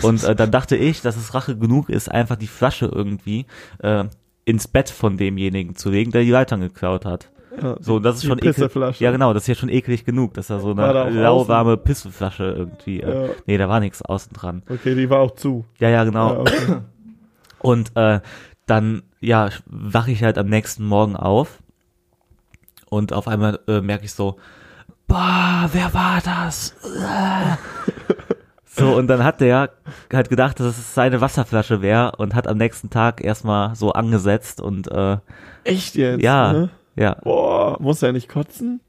Und 0.02 0.24
äh, 0.24 0.34
dann 0.34 0.50
dachte 0.50 0.76
ich, 0.76 1.00
dass 1.00 1.16
es 1.16 1.34
Rache 1.34 1.56
genug 1.56 1.88
ist, 1.88 2.10
einfach 2.10 2.34
die 2.34 2.48
Flasche 2.48 2.86
irgendwie 2.86 3.46
äh, 3.78 4.04
ins 4.44 4.66
Bett 4.66 4.90
von 4.90 5.16
demjenigen 5.16 5.76
zu 5.76 5.88
legen, 5.88 6.10
der 6.10 6.22
die 6.22 6.32
Leitern 6.32 6.60
geklaut 6.60 7.04
hat. 7.04 7.30
Ja, 7.62 7.76
So, 7.80 7.98
das 7.98 8.16
ist 8.16 8.24
schon 8.26 8.38
eklig. 8.38 8.54
Pisseflasche. 8.54 9.02
Ja, 9.04 9.10
genau, 9.10 9.32
das 9.32 9.44
ist 9.44 9.46
ja 9.48 9.54
schon 9.54 9.68
eklig 9.68 10.04
genug, 10.04 10.34
dass 10.34 10.48
da 10.48 10.58
so 10.60 10.74
da 10.74 11.04
eine 11.04 11.28
auch 11.30 11.46
lauwarme 11.48 11.76
Pissflasche 11.76 12.44
irgendwie. 12.44 13.00
Äh, 13.00 13.26
Ja. 13.28 13.32
Nee, 13.46 13.58
da 13.58 13.68
war 13.68 13.80
nichts 13.80 14.02
außen 14.02 14.32
dran. 14.32 14.62
Okay, 14.68 14.94
die 14.94 15.08
war 15.10 15.20
auch 15.20 15.34
zu. 15.34 15.64
Ja, 15.78 15.88
ja, 15.88 16.04
genau. 16.04 16.34
Ja, 16.34 16.40
okay. 16.40 16.76
Und 17.60 17.92
äh, 17.96 18.20
dann, 18.66 19.02
ja, 19.20 19.48
wache 19.66 20.10
ich 20.10 20.22
halt 20.22 20.36
am 20.38 20.48
nächsten 20.48 20.84
Morgen 20.86 21.16
auf 21.16 21.58
und 22.90 23.12
auf 23.12 23.26
einmal 23.26 23.58
äh, 23.66 23.80
merke 23.80 24.04
ich 24.04 24.12
so, 24.12 24.36
boah, 25.06 25.68
wer 25.72 25.92
war 25.94 26.20
das? 26.22 26.74
Äh. 26.84 27.56
so, 28.66 28.94
und 28.96 29.06
dann 29.08 29.24
hat 29.24 29.40
der 29.40 29.70
halt 30.12 30.28
gedacht, 30.30 30.60
dass 30.60 30.66
es 30.78 30.94
seine 30.94 31.20
Wasserflasche 31.20 31.82
wäre 31.82 32.12
und 32.16 32.34
hat 32.34 32.46
am 32.46 32.58
nächsten 32.58 32.90
Tag 32.90 33.22
erstmal 33.24 33.74
so 33.74 33.92
angesetzt 33.92 34.60
und 34.60 34.90
äh, 34.90 35.16
Echt 35.64 35.94
jetzt? 35.96 36.22
ja, 36.22 36.52
Ne? 36.52 36.70
Ja. 36.96 37.16
Boah, 37.22 37.76
muss 37.80 38.02
er 38.02 38.12
nicht 38.12 38.28
kotzen? 38.28 38.80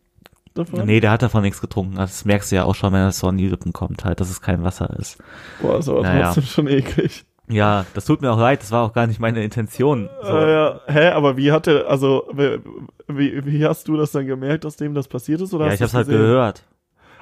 Davon? 0.54 0.86
Nee, 0.86 1.02
der 1.02 1.12
hat 1.12 1.22
davon 1.22 1.42
nichts 1.42 1.60
getrunken. 1.60 1.96
Das 1.96 2.24
merkst 2.24 2.52
du 2.52 2.56
ja 2.56 2.64
auch 2.64 2.76
schon, 2.76 2.94
wenn 2.94 3.02
es 3.02 3.20
so 3.20 3.28
an 3.28 3.38
die 3.38 3.48
Lippen 3.50 3.74
kommt, 3.74 4.06
halt, 4.06 4.22
dass 4.22 4.30
es 4.30 4.42
kein 4.42 4.64
Wasser 4.64 4.90
ist. 5.00 5.18
Boah, 5.62 5.80
ist 5.80 5.90
aber 5.90 6.02
Naja. 6.04 6.26
trotzdem 6.28 6.44
schon 6.46 6.68
eklig. 6.68 7.26
Ja, 7.48 7.86
das 7.94 8.06
tut 8.06 8.22
mir 8.22 8.32
auch 8.32 8.40
leid, 8.40 8.62
das 8.62 8.72
war 8.72 8.84
auch 8.84 8.94
gar 8.94 9.06
nicht 9.06 9.20
meine 9.20 9.44
Intention. 9.44 10.10
So. 10.24 10.36
Äh, 10.36 10.52
ja. 10.52 10.80
Hä, 10.88 11.10
aber 11.10 11.38
wie 11.38 11.52
hat 11.52 11.68
er, 11.68 11.88
also, 11.90 12.28
wie, 12.34 13.46
wie, 13.46 13.66
hast 13.66 13.88
du 13.88 13.98
das 13.98 14.12
dann 14.14 14.26
gemerkt, 14.26 14.64
dass 14.64 14.78
dem 14.78 14.94
das 14.96 15.08
passiert 15.08 15.42
ist? 15.42 15.54
Oder 15.54 15.68
ja, 15.68 15.74
ich 15.74 15.82
hab's 15.82 15.94
halt 15.94 16.08
gesehen? 16.08 16.22
gehört. 16.22 16.64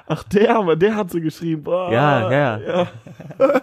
Ach, 0.06 0.22
der, 0.22 0.56
aber 0.56 0.76
der 0.76 0.96
hat 0.96 1.10
so 1.10 1.20
geschrieben. 1.20 1.64
Boah, 1.64 1.90
Ja, 1.92 2.30
ja. 2.30 2.58
ja. 2.58 2.86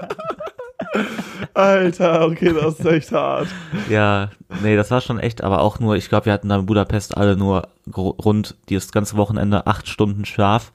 Alter, 1.54 2.26
okay, 2.28 2.54
das 2.54 2.80
ist 2.80 2.86
echt 2.86 3.12
hart. 3.12 3.48
Ja, 3.90 4.30
nee, 4.62 4.76
das 4.76 4.92
war 4.92 5.02
schon 5.02 5.20
echt, 5.20 5.44
aber 5.44 5.62
auch 5.62 5.80
nur, 5.80 5.96
ich 5.96 6.10
glaube, 6.10 6.26
wir 6.28 6.34
hatten 6.34 6.50
da 6.50 6.58
in 6.58 6.66
Budapest 6.66 7.18
alle 7.18 7.36
nur 7.36 7.68
rund 7.96 8.56
das 8.70 8.92
ganze 8.92 9.18
Wochenende 9.18 9.68
acht 9.68 9.88
Stunden 9.88 10.26
Schlaf. 10.26 10.72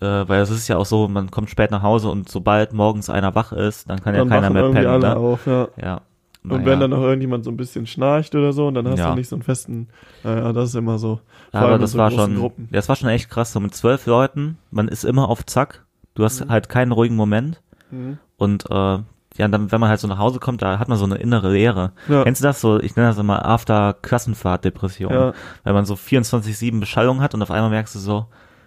Äh, 0.00 0.28
weil 0.28 0.40
es 0.40 0.50
ist 0.50 0.66
ja 0.68 0.76
auch 0.76 0.86
so, 0.86 1.06
man 1.08 1.30
kommt 1.30 1.50
spät 1.50 1.70
nach 1.70 1.82
Hause 1.82 2.10
und 2.10 2.28
sobald 2.28 2.72
morgens 2.72 3.08
einer 3.10 3.34
wach 3.34 3.52
ist, 3.52 3.88
dann 3.88 4.02
kann 4.02 4.14
ja 4.14 4.20
Dann 4.20 4.28
keiner 4.28 4.46
wachen 4.48 4.52
mehr 4.54 4.82
pennen. 4.82 4.86
alle 5.04 5.08
Ne? 5.08 5.16
auf, 5.16 5.46
ja. 5.46 5.68
Ja. 5.80 6.00
Und 6.42 6.50
naja. 6.50 6.66
wenn 6.66 6.80
dann 6.80 6.90
noch 6.90 7.00
irgendjemand 7.02 7.44
so 7.44 7.50
ein 7.50 7.56
bisschen 7.56 7.86
schnarcht 7.86 8.34
oder 8.34 8.52
so, 8.52 8.66
und 8.66 8.74
dann 8.74 8.86
hast 8.88 8.98
Ja. 8.98 9.10
du 9.10 9.14
nicht 9.14 9.28
so 9.28 9.36
einen 9.36 9.42
festen, 9.42 9.88
naja, 10.24 10.52
das 10.52 10.70
ist 10.70 10.74
immer 10.74 10.98
so. 10.98 11.20
Vor 11.52 11.60
aber 11.60 11.78
das 11.78 11.92
so 11.92 11.98
war 11.98 12.10
schon, 12.10 12.36
Gruppen. 12.36 12.68
ja, 12.70 12.76
das 12.76 12.88
war 12.88 12.96
schon 12.96 13.08
echt 13.08 13.30
krass. 13.30 13.52
So 13.52 13.60
mit 13.60 13.74
zwölf 13.74 14.04
Leuten, 14.06 14.58
man 14.70 14.88
ist 14.88 15.04
immer 15.04 15.28
auf 15.30 15.46
Zack. 15.46 15.84
Du 16.14 16.24
hast 16.24 16.46
halt 16.48 16.68
keinen 16.68 16.92
ruhigen 16.92 17.16
Moment. 17.16 17.62
Mhm. 17.90 18.18
Und 18.36 18.64
äh, 18.70 18.98
ja, 19.36 19.48
dann, 19.48 19.72
wenn 19.72 19.80
man 19.80 19.88
halt 19.90 20.00
so 20.00 20.06
nach 20.08 20.18
Hause 20.18 20.38
kommt, 20.38 20.62
da 20.62 20.78
hat 20.78 20.88
man 20.88 20.96
so 20.98 21.04
eine 21.04 21.16
innere 21.16 21.50
Leere. 21.52 21.92
Ja. 22.08 22.22
Kennst 22.24 22.40
du 22.42 22.46
das 22.46 22.60
so? 22.60 22.78
Ich 22.80 22.94
nenne 22.96 23.08
das 23.08 23.18
immer 23.18 23.44
After-Klassenfahrt-Depression. 23.44 25.12
Ja. 25.12 25.32
Weil 25.64 25.72
man 25.72 25.84
so 25.84 25.94
24-7 25.94 26.80
Beschallung 26.80 27.20
hat 27.20 27.34
und 27.34 27.42
auf 27.42 27.50
einmal 27.50 27.70
merkst 27.70 27.94
du 27.94 27.98
so, 27.98 28.26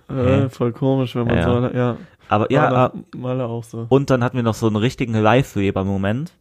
Äh, 0.09 0.49
voll 0.49 0.71
komisch, 0.73 1.15
wenn 1.15 1.27
man 1.27 1.35
Ja, 1.37 1.43
so, 1.43 1.67
ja. 1.77 1.97
aber 2.29 2.51
ja, 2.51 2.61
Maler, 2.61 2.93
äh, 3.13 3.17
Maler 3.17 3.49
auch 3.49 3.63
so. 3.63 3.85
und 3.89 4.09
dann 4.09 4.23
hatten 4.23 4.37
wir 4.37 4.43
noch 4.43 4.53
so 4.53 4.67
einen 4.67 4.77
richtigen 4.77 5.13
Live-Weber-Moment. 5.13 6.31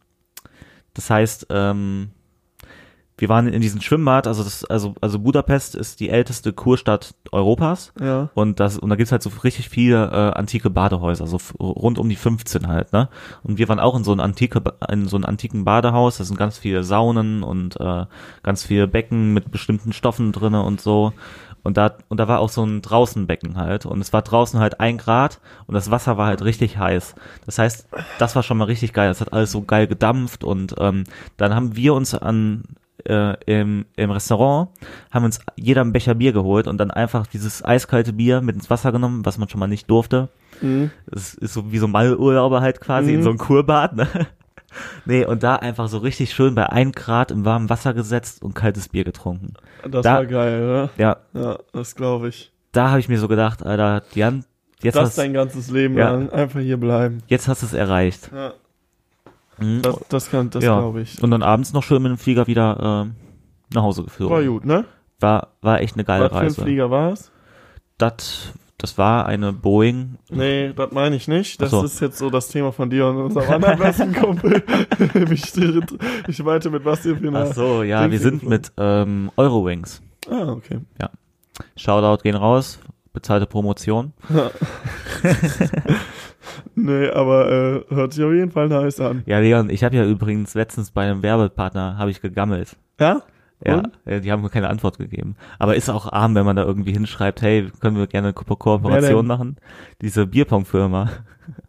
Das 0.93 1.09
heißt, 1.09 1.47
ähm, 1.49 2.11
wir 3.17 3.29
waren 3.29 3.47
in 3.47 3.61
diesem 3.61 3.81
Schwimmbad, 3.81 4.27
also 4.27 4.43
das, 4.43 4.63
also, 4.65 4.93
also 5.01 5.19
Budapest 5.19 5.73
ist 5.73 5.99
die 5.99 6.09
älteste 6.09 6.53
Kurstadt 6.53 7.15
Europas. 7.31 7.91
Ja. 7.99 8.29
Und 8.35 8.59
das, 8.59 8.77
und 8.77 8.89
da 8.89 8.95
gibt's 8.95 9.11
halt 9.11 9.23
so 9.23 9.31
richtig 9.43 9.69
viele 9.69 10.05
äh, 10.05 10.37
antike 10.37 10.69
Badehäuser, 10.69 11.25
so 11.25 11.39
rund 11.59 11.97
um 11.97 12.09
die 12.09 12.15
15 12.15 12.67
halt, 12.67 12.93
ne? 12.93 13.09
Und 13.41 13.57
wir 13.57 13.67
waren 13.69 13.79
auch 13.79 13.95
in 13.95 14.03
so 14.03 14.11
einem 14.11 14.21
antike, 14.21 14.61
in 14.91 15.07
so 15.07 15.17
einem 15.17 15.25
antiken 15.25 15.65
Badehaus, 15.65 16.17
da 16.17 16.25
sind 16.25 16.37
ganz 16.37 16.59
viele 16.59 16.83
Saunen 16.83 17.41
und 17.41 17.79
äh, 17.79 18.05
ganz 18.43 18.63
viele 18.63 18.87
Becken 18.87 19.33
mit 19.33 19.51
bestimmten 19.51 19.93
Stoffen 19.93 20.31
drinne 20.31 20.61
und 20.61 20.79
so. 20.79 21.13
Und 21.63 21.75
da, 21.75 21.97
und 22.07 22.17
da 22.17 22.27
war 22.29 22.39
auch 22.39 22.49
so 22.49 22.63
ein 22.63 22.81
Draußenbecken 22.81 23.57
halt. 23.57 23.85
Und 23.85 23.99
es 23.99 24.13
war 24.13 24.21
draußen 24.21 24.59
halt 24.59 24.79
ein 24.79 24.97
Grad 24.97 25.41
und 25.65 25.73
das 25.73 25.91
Wasser 25.91 26.17
war 26.17 26.27
halt 26.27 26.43
richtig 26.43 26.77
heiß. 26.77 27.15
Das 27.45 27.59
heißt, 27.59 27.89
das 28.19 28.35
war 28.35 28.43
schon 28.43 28.57
mal 28.57 28.65
richtig 28.65 28.93
geil. 28.93 29.09
Das 29.09 29.19
hat 29.19 29.33
alles 29.33 29.51
so 29.51 29.63
geil 29.63 29.87
gedampft 29.87 30.45
und 30.45 30.75
ähm, 30.77 31.03
dann 31.35 31.53
haben 31.53 31.75
wir 31.75 31.93
uns 31.93 32.13
an 32.13 32.63
äh, 33.05 33.35
im, 33.45 33.85
im 33.95 34.11
Restaurant, 34.11 34.69
haben 35.11 35.25
uns 35.25 35.39
jeder 35.55 35.81
einen 35.81 35.93
Becher 35.93 36.15
Bier 36.15 36.33
geholt 36.33 36.67
und 36.67 36.77
dann 36.77 36.91
einfach 36.91 37.27
dieses 37.27 37.63
eiskalte 37.63 38.13
Bier 38.13 38.41
mit 38.41 38.55
ins 38.55 38.69
Wasser 38.69 38.91
genommen, 38.91 39.25
was 39.25 39.37
man 39.37 39.49
schon 39.49 39.59
mal 39.59 39.67
nicht 39.67 39.89
durfte. 39.89 40.29
Mhm. 40.61 40.91
Das 41.05 41.33
ist 41.35 41.53
so 41.53 41.71
wie 41.71 41.77
so 41.77 41.87
Malurlauber 41.87 42.61
halt 42.61 42.81
quasi 42.81 43.11
in 43.13 43.19
Mhm. 43.19 43.23
so 43.23 43.29
einem 43.29 43.37
Kurbad, 43.39 43.95
ne? 43.95 44.07
Nee, 45.05 45.25
und 45.25 45.43
da 45.43 45.55
einfach 45.55 45.87
so 45.87 45.97
richtig 45.99 46.33
schön 46.33 46.53
bei 46.53 46.67
ein 46.69 46.91
Grad 46.91 47.31
im 47.31 47.45
warmen 47.45 47.69
Wasser 47.69 47.93
gesetzt 47.93 48.43
und 48.43 48.53
kaltes 48.53 48.89
Bier 48.89 49.05
getrunken. 49.05 49.53
Das 49.89 50.03
Da- 50.03 50.15
war 50.15 50.25
geil, 50.25 50.61
oder? 50.63 50.89
Ja, 50.97 51.17
Ja, 51.33 51.57
das 51.71 51.95
glaube 51.95 52.27
ich. 52.27 52.51
da 52.73 52.89
habe 52.89 52.99
ich 52.99 53.07
mir 53.07 53.17
so 53.17 53.27
gedacht, 53.29 53.65
Alter, 53.65 54.03
Jan, 54.13 54.43
jetzt 54.83 54.95
das 54.95 55.05
hast, 55.09 55.17
dein 55.17 55.33
ganzes 55.33 55.71
Leben 55.71 55.97
Ja. 55.97 56.11
lang. 56.11 56.29
Einfach 56.31 56.59
hier 56.59 56.77
bleiben. 56.77 57.23
jetzt 57.27 57.47
hast 57.47 57.61
du 57.61 57.65
es 57.65 57.73
erreicht. 57.73 58.29
Ja, 58.35 58.53
Mhm. 59.59 59.81
das, 59.81 59.99
das 60.09 60.29
kann, 60.31 60.49
das 60.49 60.63
Ja. 60.63 60.79
glaube 60.79 61.01
ich. 61.01 61.21
Und 61.21 61.31
dann 61.31 61.43
abends 61.43 61.73
noch 61.73 61.83
schön 61.83 62.01
mit 62.01 62.11
dem 62.11 62.17
Flieger 62.17 62.47
wieder 62.47 63.07
äh, 63.07 63.73
nach 63.73 63.83
Hause 63.83 64.03
geflogen. 64.03 64.35
War 64.35 64.43
gut, 64.43 64.65
ne? 64.65 64.85
War, 65.19 65.49
war 65.61 65.81
echt 65.81 65.95
eine 65.95 66.03
geile 66.03 66.25
Was 66.25 66.31
für 66.31 66.37
ein 66.37 66.43
Reise. 66.43 66.61
Flieger 66.61 66.91
war 66.91 67.11
es? 67.13 67.31
Das, 67.97 68.53
das 68.77 68.97
war 68.99 69.25
eine 69.25 69.51
Boeing. 69.53 70.17
Nee, 70.29 70.71
das 70.73 70.91
meine 70.91 71.15
ich 71.15 71.27
nicht. 71.27 71.59
Das 71.61 71.71
so. 71.71 71.83
ist 71.83 71.99
jetzt 71.99 72.19
so 72.19 72.29
das 72.29 72.49
Thema 72.49 72.71
von 72.71 72.89
dir 72.89 73.07
und 73.07 73.17
unserem 73.17 73.51
anderen 73.51 73.79
besten 73.79 74.13
Kumpel. 74.13 74.63
ich, 75.31 75.53
ich 76.27 76.43
meinte 76.43 76.69
mit 76.69 76.85
was 76.85 77.03
ihr. 77.05 77.17
Ach 77.33 77.53
so, 77.53 77.81
ja, 77.81 78.01
Ding 78.03 78.11
wir 78.11 78.19
sind 78.19 78.43
mit 78.43 78.71
ähm, 78.77 79.31
Eurowings. 79.35 80.01
Ah, 80.29 80.49
okay. 80.51 80.79
Shoutout 81.75 82.21
gehen 82.21 82.35
raus, 82.35 82.79
bezahlte 83.13 83.47
Promotion. 83.47 84.13
Nee, 86.75 87.09
aber 87.09 87.51
äh, 87.89 87.93
hört 87.93 88.13
sich 88.13 88.23
auf 88.23 88.31
jeden 88.31 88.51
Fall 88.51 88.67
nice 88.69 88.99
an. 88.99 89.23
Ja, 89.25 89.39
Leon, 89.39 89.69
ich 89.69 89.83
habe 89.83 89.95
ja 89.95 90.05
übrigens 90.05 90.53
letztens 90.53 90.91
bei 90.91 91.03
einem 91.03 91.23
Werbepartner 91.23 91.97
habe 91.97 92.11
ich 92.11 92.21
gegammelt. 92.21 92.77
Ja? 92.99 93.21
Ja, 93.65 93.77
Und? 93.79 93.89
äh, 94.05 94.21
die 94.21 94.31
haben 94.31 94.43
mir 94.43 94.49
keine 94.49 94.69
Antwort 94.69 94.97
gegeben. 94.99 95.35
Aber 95.57 95.75
ist 95.75 95.89
auch 95.89 96.11
arm, 96.11 96.35
wenn 96.35 96.45
man 96.45 96.55
da 96.55 96.63
irgendwie 96.63 96.93
hinschreibt, 96.93 97.41
hey, 97.41 97.71
können 97.79 97.97
wir 97.97 98.05
gerne 98.07 98.27
eine 98.27 98.33
Ko 98.33 98.55
Kooperation 98.55 99.25
machen? 99.25 99.57
Diese 100.01 100.27
Bierpong-Firma. 100.27 101.09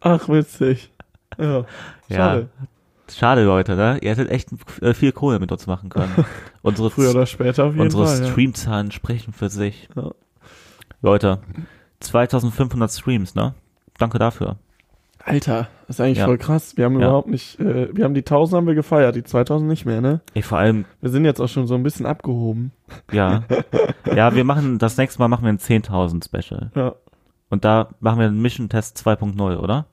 Ach, 0.01 0.29
witzig. 0.29 0.91
Ja. 1.37 1.65
Schade. 2.11 2.49
Ja. 2.59 2.67
Schade, 3.11 3.43
Leute, 3.43 3.75
ne? 3.75 3.97
Ihr 4.01 4.11
hättet 4.11 4.29
echt 4.29 4.49
äh, 4.81 4.93
viel 4.93 5.11
Kohle 5.11 5.39
mit 5.39 5.51
uns 5.51 5.65
machen 5.65 5.89
können. 5.89 6.25
Unsere, 6.61 6.91
Früher 6.91 7.09
oder 7.09 7.25
später 7.25 7.65
auf 7.65 7.71
jeden 7.71 7.81
unsere 7.85 8.05
Fall. 8.05 8.19
Ja. 8.19 8.31
Streamzahlen 8.31 8.91
sprechen 8.91 9.33
für 9.33 9.49
sich. 9.49 9.89
Ja. 9.95 10.11
Leute, 11.01 11.39
2500 12.01 12.91
Streams, 12.91 13.33
ne? 13.33 13.55
Danke 13.97 14.19
dafür. 14.19 14.57
Alter, 15.23 15.67
das 15.87 15.97
ist 15.97 16.01
eigentlich 16.01 16.17
Ja. 16.19 16.25
voll 16.25 16.37
krass. 16.37 16.77
Wir 16.77 16.85
haben 16.85 16.99
Ja. 16.99 17.07
überhaupt 17.07 17.27
nicht, 17.29 17.59
äh, 17.59 17.95
wir 17.95 18.05
haben 18.05 18.13
die 18.13 18.23
1000 18.23 18.57
haben 18.57 18.67
wir 18.67 18.75
gefeiert, 18.75 19.15
die 19.15 19.23
2000 19.23 19.69
nicht 19.69 19.85
mehr, 19.85 20.01
ne? 20.01 20.21
Ey, 20.33 20.41
vor 20.41 20.57
allem, 20.57 20.85
Wir 21.01 21.09
sind 21.09 21.25
jetzt 21.25 21.39
auch 21.41 21.49
schon 21.49 21.67
so 21.67 21.75
ein 21.75 21.83
bisschen 21.83 22.05
abgehoben. 22.05 22.71
ja. 23.11 23.43
ja, 24.15 24.33
wir 24.33 24.43
machen, 24.43 24.79
das 24.79 24.97
nächste 24.97 25.19
Mal 25.19 25.27
machen 25.27 25.43
wir 25.43 25.49
ein 25.49 25.59
10.000 25.59 26.23
Special. 26.25 26.71
Ja, 26.75 26.95
Und 27.49 27.65
da 27.65 27.89
machen 27.99 28.19
wir 28.19 28.27
einen 28.27 28.41
Mission 28.41 28.69
Test 28.69 28.97
2.0, 28.97 29.57
oder? 29.57 29.85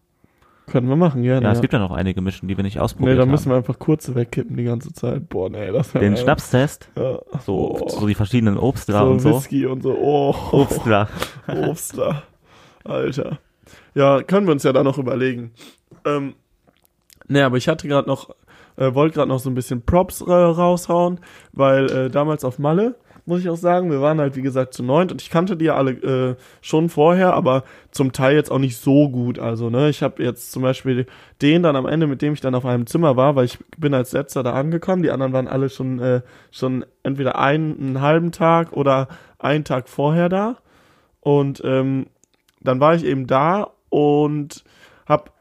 können 0.68 0.88
wir 0.88 0.96
machen, 0.96 1.22
gerne. 1.22 1.42
Ja, 1.42 1.48
Ja, 1.50 1.52
es 1.52 1.60
gibt 1.60 1.72
ja 1.74 1.78
noch 1.78 1.92
einige 1.92 2.20
Mission, 2.20 2.48
die 2.48 2.56
wir 2.56 2.64
nicht 2.64 2.74
nee, 2.74 2.80
ausprobiert 2.80 3.20
da 3.20 3.24
müssen 3.24 3.50
wir 3.50 3.56
einfach 3.56 3.78
kurze 3.78 4.16
wegkippen 4.16 4.56
die 4.56 4.64
ganze 4.64 4.92
Zeit. 4.92 5.28
Boah, 5.28 5.48
nee, 5.48 5.70
das 5.70 5.92
Den 5.92 6.14
geil. 6.14 6.16
Schnapstest, 6.16 6.90
Ja. 6.96 7.20
so, 7.44 7.78
Oh. 7.80 7.88
so 7.88 8.04
die 8.08 8.14
verschiedenen 8.16 8.58
Obstler 8.58 8.98
so 8.98 9.10
und 9.12 9.20
so. 9.20 9.36
Whisky 9.36 9.64
und 9.66 9.82
so. 9.84 9.96
Oh, 9.96 10.34
Obstler. 10.50 11.08
Obstler. 11.46 12.24
Alter. 12.84 13.38
Ja, 13.96 14.22
können 14.22 14.46
wir 14.46 14.52
uns 14.52 14.62
ja 14.62 14.74
da 14.74 14.85
noch 14.85 14.98
überlegen. 14.98 15.52
Ähm, 16.04 16.35
ne, 17.28 17.46
aber 17.46 17.56
ich 17.56 17.66
hatte 17.66 17.88
gerade 17.88 18.06
noch, 18.06 18.28
äh, 18.76 18.92
wollte 18.92 19.14
gerade 19.14 19.30
noch 19.30 19.38
so 19.38 19.48
ein 19.48 19.54
bisschen 19.54 19.87
Props 19.87 20.20
äh, 20.20 20.30
raushauen, 20.30 21.18
weil 21.52 21.90
äh, 21.90 22.11
damals 22.11 22.44
auf 22.44 22.59
Malle, 22.59 22.96
muss 23.24 23.40
ich 23.40 23.48
auch 23.48 23.56
sagen, 23.56 23.90
wir 23.90 24.02
waren 24.02 24.20
halt 24.20 24.37
wie 24.37 24.42
gesagt 24.42 24.74
zu 24.74 24.82
neunt 24.82 25.12
und 25.12 25.22
ich 25.22 25.30
kannte 25.30 25.56
die 25.56 25.64
ja 25.64 25.76
alle 25.76 25.92
äh, 25.92 26.37
schon 26.61 26.90
vorher, 26.90 27.32
aber 27.32 27.64
zum 27.90 28.12
Teil 28.12 28.37
jetzt 28.37 28.50
auch 28.52 28.59
nicht 28.59 28.76
so 28.76 29.09
gut. 29.09 29.38
Also, 29.38 29.70
ne, 29.70 29.88
ich 29.88 30.02
habe 30.02 30.22
jetzt 30.22 30.52
zum 30.52 30.62
Beispiel 30.62 31.06
den 31.40 31.62
dann 31.62 31.74
am 31.74 31.87
Ende, 31.87 32.06
mit 32.06 32.20
dem 32.20 32.35
ich 32.35 32.42
dann 32.42 32.54
auf 32.54 32.66
einem 32.66 32.87
Zimmer 32.87 33.16
war, 33.16 33.35
weil 33.35 33.46
ich 33.46 33.59
bin 33.78 33.94
als 33.94 34.12
letzter 34.12 34.42
da 34.42 34.52
angekommen, 34.52 35.04
die 35.04 35.11
anderen 35.11 35.32
waren 35.32 35.48
alle 35.48 35.70
schon, 35.70 36.00
äh, 36.00 36.20
schon 36.50 36.85
entweder 37.02 37.38
einen, 37.38 37.78
einen 37.78 38.00
halben 38.02 38.30
Tag 38.30 38.74
oder 38.74 39.09
einen 39.38 39.64
Tag 39.64 39.88
vorher 39.88 40.28
da. 40.28 40.59
Und 41.20 41.62
ähm, 41.64 42.09
dann 42.61 42.78
war 42.78 42.94
ich 42.94 43.02
eben 43.02 43.26
da 43.26 43.72
und 43.96 44.62
hab, 45.06 45.32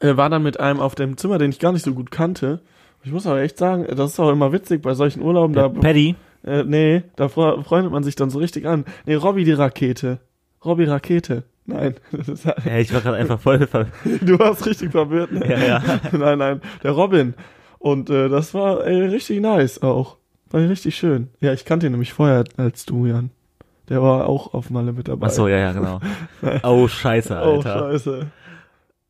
äh, 0.00 0.16
war 0.16 0.28
dann 0.28 0.42
mit 0.42 0.60
einem 0.60 0.80
auf 0.80 0.94
dem 0.94 1.16
Zimmer, 1.16 1.38
den 1.38 1.50
ich 1.50 1.58
gar 1.58 1.72
nicht 1.72 1.84
so 1.84 1.94
gut 1.94 2.10
kannte. 2.10 2.60
Ich 3.02 3.12
muss 3.12 3.26
aber 3.26 3.40
echt 3.40 3.56
sagen, 3.56 3.86
das 3.96 4.12
ist 4.12 4.20
auch 4.20 4.30
immer 4.30 4.52
witzig 4.52 4.82
bei 4.82 4.92
solchen 4.92 5.22
Urlauben, 5.22 5.54
Der 5.54 5.70
da, 5.70 5.80
Paddy. 5.80 6.16
äh, 6.44 6.64
nee, 6.64 7.02
da 7.16 7.26
fre- 7.26 7.62
freundet 7.64 7.92
man 7.92 8.02
sich 8.04 8.14
dann 8.14 8.28
so 8.28 8.38
richtig 8.38 8.66
an. 8.66 8.84
Nee, 9.06 9.14
Robby 9.14 9.44
die 9.44 9.52
Rakete. 9.52 10.18
Robby 10.64 10.84
Rakete. 10.84 11.44
Nein, 11.64 11.94
Ja, 12.66 12.76
ich 12.78 12.92
war 12.92 13.00
gerade 13.00 13.16
einfach 13.16 13.40
voll 13.40 13.66
ver 13.66 13.86
du 14.20 14.38
warst 14.38 14.66
richtig 14.66 14.90
verwirrt. 14.90 15.32
Ne? 15.32 15.48
ja, 15.48 15.58
ja. 15.58 15.82
nein, 16.12 16.38
nein, 16.38 16.60
der 16.82 16.90
Robin. 16.90 17.32
Und 17.78 18.10
äh, 18.10 18.28
das 18.28 18.52
war 18.52 18.86
ey, 18.86 19.00
richtig 19.06 19.40
nice 19.40 19.80
auch. 19.82 20.18
War 20.50 20.60
richtig 20.68 20.96
schön. 20.96 21.28
Ja, 21.40 21.54
ich 21.54 21.64
kannte 21.64 21.86
ihn 21.86 21.92
nämlich 21.92 22.12
vorher 22.12 22.44
als 22.58 22.84
du, 22.84 23.06
Jan. 23.06 23.30
Der 23.90 24.00
war 24.02 24.26
auch 24.28 24.54
auf 24.54 24.70
Malle 24.70 24.92
mit 24.92 25.08
dabei. 25.08 25.26
Ach 25.26 25.30
so, 25.30 25.48
ja, 25.48 25.58
ja, 25.58 25.72
genau. 25.72 26.00
Oh, 26.62 26.88
scheiße, 26.88 27.34
Oh, 27.34 27.56
Alter. 27.56 27.78
scheiße. 27.90 28.26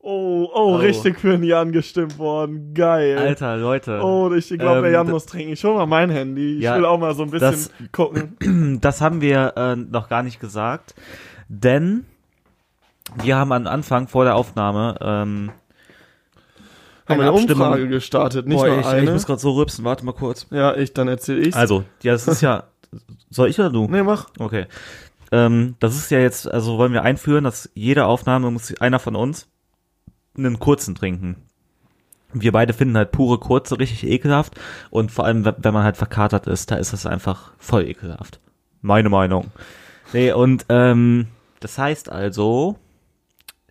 Oh, 0.03 0.45
oh, 0.45 0.51
Oh. 0.55 0.77
richtig 0.77 1.21
für 1.21 1.33
den 1.33 1.43
Jan 1.45 1.71
gestimmt 1.73 2.19
worden. 2.19 2.73
Geil. 2.73 3.19
Alter, 3.19 3.59
Leute. 3.59 4.01
Oh, 4.03 4.33
ich 4.33 4.49
glaube, 4.49 4.81
der 4.81 4.89
Ähm, 4.89 4.95
Jan 4.95 5.07
d- 5.07 5.13
muss 5.13 5.27
trinken. 5.27 5.53
Ich 5.53 5.63
hol 5.63 5.75
mal 5.75 5.85
mein 5.87 6.09
Handy. 6.09 6.57
Ich 6.57 6.63
Ja, 6.63 6.77
will 6.77 6.87
auch 6.87 6.99
mal 6.99 7.15
so 7.15 7.23
ein 7.25 7.31
bisschen 7.31 7.51
das- 7.51 7.71
gucken. 7.93 8.79
Das 8.81 9.03
haben 9.03 9.21
wir 9.21 9.53
äh, 9.57 9.77
noch 9.77 10.09
gar 10.09 10.23
nicht 10.23 10.41
gesagt, 10.41 10.95
denn 11.49 12.07
wir 13.23 13.37
haben 13.37 13.53
am 13.53 13.67
Anfang 13.67 14.09
vor 14.09 14.25
der 14.25 14.37
Aufnahme 14.37 14.97
ähm, 15.03 15.51
eine 17.07 17.23
eine 17.25 17.31
Abstimmung- 17.33 17.67
Umfrage 17.67 17.89
gestartet, 17.89 18.47
nicht 18.47 18.57
Boah, 18.57 18.69
nur 18.69 18.79
ich, 18.81 18.87
eine. 18.87 19.03
ich 19.05 19.11
muss 19.11 19.27
gerade 19.27 19.41
so 19.41 19.51
rübsen, 19.53 19.85
warte 19.85 20.05
mal 20.07 20.13
kurz. 20.13 20.47
ja, 20.51 20.75
ich, 20.77 20.95
dann 20.95 21.09
erzähl 21.09 21.45
ich's. 21.47 21.57
Also, 21.57 21.85
ja, 22.03 22.13
das 22.13 22.27
ist 22.29 22.41
ja, 22.41 22.65
soll 23.29 23.49
ich 23.49 23.59
oder 23.59 23.71
du? 23.71 23.87
nee, 23.89 24.03
mach. 24.03 24.31
Okay. 24.39 24.67
Ähm, 25.33 25.77
das 25.79 25.97
ist 25.97 26.11
ja 26.11 26.19
jetzt, 26.19 26.51
also 26.51 26.79
wollen 26.79 26.93
wir 26.93 27.03
einführen, 27.03 27.45
dass 27.45 27.71
jede 27.75 28.07
Aufnahme 28.07 28.51
muss 28.51 28.75
einer 28.81 28.99
von 28.99 29.17
uns 29.17 29.49
einen 30.37 30.59
kurzen 30.59 30.95
trinken. 30.95 31.37
Wir 32.33 32.53
beide 32.53 32.73
finden 32.73 32.97
halt 32.97 33.13
pure 33.13 33.39
kurze 33.39 33.79
richtig 33.79 34.05
ekelhaft 34.05 34.59
und 34.91 35.11
vor 35.11 35.25
allem, 35.25 35.45
wenn 35.45 35.75
man 35.75 35.85
halt 35.85 35.97
verkatert 35.97 36.47
ist, 36.47 36.71
da 36.71 36.77
ist 36.77 36.93
das 36.93 37.07
einfach 37.07 37.53
voll 37.59 37.87
ekelhaft. 37.87 38.41
Meine 38.83 39.09
Meinung. 39.09 39.51
Nee, 40.13 40.33
und 40.33 40.67
ähm, 40.69 41.27
das 41.61 41.79
heißt 41.79 42.11
also, 42.11 42.79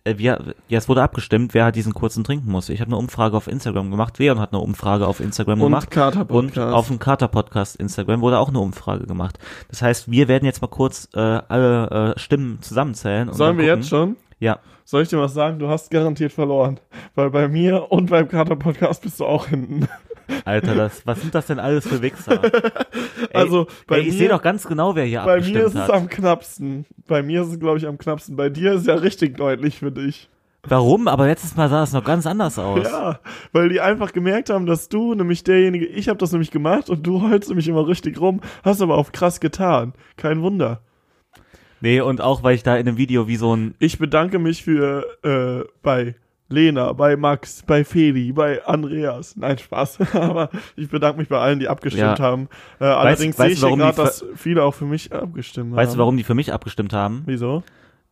äh, 0.04 0.16
wir, 0.18 0.54
ja, 0.68 0.78
es 0.78 0.88
wurde 0.88 1.02
abgestimmt, 1.02 1.54
wer 1.54 1.64
halt 1.64 1.76
diesen 1.76 1.94
kurzen 1.94 2.24
trinken 2.24 2.50
muss. 2.50 2.68
Ich 2.68 2.80
habe 2.80 2.88
eine 2.88 2.96
Umfrage 2.96 3.36
auf 3.36 3.46
Instagram 3.46 3.90
gemacht, 3.90 4.18
Leon 4.18 4.40
hat 4.40 4.52
eine 4.52 4.60
Umfrage 4.62 5.06
auf 5.06 5.20
Instagram 5.20 5.60
Und 5.60 5.66
gemacht. 5.66 5.90
Kater 5.90 6.20
Und 6.20 6.28
Podcast. 6.28 6.74
auf 6.74 6.86
dem 6.88 6.98
Kater 6.98 7.28
Podcast 7.28 7.76
Instagram 7.76 8.20
wurde 8.20 8.38
auch 8.38 8.48
eine 8.48 8.60
Umfrage 8.60 9.06
gemacht. 9.06 9.38
Das 9.68 9.82
heißt, 9.82 10.10
wir 10.10 10.28
werden 10.28 10.44
jetzt 10.44 10.62
mal 10.62 10.68
kurz 10.68 11.08
äh, 11.14 11.18
alle 11.20 12.14
äh, 12.16 12.18
Stimmen 12.18 12.58
zusammenzählen. 12.62 13.28
Und 13.28 13.34
Sollen 13.34 13.56
wir 13.58 13.64
gucken. 13.66 13.80
jetzt 13.80 13.88
schon? 13.88 14.16
Ja. 14.38 14.58
Soll 14.84 15.02
ich 15.02 15.08
dir 15.08 15.18
was 15.20 15.34
sagen? 15.34 15.58
Du 15.58 15.68
hast 15.68 15.90
garantiert 15.90 16.32
verloren. 16.32 16.80
Weil 17.14 17.30
bei 17.30 17.46
mir 17.46 17.92
und 17.92 18.10
beim 18.10 18.26
Kater 18.28 18.56
Podcast 18.56 19.02
bist 19.02 19.20
du 19.20 19.26
auch 19.26 19.46
hinten. 19.46 19.86
Alter, 20.44 20.74
das, 20.74 21.06
was 21.06 21.20
sind 21.20 21.34
das 21.34 21.46
denn 21.46 21.58
alles 21.58 21.86
für 21.86 22.00
Wichser? 22.02 22.42
Ey, 23.30 23.34
Also, 23.34 23.66
bei 23.86 23.98
ey, 23.98 24.08
ich 24.08 24.16
sehe 24.18 24.28
doch 24.28 24.42
ganz 24.42 24.66
genau, 24.66 24.94
wer 24.94 25.04
hier 25.04 25.22
Bei 25.24 25.40
mir 25.40 25.64
ist 25.66 25.74
es 25.74 25.80
hat. 25.82 25.90
am 25.90 26.08
knappsten. 26.08 26.86
Bei 27.06 27.22
mir 27.22 27.42
ist 27.42 27.48
es, 27.48 27.60
glaube 27.60 27.78
ich, 27.78 27.86
am 27.86 27.98
knappsten. 27.98 28.36
Bei 28.36 28.48
dir 28.48 28.72
ist 28.74 28.82
es 28.82 28.86
ja 28.86 28.94
richtig 28.94 29.36
deutlich 29.36 29.78
für 29.78 29.92
dich. 29.92 30.28
Warum? 30.62 31.08
Aber 31.08 31.26
letztes 31.26 31.56
Mal 31.56 31.68
sah 31.70 31.82
es 31.82 31.92
noch 31.92 32.04
ganz 32.04 32.26
anders 32.26 32.58
aus. 32.58 32.84
Ja, 32.84 33.20
weil 33.52 33.70
die 33.70 33.80
einfach 33.80 34.12
gemerkt 34.12 34.50
haben, 34.50 34.66
dass 34.66 34.88
du 34.90 35.14
nämlich 35.14 35.42
derjenige, 35.42 35.86
ich 35.86 36.08
habe 36.08 36.18
das 36.18 36.32
nämlich 36.32 36.50
gemacht 36.50 36.90
und 36.90 37.06
du 37.06 37.22
heulst 37.22 37.48
nämlich 37.48 37.66
immer 37.68 37.86
richtig 37.88 38.20
rum, 38.20 38.40
hast 38.62 38.82
aber 38.82 38.98
auch 38.98 39.10
krass 39.12 39.40
getan. 39.40 39.94
Kein 40.18 40.42
Wunder. 40.42 40.80
Nee, 41.80 42.02
und 42.02 42.20
auch, 42.20 42.42
weil 42.42 42.54
ich 42.54 42.62
da 42.62 42.76
in 42.76 42.84
dem 42.84 42.98
Video 42.98 43.26
wie 43.26 43.36
so 43.36 43.56
ein, 43.56 43.74
Ich 43.78 43.98
bedanke 43.98 44.38
mich 44.38 44.62
für 44.62 45.06
äh, 45.24 45.66
bei 45.82 46.14
Lena, 46.50 46.92
bei 46.92 47.16
Max, 47.16 47.62
bei 47.66 47.84
Feli, 47.84 48.32
bei 48.32 48.64
Andreas. 48.66 49.36
Nein, 49.36 49.56
Spaß. 49.56 49.98
aber 50.14 50.50
ich 50.76 50.88
bedanke 50.90 51.18
mich 51.18 51.28
bei 51.28 51.38
allen, 51.38 51.60
die 51.60 51.68
abgestimmt 51.68 52.18
Ja. 52.18 52.24
haben. 52.24 52.48
Äh, 52.80 52.84
allerdings 52.84 53.36
sehe 53.36 53.46
weißt 53.46 53.62
ich 53.62 53.76
gerade, 53.76 53.96
dass 53.96 54.24
viele 54.34 54.64
auch 54.64 54.74
für 54.74 54.84
mich 54.84 55.12
abgestimmt 55.12 55.74
weißt 55.74 55.90
haben. 55.92 55.96
du, 55.96 56.00
warum 56.00 56.16
die 56.16 56.24
für 56.24 56.34
mich 56.34 56.52
abgestimmt 56.52 56.92
haben? 56.92 57.22
Wieso? 57.26 57.62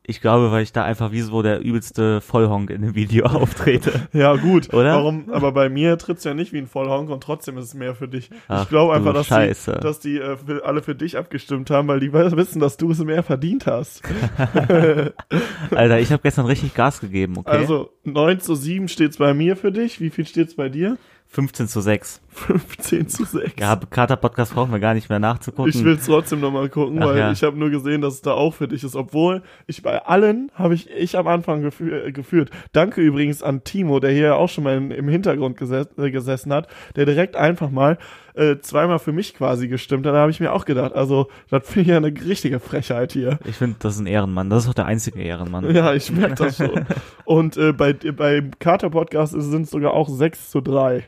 Ich 0.09 0.22
glaube, 0.22 0.50
weil 0.50 0.62
ich 0.62 0.72
da 0.72 0.84
einfach 0.84 1.12
wie 1.12 1.20
so 1.20 1.42
der 1.42 1.61
übelste 1.61 2.22
Vollhonk 2.22 2.70
in 2.70 2.80
dem 2.80 2.94
Video 2.94 3.26
auftrete. 3.26 4.09
Ja, 4.14 4.36
gut. 4.36 4.72
Oder? 4.72 4.94
Warum? 4.94 5.30
Aber 5.30 5.52
bei 5.52 5.68
mir 5.68 5.98
tritt's 5.98 6.24
ja 6.24 6.32
nicht 6.32 6.54
wie 6.54 6.59
ein 6.59 6.66
Vollhonk 6.66 7.11
und 7.11 7.22
trotzdem 7.22 7.59
ist 7.59 7.66
es 7.66 7.74
mehr 7.74 7.94
für 7.94 8.09
dich. 8.09 8.30
Ach, 8.48 8.62
ich 8.62 8.70
glaube 8.70 8.94
du 8.94 8.98
einfach, 8.98 9.12
dass 9.12 9.26
Scheiße. 9.26 9.72
die, 9.74 9.80
dass 9.80 10.00
die 10.00 10.16
äh, 10.16 10.38
für, 10.38 10.64
alle 10.64 10.80
für 10.80 10.94
dich 10.94 11.18
abgestimmt 11.18 11.70
haben, 11.70 11.88
weil 11.88 12.00
die 12.00 12.11
wissen, 12.11 12.59
dass 12.59 12.78
du 12.78 12.90
es 12.90 13.00
mehr 13.00 13.22
verdient 13.22 13.66
hast. 13.66 14.00
Alter, 15.70 16.00
ich 16.00 16.11
habe 16.11 16.22
gestern 16.22 16.46
richtig 16.46 16.72
Gas 16.72 17.00
gegeben, 17.00 17.36
okay? 17.36 17.50
Also 17.50 17.90
9 18.04 18.40
zu 18.40 18.54
7 18.54 18.88
steht's 18.88 19.18
bei 19.18 19.34
mir 19.34 19.56
für 19.56 19.72
dich. 19.72 20.00
Wie 20.00 20.09
viel 20.09 20.26
steht's 20.26 20.54
bei 20.54 20.70
dir? 20.70 20.96
15 21.28 21.68
zu 21.68 21.82
6. 21.82 22.22
15 22.39 23.09
zu 23.09 23.24
6. 23.24 23.55
Ja, 23.59 23.76
Kater-Podcast 23.76 24.55
brauchen 24.55 24.72
wir 24.72 24.78
gar 24.78 24.95
nicht 24.95 25.09
mehr 25.09 25.18
nachzugucken. 25.18 25.70
Ich 25.70 25.84
will's 25.84 26.07
trotzdem 26.07 26.41
nochmal 26.41 26.68
gucken, 26.68 27.03
Ach 27.03 27.07
weil 27.07 27.18
ja. 27.18 27.32
ich 27.32 27.43
habe 27.43 27.59
nur 27.59 27.70
gesehen, 27.70 28.01
dass 28.01 28.14
es 28.14 28.22
da 28.22 28.32
auch 28.32 28.55
für 28.55 28.68
dich 28.68 28.84
ist. 28.84 28.97
Obwohl 28.97 29.43
ich 29.66 29.82
bei 29.82 30.03
allen 30.05 30.51
habe 30.55 30.74
ich 30.74 30.89
ich 30.91 31.16
am 31.16 31.26
Anfang 31.26 31.62
gefü 31.62 31.91
äh, 31.91 32.12
geführt. 32.12 32.51
Danke 32.72 33.01
übrigens 33.01 33.43
an 33.43 33.64
Timo, 33.64 34.01
der 34.01 34.12
hier 34.12 34.36
auch 34.36 34.49
schon 34.49 34.64
mal 34.64 34.76
in, 34.76 34.91
im 34.91 35.09
Hintergrund 35.09 35.57
geses 35.57 35.89
äh, 35.99 36.11
gesessen 36.11 36.53
hat, 36.53 36.68
der 36.97 37.05
direkt 37.05 37.36
einfach 37.36 37.70
mal 37.70 37.99
äh, 38.34 38.61
zweimal 38.61 38.99
für 38.99 39.12
mich 39.12 39.34
quasi 39.34 39.68
gestimmt 39.68 40.07
hat. 40.07 40.14
Da 40.14 40.18
habe 40.18 40.30
ich 40.30 40.41
mir 40.41 40.53
auch 40.53 40.64
gedacht, 40.64 40.95
also 40.95 41.28
das 41.51 41.66
finde 41.66 41.80
ich 41.80 41.89
ja 41.89 41.97
eine 41.97 42.09
richtige 42.09 42.61
Frechheit 42.61 43.12
hier. 43.12 43.39
Ich 43.45 43.57
finde, 43.57 43.76
das 43.80 43.95
ist 43.95 44.01
ein 44.01 44.07
Ehrenmann. 44.07 44.49
Das 44.49 44.64
ist 44.64 44.70
auch 44.70 44.74
der 44.74 44.86
einzige 44.86 45.20
Ehrenmann. 45.20 45.74
Ja, 45.74 45.93
ich 45.93 46.11
merke 46.12 46.36
das 46.36 46.57
schon. 46.57 46.86
Und 47.24 47.57
äh, 47.57 47.72
bei, 47.72 47.93
beim 47.93 48.53
Kater-Podcast 48.59 49.32
sind 49.32 49.62
es 49.62 49.70
sogar 49.70 49.93
auch 49.93 50.09
6 50.09 50.51
zu 50.51 50.61
3. 50.61 51.05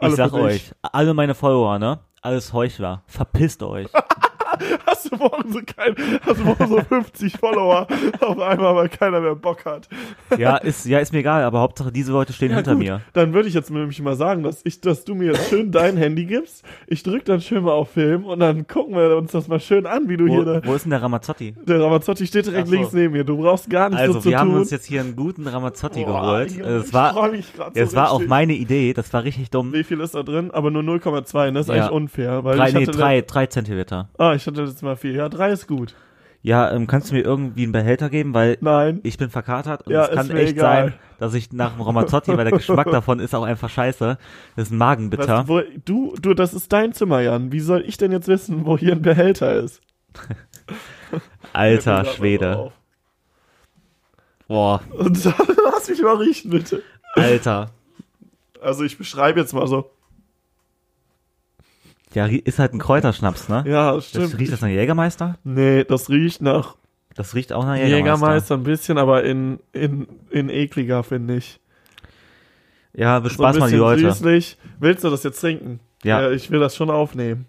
ich 0.00 0.14
sag 0.14 0.32
euch, 0.32 0.72
alle 0.82 1.14
meine 1.14 1.34
Follower, 1.34 1.78
ne? 1.78 2.00
Alles 2.22 2.52
Heuchler. 2.52 3.02
Verpisst 3.06 3.62
euch. 3.62 3.88
Hast 5.04 5.12
du 5.12 5.16
morgen 5.16 5.52
so 5.52 5.60
kein, 5.64 5.94
hast 6.26 6.40
du 6.40 6.44
morgen 6.44 6.66
so 6.68 6.78
50 6.80 7.36
Follower 7.36 7.86
auf 8.20 8.38
einmal, 8.40 8.74
weil 8.74 8.88
keiner 8.88 9.20
mehr 9.20 9.34
Bock 9.34 9.64
hat. 9.66 9.88
Ja, 10.38 10.56
ist, 10.56 10.86
ja, 10.86 10.98
ist 10.98 11.12
mir 11.12 11.18
egal, 11.18 11.42
aber 11.42 11.60
Hauptsache 11.60 11.92
diese 11.92 12.12
Leute 12.12 12.32
stehen 12.32 12.50
Ja, 12.50 12.56
hinter 12.56 12.72
gut, 12.72 12.82
mir. 12.82 13.00
Dann 13.12 13.34
würde 13.34 13.48
ich 13.48 13.54
jetzt 13.54 13.70
nämlich 13.70 14.00
mal 14.00 14.16
sagen, 14.16 14.42
dass 14.42 14.60
ich, 14.64 14.80
dass 14.80 15.04
du 15.04 15.14
mir 15.14 15.32
jetzt 15.32 15.48
schön 15.48 15.70
dein 15.72 15.96
Handy 15.96 16.24
gibst. 16.24 16.64
Ich 16.86 17.02
drück 17.02 17.24
dann 17.24 17.40
schön 17.40 17.64
mal 17.64 17.72
auf 17.72 17.90
Film 17.90 18.24
und 18.24 18.40
dann 18.40 18.66
gucken 18.66 18.96
wir 18.96 19.16
uns 19.16 19.32
das 19.32 19.46
mal 19.48 19.60
schön 19.60 19.86
an, 19.86 20.08
wie 20.08 20.16
du 20.16 20.26
hier 20.26 20.40
Wo, 20.40 20.44
da, 20.44 20.60
wo 20.64 20.74
ist 20.74 20.84
denn 20.84 20.90
der 20.90 21.02
Ramazzotti? 21.02 21.54
der 21.66 21.80
Ramazzotti 21.82 22.26
steht 22.26 22.46
direkt 22.46 22.68
so. 22.68 22.74
links 22.74 22.92
neben 22.92 23.12
mir. 23.12 23.24
Du 23.24 23.36
brauchst 23.36 23.68
gar 23.68 23.90
nicht 23.90 23.98
Also, 23.98 24.14
so 24.14 24.20
zu 24.20 24.28
wir 24.30 24.38
haben 24.38 24.50
tun. 24.50 24.60
uns 24.60 24.70
jetzt 24.70 24.86
hier 24.86 25.00
einen 25.02 25.16
guten 25.16 25.46
Ramazzotti 25.46 26.04
Boah, 26.04 26.20
geholt. 26.22 26.50
Junge, 26.52 26.64
Es 26.76 26.86
ich 26.88 26.92
war, 26.94 27.30
es 27.74 27.90
so 27.90 27.96
war 27.96 28.10
auch 28.10 28.24
meine 28.26 28.54
Idee, 28.54 28.92
das 28.94 29.12
war 29.12 29.22
richtig 29.24 29.50
dumm. 29.50 29.72
Wie 29.72 29.84
viel 29.84 30.00
ist 30.00 30.14
da 30.14 30.22
drin? 30.22 30.50
Aber 30.50 30.70
nur 30.70 30.82
0,2, 30.82 31.46
ne? 31.46 31.52
Das 31.52 31.68
ist 31.68 31.74
Ja. 31.74 31.82
eigentlich 31.82 31.90
unfair. 31.92 32.44
Weil 32.44 32.56
Drei, 32.56 32.68
ich 32.68 32.74
nee, 32.74 32.86
hatte 32.86 32.96
drei, 32.98 33.20
drei 33.20 33.46
Zentiliter. 33.46 34.08
Ah, 34.18 34.34
ich 34.34 34.46
hatte 34.46 34.62
letztes 34.62 34.82
Mal 34.82 34.93
vier. 34.96 35.12
Ja, 35.12 35.28
drei 35.28 35.50
ist 35.52 35.66
gut. 35.66 35.94
Ja, 36.42 36.70
ähm, 36.72 36.86
kannst 36.86 37.10
du 37.10 37.14
mir 37.14 37.22
irgendwie 37.22 37.62
einen 37.62 37.72
Behälter 37.72 38.10
geben, 38.10 38.34
weil 38.34 38.58
Nein. 38.60 39.00
ich 39.02 39.16
bin 39.16 39.30
verkatert 39.30 39.86
und 39.86 39.94
Ja, 39.94 40.04
es 40.06 40.14
kann 40.14 40.30
echt 40.36 40.52
egal. 40.52 40.88
sein, 40.90 40.94
dass 41.18 41.32
ich 41.32 41.52
nach 41.52 41.72
dem 41.72 41.80
Ramazzotti, 41.80 42.36
weil 42.36 42.44
der 42.44 42.52
Geschmack 42.58 42.90
davon 42.90 43.18
ist 43.18 43.34
auch 43.34 43.44
einfach 43.44 43.70
scheiße, 43.70 44.18
das 44.54 44.66
ist 44.66 44.70
ein 44.70 44.76
Magenbitter. 44.76 45.44
Du, 45.44 45.48
wo, 45.48 45.60
du, 45.86 46.14
du, 46.20 46.34
das 46.34 46.52
ist 46.52 46.70
dein 46.70 46.92
Zimmer, 46.92 47.20
Jan. 47.22 47.50
Wie 47.50 47.60
soll 47.60 47.82
ich 47.86 47.96
denn 47.96 48.12
jetzt 48.12 48.28
wissen, 48.28 48.66
wo 48.66 48.76
hier 48.76 48.92
ein 48.92 49.00
Behälter 49.00 49.54
ist? 49.54 49.80
Alter 51.54 52.04
Schwede. 52.04 52.72
Boah, 54.46 54.82
Und 54.98 55.24
dann 55.24 55.34
lass 55.72 55.88
mich 55.88 56.02
mal 56.02 56.16
riechen, 56.16 56.50
bitte. 56.50 56.82
Alter. 57.14 57.70
Also 58.60 58.84
ich 58.84 58.98
beschreibe 58.98 59.40
jetzt 59.40 59.54
mal 59.54 59.66
so. 59.66 59.90
Ja, 62.14 62.26
ist 62.26 62.58
halt 62.58 62.72
ein 62.74 62.78
Kräuterschnaps, 62.78 63.48
ne? 63.48 63.64
Ja, 63.66 64.00
stimmt. 64.00 64.32
Das, 64.32 64.38
riecht 64.38 64.52
das 64.52 64.60
nach 64.60 64.68
Jägermeister? 64.68 65.36
nee, 65.44 65.84
das 65.84 66.08
riecht 66.08 66.42
nach 66.42 66.76
Das 67.16 67.34
riecht 67.34 67.52
auch 67.52 67.64
nach 67.64 67.74
Jägermeister. 67.74 67.96
Jägermeister 67.96 68.54
ein 68.54 68.62
bisschen, 68.62 68.98
aber 68.98 69.24
in, 69.24 69.58
in, 69.72 70.06
in 70.30 70.48
ekliger, 70.48 71.02
finde 71.02 71.36
ich. 71.36 71.60
Ja, 72.92 73.16
So 73.16 73.24
bespaß 73.24 73.58
mal 73.58 73.70
die 73.70 73.76
Leute. 73.76 74.02
süßlich. 74.12 74.58
Willst 74.78 75.02
du 75.04 75.10
das 75.10 75.24
jetzt 75.24 75.40
trinken? 75.40 75.80
Ja. 76.04 76.30
ich 76.30 76.50
will 76.50 76.60
das 76.60 76.76
schon 76.76 76.90
aufnehmen. 76.90 77.46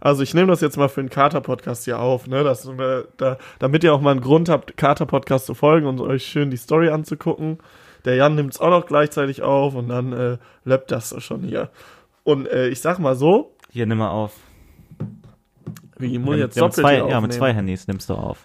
Also 0.00 0.22
ich 0.22 0.32
nehme 0.32 0.46
das 0.46 0.60
jetzt 0.60 0.76
mal 0.76 0.88
für 0.88 1.02
den 1.02 1.10
Kater-Podcast 1.10 1.84
hier 1.84 1.98
auf, 1.98 2.26
ne? 2.28 2.44
Dass 2.44 2.66
wir, 2.78 3.08
da, 3.16 3.36
damit 3.58 3.82
ihr 3.84 3.92
auch 3.92 4.00
mal 4.00 4.12
einen 4.12 4.20
Grund 4.20 4.48
habt, 4.48 4.76
Kater-Podcast 4.76 5.46
zu 5.46 5.54
folgen 5.54 5.86
und 5.86 6.00
euch 6.00 6.24
schön 6.24 6.50
die 6.50 6.56
Story 6.56 6.88
anzugucken. 6.90 7.58
Der 8.04 8.14
Jan 8.14 8.36
nimmt 8.36 8.52
es 8.54 8.60
auch 8.60 8.70
noch 8.70 8.86
gleichzeitig 8.86 9.42
auf 9.42 9.74
und 9.74 9.88
dann 9.88 10.12
äh, 10.12 10.38
läppt 10.64 10.92
das 10.92 11.08
so 11.10 11.18
schon 11.20 11.42
hier. 11.42 11.70
Und 12.22 12.46
äh, 12.46 12.68
ich 12.68 12.80
sag 12.80 13.00
mal 13.00 13.16
so, 13.16 13.56
Hier, 13.78 13.86
nimm 13.86 13.98
mal 13.98 14.10
auf. 14.10 14.34
wie 15.98 16.18
muss 16.18 16.34
jetzt 16.34 16.60
doppelt 16.60 16.74
zwei, 16.74 16.96
ja, 16.96 17.20
mit 17.20 17.32
zwei 17.32 17.54
Handys 17.54 17.86
nimmst 17.86 18.10
du 18.10 18.14
auf. 18.14 18.44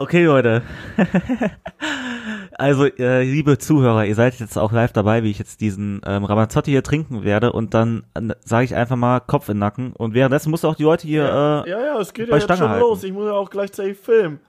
Okay, 0.00 0.24
Leute. 0.24 0.62
also, 2.58 2.86
äh, 2.86 3.22
liebe 3.22 3.56
Zuhörer, 3.58 4.04
ihr 4.04 4.16
seid 4.16 4.40
jetzt 4.40 4.58
auch 4.58 4.72
live 4.72 4.92
dabei, 4.92 5.22
wie 5.22 5.30
ich 5.30 5.38
jetzt 5.38 5.60
diesen 5.60 6.00
ähm, 6.04 6.24
Ramazzotti 6.24 6.72
hier 6.72 6.82
trinken 6.82 7.22
werde 7.22 7.52
und 7.52 7.72
dann 7.72 8.04
äh, 8.14 8.34
sage 8.40 8.64
ich 8.64 8.74
einfach 8.74 8.96
mal 8.96 9.20
Kopf 9.20 9.48
in 9.48 9.54
den 9.54 9.60
Nacken 9.60 9.92
und 9.92 10.12
währenddessen 10.12 10.50
musst 10.50 10.64
du 10.64 10.68
auch 10.68 10.74
die 10.74 10.82
Leute 10.82 11.06
hier, 11.06 11.22
Ja, 11.22 11.62
äh, 11.62 11.70
ja, 11.70 11.80
ja, 11.80 12.00
es 12.00 12.12
geht 12.12 12.26
ja 12.26 12.34
jetzt 12.34 12.46
Stange 12.46 12.58
schon 12.58 12.70
halten. 12.70 12.80
los. 12.80 13.04
Ich 13.04 13.12
muss 13.12 13.26
ja 13.26 13.34
auch 13.34 13.48
gleichzeitig 13.48 13.96
filmen. 13.96 14.40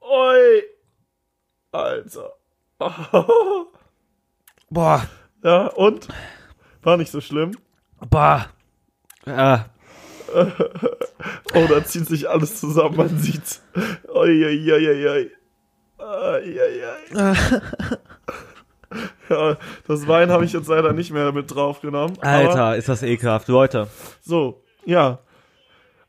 Oi! 0.00 0.62
Alter. 1.72 2.30
boah, 4.70 5.02
ja, 5.42 5.66
und? 5.70 6.06
War 6.84 6.96
nicht 6.96 7.10
so 7.10 7.20
schlimm. 7.20 7.50
boah, 8.08 8.46
äh, 9.26 9.58
Oh, 11.54 11.66
da 11.68 11.84
zieht 11.84 12.06
sich 12.06 12.28
alles 12.28 12.60
zusammen, 12.60 12.96
man 12.96 13.18
sieht's. 13.18 13.62
Ai. 15.98 16.64
Ja, 19.28 19.56
das 19.88 20.06
Wein 20.06 20.30
habe 20.30 20.44
ich 20.44 20.52
jetzt 20.52 20.68
leider 20.68 20.92
nicht 20.92 21.10
mehr 21.12 21.32
mit 21.32 21.52
draufgenommen. 21.52 22.16
Alter, 22.20 22.76
ist 22.76 22.88
das 22.88 23.02
ekelhaft, 23.02 23.48
Leute. 23.48 23.88
So, 24.22 24.62
ja. 24.84 25.18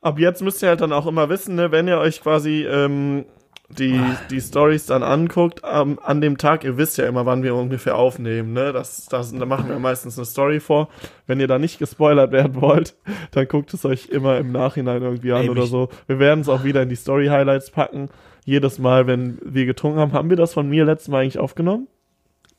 Ab 0.02 0.20
jetzt 0.20 0.44
müsst 0.44 0.62
ihr 0.62 0.70
halt 0.70 0.82
dann 0.82 0.94
auch 0.94 1.08
immer 1.08 1.28
wissen, 1.28 1.56
ne, 1.56 1.72
wenn 1.72 1.88
ihr 1.88 1.98
euch 1.98 2.22
quasi 2.22 2.64
ähm, 2.66 3.26
die, 3.70 4.02
die 4.30 4.40
Stories 4.40 4.86
dann 4.86 5.04
anguckt, 5.04 5.62
ähm, 5.70 6.00
an 6.02 6.22
dem 6.22 6.38
Tag, 6.38 6.64
ihr 6.64 6.78
wisst 6.78 6.98
ja 6.98 7.06
immer, 7.06 7.26
wann 7.26 7.44
wir 7.44 7.54
ungefähr 7.54 7.98
aufnehmen, 7.98 8.54
ne? 8.54 8.72
Das, 8.72 9.08
das, 9.08 9.34
da 9.34 9.46
machen 9.46 9.68
wir 9.70 9.78
meistens 9.80 10.18
eine 10.18 10.26
Story 10.26 10.60
vor. 10.60 10.88
Wenn 11.26 11.40
ihr 11.40 11.48
da 11.48 11.60
nicht 11.60 11.78
gespoilert 11.78 12.32
werden 12.32 12.62
wollt, 12.62 12.96
dann 13.32 13.48
guckt 13.48 13.74
es 13.74 13.84
euch 13.84 14.08
immer 14.08 14.38
im 14.38 14.52
Nachhinein 14.52 15.02
irgendwie 15.02 15.34
an 15.34 15.44
Ey, 15.44 15.50
oder 15.50 15.66
so. 15.66 15.90
Wir 16.08 16.20
werden 16.20 16.42
es 16.42 16.50
auch 16.50 16.64
wieder 16.64 16.82
in 16.82 16.90
die 16.90 16.96
Story-Highlights 16.96 17.72
packen. 17.72 18.10
Jedes 18.46 18.80
Mal, 18.80 19.08
wenn 19.08 19.40
wir 19.44 19.66
getrunken 19.66 20.00
haben, 20.00 20.14
haben 20.14 20.30
wir 20.30 20.38
das 20.38 20.54
von 20.54 20.70
mir 20.70 20.86
letztes 20.86 21.10
Mal 21.10 21.24
eigentlich 21.24 21.40
aufgenommen? 21.40 21.88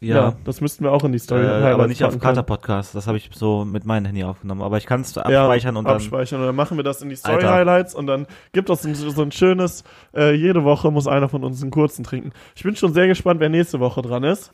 Ja, 0.01 0.37
das 0.45 0.61
müssten 0.61 0.85
wir 0.85 0.93
auch 0.93 1.03
in 1.03 1.11
die 1.11 1.17
äh, 1.17 1.21
Story-Highlights 1.21 1.75
aber 1.75 1.89
nicht 1.89 2.05
auf 2.05 2.11
können. 2.11 2.21
Kater-Podcast, 2.21 2.95
das 2.95 3.09
habe 3.09 3.17
ich 3.17 3.31
so 3.35 3.65
mit 3.65 3.85
meinem 3.85 4.05
Handy 4.05 4.23
aufgenommen, 4.23 4.63
aber 4.63 4.79
ich 4.79 4.87
kann 4.87 5.01
es 5.01 5.19
abspeichern 5.19 5.77
und 5.77 5.87
dann, 5.87 5.95
abspeichern 5.95 6.41
und 6.41 6.47
dann 6.47 6.55
machen 6.55 6.77
wir 6.77 6.85
das 6.85 7.03
in 7.03 7.09
die 7.09 7.17
Alter. 7.17 7.41
Story-Highlights 7.41 7.97
und 7.97 8.07
dann 8.07 8.27
gibt 8.53 8.71
es 8.71 8.83
so, 8.83 9.11
so 9.11 9.23
ein 9.23 9.33
schönes, 9.33 9.83
äh, 10.15 10.35
jede 10.35 10.63
Woche 10.63 10.93
muss 10.93 11.09
einer 11.09 11.29
von 11.29 11.43
uns 11.43 11.61
einen 11.63 11.73
kurzen 11.73 12.05
trinken. 12.05 12.31
Ich 12.55 12.63
bin 12.63 12.77
schon 12.77 12.95
sehr 12.95 13.09
gespannt, 13.09 13.41
wer 13.41 13.49
nächste 13.49 13.81
Woche 13.81 14.01
dran 14.03 14.23
ist. 14.23 14.53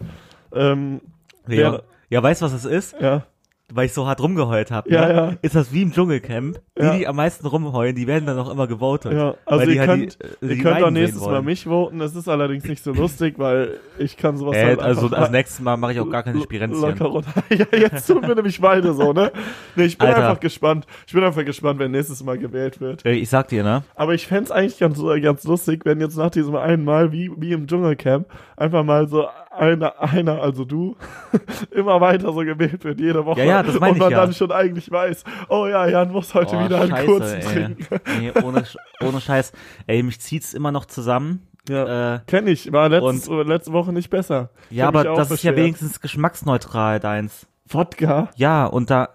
Ähm, 0.54 1.02
ja, 1.46 1.72
wer, 1.72 1.82
ja, 2.08 2.22
weißt 2.22 2.40
du, 2.40 2.46
was 2.46 2.52
es 2.54 2.64
ist? 2.64 2.96
ja, 2.98 3.26
weil 3.72 3.86
ich 3.86 3.92
so 3.94 4.06
hart 4.06 4.20
rumgeheult 4.20 4.70
habe, 4.70 4.90
Ja, 4.90 5.06
ne? 5.06 5.14
ja. 5.14 5.32
ist 5.42 5.54
das 5.54 5.72
wie 5.72 5.82
im 5.82 5.92
Dschungelcamp. 5.92 6.60
Die, 6.78 6.82
Ja. 6.82 6.96
die 6.96 7.06
am 7.06 7.16
meisten 7.16 7.46
rumheulen, 7.46 7.94
die 7.96 8.06
werden 8.06 8.26
dann 8.26 8.38
auch 8.38 8.50
immer 8.50 8.66
gewotet. 8.66 9.12
Ja, 9.14 9.34
also 9.46 9.64
die 9.66 9.72
ihr 9.76 9.80
halt 9.80 9.90
könnt, 9.90 10.18
die, 10.20 10.24
äh, 10.24 10.28
ihr 10.50 10.56
die 10.56 10.62
könnt 10.62 10.76
auch 10.76 10.80
Leiden 10.80 10.94
nächstes 10.94 11.22
Mal 11.24 11.42
mich 11.42 11.64
voten. 11.64 12.00
Es 12.00 12.14
ist 12.14 12.28
allerdings 12.28 12.64
nicht 12.64 12.84
so 12.84 12.92
lustig, 12.94 13.34
weil 13.38 13.78
ich 13.98 14.16
kann 14.16 14.36
sowas 14.36 14.56
Äh, 14.56 14.64
halt 14.66 14.80
also 14.80 15.08
als 15.08 15.30
nächstes 15.30 15.60
Mal 15.60 15.76
mache 15.76 15.92
ich 15.92 16.00
auch 16.00 16.10
gar 16.10 16.22
keine 16.22 16.40
Spirenzchen. 16.42 16.94
Ja, 17.50 17.66
jetzt 17.78 18.06
tun 18.06 18.22
wir 18.26 18.34
nämlich 18.34 18.60
beide 18.60 18.92
so, 18.92 19.12
ne? 19.12 19.32
Nee, 19.76 19.84
ich 19.84 19.98
bin 19.98 20.08
Alter. 20.08 20.28
einfach 20.28 20.40
gespannt. 20.40 20.86
Ich 21.06 21.12
bin 21.12 21.24
einfach 21.24 21.44
gespannt, 21.44 21.78
wenn 21.78 21.90
nächstes 21.92 22.22
Mal 22.22 22.38
gewählt 22.38 22.80
wird. 22.80 23.04
Äh, 23.06 23.12
Ich 23.12 23.28
sag 23.30 23.48
dir, 23.48 23.62
ne? 23.64 23.82
Aber 23.94 24.14
ich 24.14 24.26
fänd's 24.26 24.50
eigentlich 24.50 24.78
ganz, 24.78 25.00
ganz 25.22 25.44
lustig, 25.44 25.82
wenn 25.84 26.00
jetzt 26.00 26.16
nach 26.16 26.30
diesem 26.30 26.54
einen 26.56 26.84
Mal, 26.84 27.12
wie, 27.12 27.30
wie 27.36 27.52
im 27.52 27.66
Dschungelcamp, 27.66 28.26
einfach 28.56 28.84
mal 28.84 29.08
so 29.08 29.26
einer, 29.56 30.00
einer, 30.00 30.40
also 30.42 30.64
du, 30.64 30.96
immer 31.70 32.00
weiter 32.00 32.32
so 32.32 32.40
gewählt 32.40 32.84
wird, 32.84 33.00
jede 33.00 33.24
Woche. 33.24 33.40
Ja, 33.40 33.44
ja, 33.46 33.62
das 33.62 33.78
meine 33.80 33.92
Und 33.92 33.96
ich 33.96 34.02
man 34.02 34.10
ja. 34.12 34.18
dann 34.20 34.32
schon 34.34 34.52
eigentlich 34.52 34.90
weiß, 34.90 35.24
oh 35.48 35.66
ja, 35.66 35.86
Jan 35.86 36.10
muss 36.12 36.34
heute 36.34 36.56
Oh, 36.56 36.64
wieder 36.64 36.80
einen 36.82 36.90
scheiße, 36.90 37.06
kurzen 37.06 37.34
ey. 37.40 37.42
trinken. 37.42 37.86
Nee, 38.20 38.32
ohne, 38.42 38.64
ohne 39.02 39.20
Scheiß. 39.20 39.52
Ey, 39.86 40.02
mich 40.02 40.20
zieht's 40.20 40.54
immer 40.54 40.72
noch 40.72 40.84
zusammen. 40.86 41.46
Ja. 41.68 42.16
Äh, 42.16 42.20
Kenn 42.26 42.46
ich, 42.46 42.70
war 42.72 42.88
letztes, 42.90 43.28
letzte 43.28 43.72
Woche 43.72 43.92
nicht 43.92 44.10
besser. 44.10 44.50
Ja, 44.70 44.86
aber 44.88 45.04
das 45.04 45.30
ist 45.30 45.42
ja 45.44 45.50
beschwert. 45.52 45.56
wenigstens 45.64 46.00
geschmacksneutral, 46.00 47.00
deins. 47.00 47.46
Wodka? 47.66 48.28
Ja, 48.36 48.66
und 48.66 48.90
da 48.90 49.08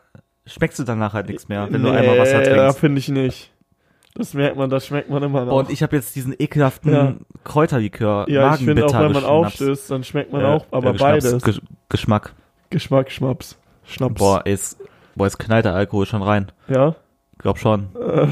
schmeckst 0.48 0.80
du 0.80 0.84
danach 0.84 1.14
halt 1.14 1.28
nichts 1.28 1.48
mehr, 1.48 1.68
wenn 1.70 1.84
du 1.84 1.92
Nee, 1.92 1.98
einmal 1.98 2.18
Wasser 2.18 2.42
trinkst. 2.44 2.80
finde 2.80 2.98
ich 3.00 3.10
nicht. 3.10 3.54
Das 4.16 4.34
merkt 4.34 4.57
man, 4.57 4.70
das 4.70 4.88
schmeckt 4.88 5.10
man 5.10 5.22
immer 5.24 5.45
noch. 5.45 5.53
Und 5.53 5.70
ich 5.70 5.82
habe 5.84 5.95
jetzt 5.95 6.16
diesen 6.16 6.34
ekelhaften 6.38 6.91
Ja. 6.91 7.14
Kräuterlikör, 7.43 8.30
ja, 8.30 8.55
ich 8.55 8.62
finde 8.62 8.86
auch, 8.86 8.93
wenn 8.93 9.12
man 9.12 9.24
aufstößt, 9.24 9.91
dann 9.91 10.03
schmeckt 10.03 10.32
man 10.34 10.41
Äh, 10.41 10.45
auch, 10.45 10.66
aber 10.72 10.89
äh, 10.91 10.97
beides. 10.97 11.43
Gesch- 11.43 11.62
Geschmack. 11.89 12.34
Geschmack, 12.70 13.12
Schnaps. 13.12 13.57
Schnaps. 13.86 14.16
Boah, 14.20 14.45
ist, 14.45 14.78
boah, 15.16 15.26
jetzt 15.26 15.39
knallt 15.39 15.66
der 15.66 15.74
Alkohol 15.74 16.05
schon 16.05 16.22
rein. 16.22 16.51
Ja. 16.68 16.95
Glaub 17.38 17.57
schon. 17.57 17.88
Äh, 17.95 18.28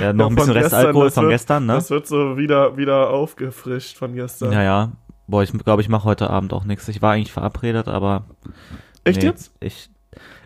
Ja, 0.00 0.12
noch 0.12 0.26
Ja, 0.26 0.30
ein 0.30 0.34
bisschen 0.36 0.52
Restalkohol 0.52 1.10
von 1.10 1.24
wird- 1.24 1.32
gestern, 1.32 1.66
ne? 1.66 1.74
Das 1.74 1.90
wird 1.90 2.06
so 2.06 2.36
wieder, 2.36 2.76
wieder 2.76 3.10
aufgefrischt 3.10 3.96
von 3.98 4.14
gestern. 4.14 4.52
Ja, 4.52 4.62
ja. 4.62 4.92
Boah, 5.26 5.42
ich 5.42 5.52
glaube, 5.52 5.82
ich 5.82 5.88
mache 5.88 6.04
heute 6.04 6.30
Abend 6.30 6.52
auch 6.52 6.64
nichts. 6.64 6.86
Ich 6.88 7.00
war 7.02 7.12
eigentlich 7.12 7.32
verabredet, 7.32 7.88
aber. 7.88 8.24
Echt 9.04 9.22
nee, 9.22 9.28
jetzt? 9.28 9.52
Ich, 9.60 9.90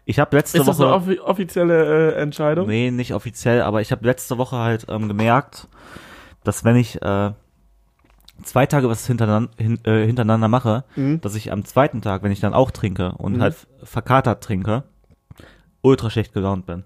ich 0.05 0.19
habe 0.19 0.37
letzte 0.37 0.59
Ist 0.59 0.67
das 0.69 0.79
Woche. 0.79 0.87
eine 0.87 0.95
offi 0.97 1.19
offizielle 1.21 2.15
äh, 2.15 2.21
Entscheidung? 2.21 2.67
Nee, 2.69 2.91
nicht 2.91 3.15
offiziell, 3.15 3.63
aber 3.63 3.81
ich 3.81 3.93
habe 3.93 4.05
letzte 4.07 4.39
Woche 4.39 4.57
halt 4.57 4.87
ähm, 4.89 5.09
gemerkt, 5.09 5.69
dass 6.45 6.65
wenn 6.65 6.77
ich 6.77 7.01
äh, 7.03 7.33
zwei 8.45 8.67
Tage 8.67 8.89
was 8.89 9.07
hintereinander, 9.07 9.51
hin, 9.59 9.79
äh, 9.85 10.07
hintereinander 10.07 10.49
mache, 10.49 10.85
Mhm. 10.97 11.21
dass 11.21 11.35
ich 11.35 11.53
am 11.53 11.65
zweiten 11.65 12.01
Tag, 12.03 12.23
wenn 12.23 12.33
ich 12.33 12.41
dann 12.41 12.55
auch 12.55 12.71
trinke 12.71 13.13
und 13.19 13.37
Mhm. 13.37 13.43
halt 13.43 13.57
verkatert 13.83 14.43
trinke, 14.43 14.85
ultra 15.83 16.11
schlecht 16.11 16.33
gelaunt 16.33 16.67
bin. 16.67 16.85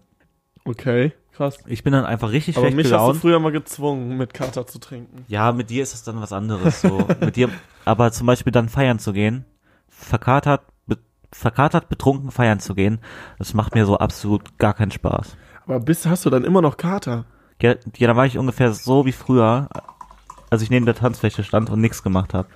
Okay, 0.64 1.12
krass. 1.32 1.58
Ich 1.66 1.82
bin 1.82 1.92
dann 1.92 2.04
einfach 2.04 2.30
richtig 2.30 2.56
Aber 2.56 2.66
schlecht 2.66 2.76
mich 2.76 2.86
hast 2.86 2.92
du 2.92 2.96
gelaunt. 2.98 3.20
früher 3.20 3.40
mal 3.40 3.52
gezwungen, 3.52 4.16
mit 4.16 4.32
Kater 4.32 4.66
zu 4.66 4.78
trinken. 4.78 5.24
Ja, 5.28 5.52
mit 5.52 5.70
dir 5.70 5.82
ist 5.82 5.92
es 5.94 6.04
dann 6.04 6.20
was 6.20 6.32
anderes. 6.32 6.80
So. 6.82 7.06
mit 7.20 7.36
dir, 7.36 7.48
aber 7.84 8.12
zum 8.12 8.26
Beispiel 8.26 8.52
dann 8.52 8.68
feiern 8.68 8.98
zu 8.98 9.12
gehen, 9.12 9.44
verkatert, 9.88 10.62
verkatert, 11.32 11.88
betrunken 11.88 12.30
feiern 12.30 12.60
zu 12.60 12.74
gehen, 12.74 13.00
das 13.38 13.54
macht 13.54 13.74
mir 13.74 13.86
so 13.86 13.98
absolut 13.98 14.58
gar 14.58 14.74
keinen 14.74 14.90
Spaß. 14.90 15.36
Aber 15.66 15.80
bist, 15.80 16.06
hast 16.06 16.24
du 16.24 16.30
dann 16.30 16.44
immer 16.44 16.62
noch 16.62 16.76
Kater? 16.76 17.24
Ja, 17.60 17.74
ja, 17.96 18.06
da 18.08 18.16
war 18.16 18.26
ich 18.26 18.38
ungefähr 18.38 18.72
so 18.72 19.06
wie 19.06 19.12
früher, 19.12 19.68
als 20.50 20.62
ich 20.62 20.70
neben 20.70 20.86
der 20.86 20.94
Tanzfläche 20.94 21.44
stand 21.44 21.70
und 21.70 21.80
nichts 21.80 22.02
gemacht 22.02 22.34
habe. 22.34 22.48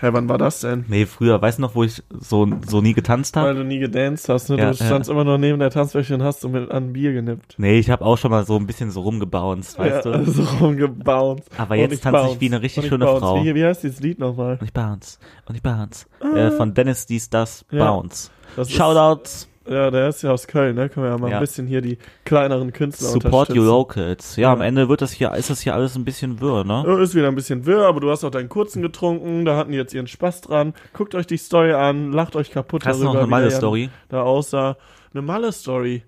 Hä, 0.00 0.08
wann 0.12 0.28
war 0.28 0.38
das 0.38 0.60
denn? 0.60 0.84
Nee, 0.88 1.06
früher, 1.06 1.40
weißt 1.40 1.58
du 1.58 1.62
noch, 1.62 1.74
wo 1.76 1.84
ich 1.84 2.02
so, 2.10 2.48
so 2.66 2.80
nie 2.80 2.94
getanzt 2.94 3.36
Weil 3.36 3.50
habe? 3.50 3.58
du 3.60 3.64
nie 3.64 3.78
gedanced 3.78 4.28
hast, 4.28 4.50
ne? 4.50 4.56
Ja, 4.58 4.70
du 4.70 4.74
standst 4.76 5.08
immer 5.08 5.22
nur 5.24 5.38
neben 5.38 5.60
der 5.60 5.70
Tanzfläche 5.70 6.14
und 6.14 6.22
hast 6.24 6.42
du 6.42 6.48
mit 6.48 6.70
an 6.70 6.92
Bier 6.92 7.12
genippt. 7.12 7.54
Nee, 7.58 7.78
ich 7.78 7.90
habe 7.90 8.04
auch 8.04 8.18
schon 8.18 8.32
mal 8.32 8.44
so 8.44 8.56
ein 8.56 8.66
bisschen 8.66 8.90
so 8.90 9.02
rumgebounced, 9.02 9.78
weißt 9.78 10.04
ja, 10.04 10.12
du? 10.18 10.24
so 10.30 10.42
rumgebounced. 10.60 11.48
Aber 11.56 11.74
Und 11.74 11.80
jetzt 11.80 11.92
ich 11.94 12.00
tanze 12.00 12.18
ich 12.18 12.26
bounce. 12.26 12.40
wie 12.40 12.46
eine 12.46 12.62
richtig 12.62 12.84
ich 12.84 12.88
schöne 12.90 13.04
bounce. 13.04 13.20
Frau. 13.20 13.44
Wie, 13.44 13.54
wie 13.54 13.64
heißt 13.64 13.84
dieses 13.84 14.00
Lied 14.00 14.18
nochmal? 14.18 14.58
Und 14.60 14.64
ich 14.66 14.72
bounce. 14.72 15.18
Und 15.46 15.54
ich 15.54 15.62
bounce. 15.62 16.06
Äh, 16.34 16.50
von 16.50 16.74
Dennis 16.74 17.06
dies, 17.06 17.30
das, 17.30 17.64
Ja. 17.70 17.84
bounce. 17.90 18.30
Das 18.56 18.70
Shoutouts. 18.70 19.48
Ja, 19.66 19.90
der 19.90 20.08
ist 20.08 20.22
ja 20.22 20.30
aus 20.30 20.46
Köln, 20.46 20.74
ne? 20.76 20.88
Können 20.90 21.06
wir 21.06 21.10
ja 21.10 21.18
mal 21.18 21.30
Ja. 21.30 21.36
ein 21.38 21.40
bisschen 21.40 21.66
hier 21.66 21.80
die 21.80 21.96
kleineren 22.24 22.72
Künstler 22.72 23.08
Support 23.08 23.24
unterstützen. 23.48 23.58
your 23.60 23.66
locals. 23.66 24.36
Ja, 24.36 24.52
am 24.52 24.60
Ja. 24.60 24.66
Ende 24.66 24.88
wird 24.90 25.00
das 25.00 25.12
hier, 25.12 25.32
ist 25.34 25.48
das 25.48 25.60
hier 25.60 25.74
alles 25.74 25.96
ein 25.96 26.04
bisschen 26.04 26.40
wirr, 26.40 26.64
ne? 26.64 26.84
Ja, 26.86 26.98
Ist 27.00 27.14
wieder 27.14 27.28
ein 27.28 27.34
bisschen 27.34 27.64
wirr, 27.64 27.86
aber 27.86 28.00
du 28.00 28.10
hast 28.10 28.24
auch 28.24 28.30
deinen 28.30 28.48
kurzen 28.50 28.82
getrunken, 28.82 29.44
da 29.46 29.56
hatten 29.56 29.72
die 29.72 29.78
jetzt 29.78 29.94
ihren 29.94 30.06
Spaß 30.06 30.42
dran. 30.42 30.74
Guckt 30.92 31.14
euch 31.14 31.26
die 31.26 31.38
Story 31.38 31.72
an, 31.72 32.12
lacht 32.12 32.36
euch 32.36 32.50
kaputt 32.50 32.84
Hast 32.84 33.00
du 33.00 33.04
noch 33.04 33.14
darüber, 33.14 33.36
eine 33.36 33.46
wie 33.46 33.48
der 33.48 33.60
Jan 33.60 33.60
Malle-Story? 33.70 33.90
Da 34.10 34.22
aussah. 34.22 34.76
Eine 35.14 35.22
Malle-Story. 35.22 36.02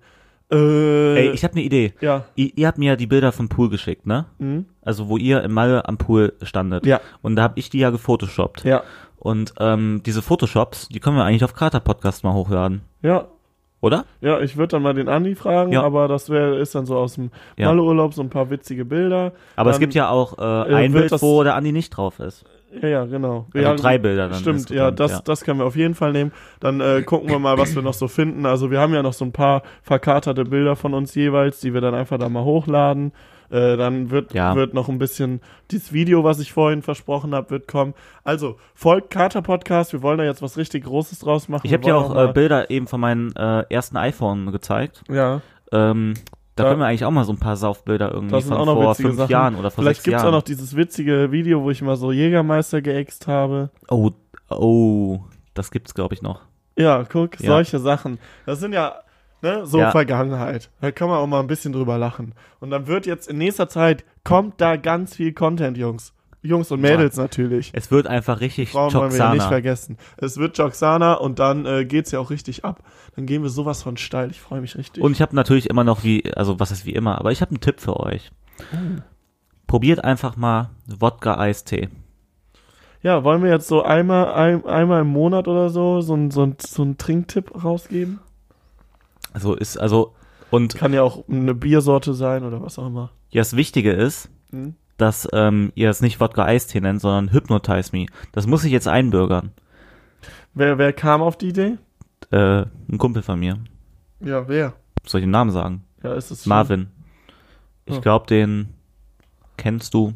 Äh, 0.49 1.15
Ey, 1.27 1.29
ich 1.31 1.43
habe 1.43 1.53
eine 1.55 1.63
Idee. 1.63 1.93
ja. 1.99 2.25
Ihr, 2.35 2.51
ihr 2.55 2.67
habt 2.67 2.77
mir 2.77 2.91
ja 2.91 2.95
die 2.95 3.07
Bilder 3.07 3.31
vom 3.31 3.49
Pool 3.49 3.69
geschickt, 3.69 4.05
ne? 4.05 4.25
Mhm. 4.37 4.65
Also 4.81 5.09
wo 5.09 5.17
ihr 5.17 5.43
im 5.43 5.51
Malle 5.51 5.87
am 5.87 5.97
Pool 5.97 6.33
standet. 6.41 6.85
Ja. 6.85 7.01
Und 7.21 7.35
da 7.35 7.43
habe 7.43 7.59
ich 7.59 7.69
die 7.69 7.79
ja 7.79 7.89
gefotoshoppt. 7.89 8.63
Ja. 8.63 8.83
Und 9.17 9.53
ähm, 9.59 10.01
diese 10.05 10.21
Photoshops, 10.21 10.87
die 10.89 10.99
können 10.99 11.17
wir 11.17 11.25
eigentlich 11.25 11.43
auf 11.43 11.53
Krater 11.53 11.79
Podcast 11.81 12.23
mal 12.23 12.33
hochladen, 12.33 12.81
Ja. 13.01 13.27
Oder? 13.87 14.05
Ja, 14.21 14.39
ich 14.39 14.55
würde 14.57 14.67
dann 14.69 14.83
mal 14.83 14.93
den 14.93 15.09
Andi 15.09 15.33
fragen, 15.35 15.71
Ja. 15.71 15.81
aber 15.83 16.07
das 16.07 16.29
wäre 16.29 16.57
ist 16.59 16.75
dann 16.75 16.85
so 16.85 16.95
aus 16.97 17.15
dem 17.15 17.31
Ja. 17.57 17.67
Malle-Urlaub 17.67 18.13
so 18.13 18.21
ein 18.21 18.29
paar 18.29 18.49
witzige 18.49 18.85
Bilder. 18.85 19.31
Aber 19.55 19.71
es 19.71 19.75
Dann, 19.77 19.81
gibt 19.81 19.93
ja 19.95 20.09
auch 20.09 20.37
äh, 20.37 20.73
ein 20.73 20.91
Bild, 20.93 21.11
das- 21.11 21.21
wo 21.21 21.43
der 21.43 21.55
Andi 21.55 21.71
nicht 21.71 21.89
drauf 21.89 22.19
ist. 22.19 22.45
Ja, 22.81 22.87
ja, 22.89 23.05
genau. 23.05 23.47
Also 23.53 23.67
ja, 23.67 23.75
drei 23.75 23.97
Bilder 23.97 24.27
dann. 24.27 24.39
Stimmt, 24.39 24.69
ja, 24.69 24.91
das, 24.91 25.23
das 25.23 25.43
können 25.45 25.59
wir 25.59 25.65
auf 25.65 25.77
jeden 25.77 25.95
Fall 25.95 26.11
nehmen. 26.11 26.33
Dann 26.59 26.81
äh, 26.81 27.01
gucken 27.01 27.29
wir 27.29 27.39
mal, 27.39 27.57
was 27.57 27.73
wir 27.73 27.81
noch 27.81 27.93
so 27.93 28.09
finden. 28.09 28.45
Also 28.45 28.69
wir 28.69 28.79
haben 28.81 28.93
ja 28.93 29.01
noch 29.01 29.13
so 29.13 29.23
ein 29.23 29.31
paar 29.31 29.63
verkaterte 29.83 30.43
Bilder 30.43 30.75
von 30.75 30.93
uns 30.93 31.15
jeweils, 31.15 31.61
die 31.61 31.73
wir 31.73 31.79
dann 31.79 31.95
einfach 31.95 32.17
da 32.19 32.27
mal 32.27 32.43
hochladen. 32.43 33.13
Äh, 33.49 33.77
dann 33.77 34.09
wird, 34.11 34.33
Ja. 34.33 34.55
wird 34.55 34.73
noch 34.73 34.89
ein 34.89 34.97
bisschen 34.99 35.41
dieses 35.71 35.93
Video, 35.93 36.23
was 36.23 36.39
ich 36.39 36.51
vorhin 36.51 36.81
versprochen 36.81 37.33
habe, 37.33 37.49
wird 37.51 37.67
kommen. 37.67 37.93
Also, 38.23 38.57
folgt 38.75 39.09
Kater 39.09 39.41
Podcast. 39.41 39.93
Wir 39.93 40.01
wollen 40.01 40.17
da 40.17 40.23
jetzt 40.25 40.41
was 40.41 40.57
richtig 40.57 40.83
Großes 40.83 41.19
draus 41.19 41.47
machen. 41.47 41.65
Ich 41.65 41.73
habe 41.73 41.83
dir 41.83 41.95
auch 41.95 42.13
mal- 42.13 42.29
äh, 42.29 42.33
Bilder 42.33 42.69
eben 42.69 42.87
von 42.87 42.99
meinem 42.99 43.31
äh, 43.37 43.61
ersten 43.69 43.95
iPhone 43.97 44.51
gezeigt. 44.51 45.03
Ja, 45.09 45.41
Ähm, 45.71 46.13
da 46.55 46.63
Ja. 46.63 46.69
können 46.69 46.81
wir 46.81 46.87
eigentlich 46.87 47.03
auch 47.05 47.11
mal 47.11 47.23
so 47.25 47.33
ein 47.33 47.39
paar 47.39 47.55
Saufbilder 47.57 48.11
irgendwie 48.11 48.41
von 48.41 48.57
auch 48.57 48.65
noch 48.65 48.75
vor 48.81 48.95
fünf 48.95 49.17
Sachen. 49.17 49.29
Jahren 49.31 49.55
oder 49.55 49.69
vor 49.69 49.83
vielleicht 49.83 49.97
sechs 49.97 50.05
gibt's 50.05 50.23
Jahren. 50.23 50.33
auch 50.33 50.37
noch 50.39 50.43
dieses 50.43 50.75
witzige 50.77 51.31
Video, 51.31 51.61
wo 51.61 51.69
ich 51.71 51.81
mal 51.81 51.95
so 51.97 52.11
Jägermeister 52.11 52.81
geäxt 52.81 53.27
habe. 53.27 53.69
oh, 53.89 54.11
oh, 54.49 55.19
das 55.53 55.71
gibt's 55.71 55.93
glaube 55.93 56.13
ich 56.15 56.21
noch. 56.21 56.41
Ja, 56.77 57.03
guck, 57.03 57.39
Ja. 57.41 57.47
solche 57.47 57.79
Sachen. 57.79 58.17
Das 58.45 58.59
sind 58.59 58.73
ja 58.73 58.95
ne, 59.41 59.65
so 59.65 59.79
Ja. 59.79 59.91
Vergangenheit. 59.91 60.69
Da 60.81 60.91
kann 60.91 61.09
man 61.09 61.17
auch 61.19 61.27
mal 61.27 61.39
ein 61.39 61.47
bisschen 61.47 61.73
drüber 61.73 61.97
lachen. 61.97 62.33
Und 62.59 62.69
dann 62.71 62.87
wird 62.87 63.05
jetzt 63.05 63.27
in 63.29 63.37
nächster 63.37 63.69
Zeit, 63.69 64.03
kommt 64.23 64.59
da 64.61 64.75
ganz 64.77 65.15
viel 65.15 65.33
Content, 65.33 65.77
Jungs. 65.77 66.13
Jungs 66.43 66.71
und 66.71 66.79
Mädels 66.81 67.17
natürlich. 67.17 67.71
Es 67.73 67.89
wird 67.91 68.07
einfach 68.07 68.39
richtig 68.39 68.69
Frauen 68.71 68.93
wollen 68.93 69.11
wir 69.11 69.17
ja 69.17 69.25
nicht 69.29 69.37
Joxana. 69.37 69.49
vergessen. 69.49 69.97
Es 70.17 70.37
wird 70.37 70.57
Joxana 70.57 71.15
und 71.15 71.39
dann 71.39 71.65
äh, 71.65 71.83
geht's 71.83 72.11
ja 72.11 72.19
auch 72.19 72.29
richtig 72.29 72.63
ab. 72.63 72.83
Dann 73.15 73.25
gehen 73.25 73.41
wir 73.41 73.49
sowas 73.49 73.83
von 73.83 73.97
steil. 73.97 74.29
Ich 74.31 74.39
freue 74.39 74.61
mich 74.61 74.77
richtig. 74.77 75.03
Und 75.03 75.11
ich 75.11 75.21
habe 75.21 75.35
natürlich 75.35 75.69
immer 75.69 75.83
noch 75.83 76.03
wie, 76.03 76.31
also 76.35 76.59
was 76.59 76.71
ist 76.71 76.85
wie 76.85 76.93
immer, 76.93 77.17
aber 77.19 77.31
ich 77.31 77.41
habe 77.41 77.51
einen 77.51 77.59
Tipp 77.59 77.81
für 77.81 77.99
euch. 77.99 78.31
Probiert 79.65 80.03
einfach 80.03 80.37
mal 80.37 80.69
Wodka-Eistee. 80.87 81.89
ja, 83.01 83.23
wollen 83.23 83.43
wir 83.43 83.49
jetzt 83.51 83.67
so 83.67 83.83
einmal, 83.83 84.31
ein, 84.33 84.65
einmal 84.65 85.01
im 85.01 85.07
Monat 85.07 85.47
oder 85.47 85.69
so 85.69 86.01
so 86.01 86.15
so 86.29 86.53
so 86.59 86.83
ein 86.83 86.97
Trinktipp 86.97 87.63
rausgeben? 87.63 88.19
Also 89.33 89.55
ist, 89.55 89.77
also, 89.77 90.15
und 90.51 90.75
Kann 90.75 90.93
ja 90.93 91.03
auch 91.03 91.27
eine 91.29 91.53
Biersorte 91.53 92.13
sein 92.13 92.43
oder 92.43 92.61
was 92.61 92.79
auch 92.79 92.87
immer. 92.87 93.11
ja, 93.29 93.41
das 93.41 93.55
Wichtige 93.55 93.91
ist, 93.91 94.29
Hm? 94.51 94.75
dass 94.97 95.27
ähm, 95.33 95.71
ihr 95.75 95.89
es 95.89 96.01
nicht 96.01 96.19
Wodka-Eistee 96.19 96.79
nennt, 96.81 97.01
sondern 97.01 97.31
Hypnotize 97.31 97.89
Me. 97.95 98.05
Das 98.31 98.47
muss 98.47 98.63
ich 98.63 98.71
jetzt 98.71 98.87
einbürgern. 98.87 99.51
Wer, 100.53 100.77
wer 100.77 100.91
kam 100.93 101.21
auf 101.21 101.37
die 101.37 101.49
Idee? 101.49 101.77
Äh, 102.31 102.65
ein 102.89 102.97
Kumpel 102.97 103.21
von 103.21 103.39
mir. 103.39 103.59
Ja, 104.21 104.47
wer? 104.47 104.73
Soll 105.05 105.19
ich 105.21 105.25
den 105.25 105.31
Namen 105.31 105.51
sagen? 105.51 105.83
Ja, 106.03 106.13
ist 106.13 106.31
es 106.31 106.45
Marvin. 106.45 106.87
Ich 107.85 107.97
Oh. 107.97 108.01
glaube, 108.01 108.25
den 108.27 108.69
kennst 109.57 109.93
du. 109.93 110.13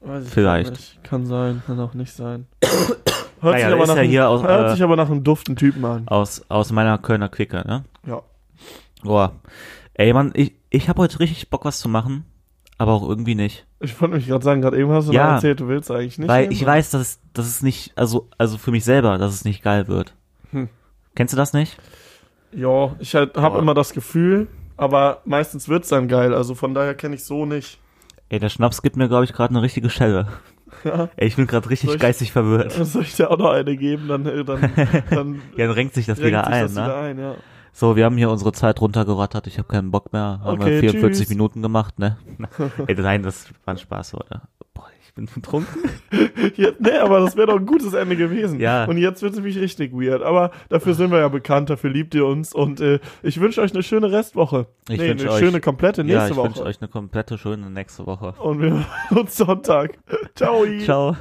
Weiß 0.00 0.24
ich 0.26 0.30
Vielleicht. 0.30 0.70
Nicht. 0.70 1.04
Kann 1.04 1.26
sein, 1.26 1.62
kann 1.66 1.78
auch 1.80 1.94
nicht 1.94 2.12
sein. 2.12 2.46
hört 2.62 3.54
Naja, 3.54 3.56
sich, 3.56 3.64
der 3.66 3.74
aber 3.74 3.86
nach, 3.86 3.96
ja 4.02 4.28
einem, 4.28 4.38
aus, 4.38 4.42
hört 4.42 4.66
äh, 4.70 4.72
sich 4.74 4.82
aber 4.82 4.96
nach 4.96 5.10
einem 5.10 5.24
duften 5.24 5.56
Typen 5.56 5.84
an. 5.84 6.06
Aus, 6.08 6.44
aus 6.48 6.70
meiner 6.72 6.98
Kölner 6.98 7.28
Quicke, 7.28 7.56
ne? 7.66 7.84
Ja. 8.06 8.22
Boah. 9.02 9.32
Ey, 9.94 10.12
Mann, 10.12 10.32
ich, 10.34 10.54
ich 10.70 10.88
habe 10.88 11.02
heute 11.02 11.20
richtig 11.20 11.50
Bock, 11.50 11.64
was 11.64 11.78
zu 11.78 11.88
machen, 11.88 12.24
aber 12.78 12.92
auch 12.92 13.06
irgendwie 13.08 13.34
nicht. 13.34 13.66
Ich 13.80 14.00
wollte 14.00 14.16
mich 14.16 14.26
gerade 14.26 14.44
sagen, 14.44 14.62
gerade 14.62 14.78
eben 14.78 14.90
hast 14.90 15.08
du 15.08 15.12
Ja. 15.12 15.34
erzählt, 15.34 15.60
du 15.60 15.68
willst 15.68 15.90
eigentlich 15.90 16.18
nicht. 16.18 16.28
Weil 16.28 16.42
nehmen, 16.42 16.52
ich 16.52 16.62
oder? 16.62 16.72
weiß, 16.72 16.90
dass 16.90 17.00
es, 17.02 17.20
dass 17.32 17.46
es 17.46 17.62
nicht, 17.62 17.92
also, 17.96 18.28
also 18.38 18.58
für 18.58 18.70
mich 18.70 18.84
selber, 18.84 19.18
dass 19.18 19.34
es 19.34 19.44
nicht 19.44 19.62
geil 19.62 19.88
wird. 19.88 20.14
Hm. 20.50 20.68
Kennst 21.14 21.32
du 21.32 21.36
das 21.36 21.52
nicht? 21.52 21.76
Ja, 22.52 22.94
ich 22.98 23.14
halt, 23.14 23.36
habe 23.36 23.58
immer 23.58 23.74
das 23.74 23.92
Gefühl, 23.92 24.46
aber 24.76 25.20
meistens 25.24 25.68
wird's 25.68 25.88
dann 25.88 26.08
geil. 26.08 26.34
Also 26.34 26.54
von 26.54 26.74
daher 26.74 26.94
kenne 26.94 27.14
ich 27.16 27.24
so 27.24 27.44
nicht. 27.46 27.78
Ey, 28.28 28.38
der 28.38 28.48
Schnaps 28.48 28.80
gibt 28.82 28.96
mir, 28.96 29.08
glaube 29.08 29.24
ich, 29.24 29.32
gerade 29.32 29.50
eine 29.50 29.62
richtige 29.62 29.90
Schelle. 29.90 30.28
Ja. 30.84 31.10
Ey, 31.16 31.28
ich 31.28 31.36
bin 31.36 31.46
gerade 31.46 31.68
richtig 31.68 31.90
ich- 31.92 32.00
geistig 32.00 32.32
verwirrt. 32.32 32.72
Soll 32.86 33.02
ich 33.02 33.14
dir 33.14 33.30
auch 33.30 33.36
noch 33.36 33.50
eine 33.50 33.76
geben, 33.76 34.08
dann, 34.08 34.24
äh, 34.24 34.42
dann, 34.42 34.72
dann 35.10 35.42
Ja, 35.54 35.66
dann 35.66 35.74
renkt 35.74 35.92
sich 35.92 36.06
das 36.06 36.16
renkt 36.18 36.28
wieder 36.30 36.44
sich 36.44 36.52
ein, 36.54 36.62
das 36.62 36.74
ne? 36.74 36.82
wieder 36.84 36.96
ein, 36.96 37.18
ja. 37.18 37.34
So, 37.72 37.96
wir 37.96 38.04
haben 38.04 38.16
hier 38.16 38.30
unsere 38.30 38.52
Zeit 38.52 38.80
runtergerattert. 38.80 39.46
Ich 39.46 39.58
habe 39.58 39.68
keinen 39.68 39.90
Bock 39.90 40.12
mehr. 40.12 40.40
Haben 40.44 40.60
Okay, 40.60 40.82
wir 40.82 40.90
44 40.90 41.20
tschüss. 41.20 41.28
Minuten 41.30 41.62
gemacht, 41.62 41.98
ne? 41.98 42.18
Ey, 42.86 42.94
nein, 42.94 43.22
das 43.22 43.48
war 43.64 43.74
ein 43.74 43.78
Spaß, 43.78 44.14
oder? 44.14 44.42
Boah, 44.74 44.86
ich 45.02 45.14
bin 45.14 45.26
betrunken. 45.34 45.82
Jetzt, 46.56 46.80
nee, 46.80 46.96
aber 46.98 47.20
das 47.20 47.34
wäre 47.36 47.46
doch 47.46 47.56
ein 47.56 47.64
gutes 47.66 47.94
Ende 47.94 48.16
gewesen. 48.16 48.60
Ja. 48.60 48.84
Und 48.84 48.98
jetzt 48.98 49.22
wird 49.22 49.32
es 49.32 49.38
nämlich 49.38 49.58
richtig 49.58 49.92
weird. 49.92 50.22
Aber 50.22 50.50
dafür 50.68 50.92
sind 50.94 51.10
wir 51.10 51.18
ja 51.20 51.28
bekannt, 51.28 51.70
dafür 51.70 51.90
liebt 51.90 52.14
ihr 52.14 52.26
uns. 52.26 52.54
Und 52.54 52.80
äh, 52.80 53.00
ich 53.22 53.40
wünsche 53.40 53.60
euch 53.62 53.72
eine 53.72 53.82
schöne 53.82 54.12
Restwoche. 54.12 54.66
Ich 54.88 54.98
nee, 54.98 55.10
eine 55.10 55.30
euch- 55.30 55.38
schöne 55.38 55.60
komplette 55.60 56.02
ja, 56.02 56.18
nächste 56.18 56.32
ich 56.32 56.36
wünsche 56.44 56.60
Woche. 56.60 56.68
euch 56.68 56.80
eine 56.82 56.88
komplette 56.88 57.38
schöne 57.38 57.70
nächste 57.70 58.06
Woche. 58.06 58.32
Und 58.38 58.60
wir 58.60 58.70
hören 58.70 58.86
uns 59.18 59.36
Sonntag. 59.36 59.98
Ciao. 60.34 60.64
Ciao. 60.84 61.16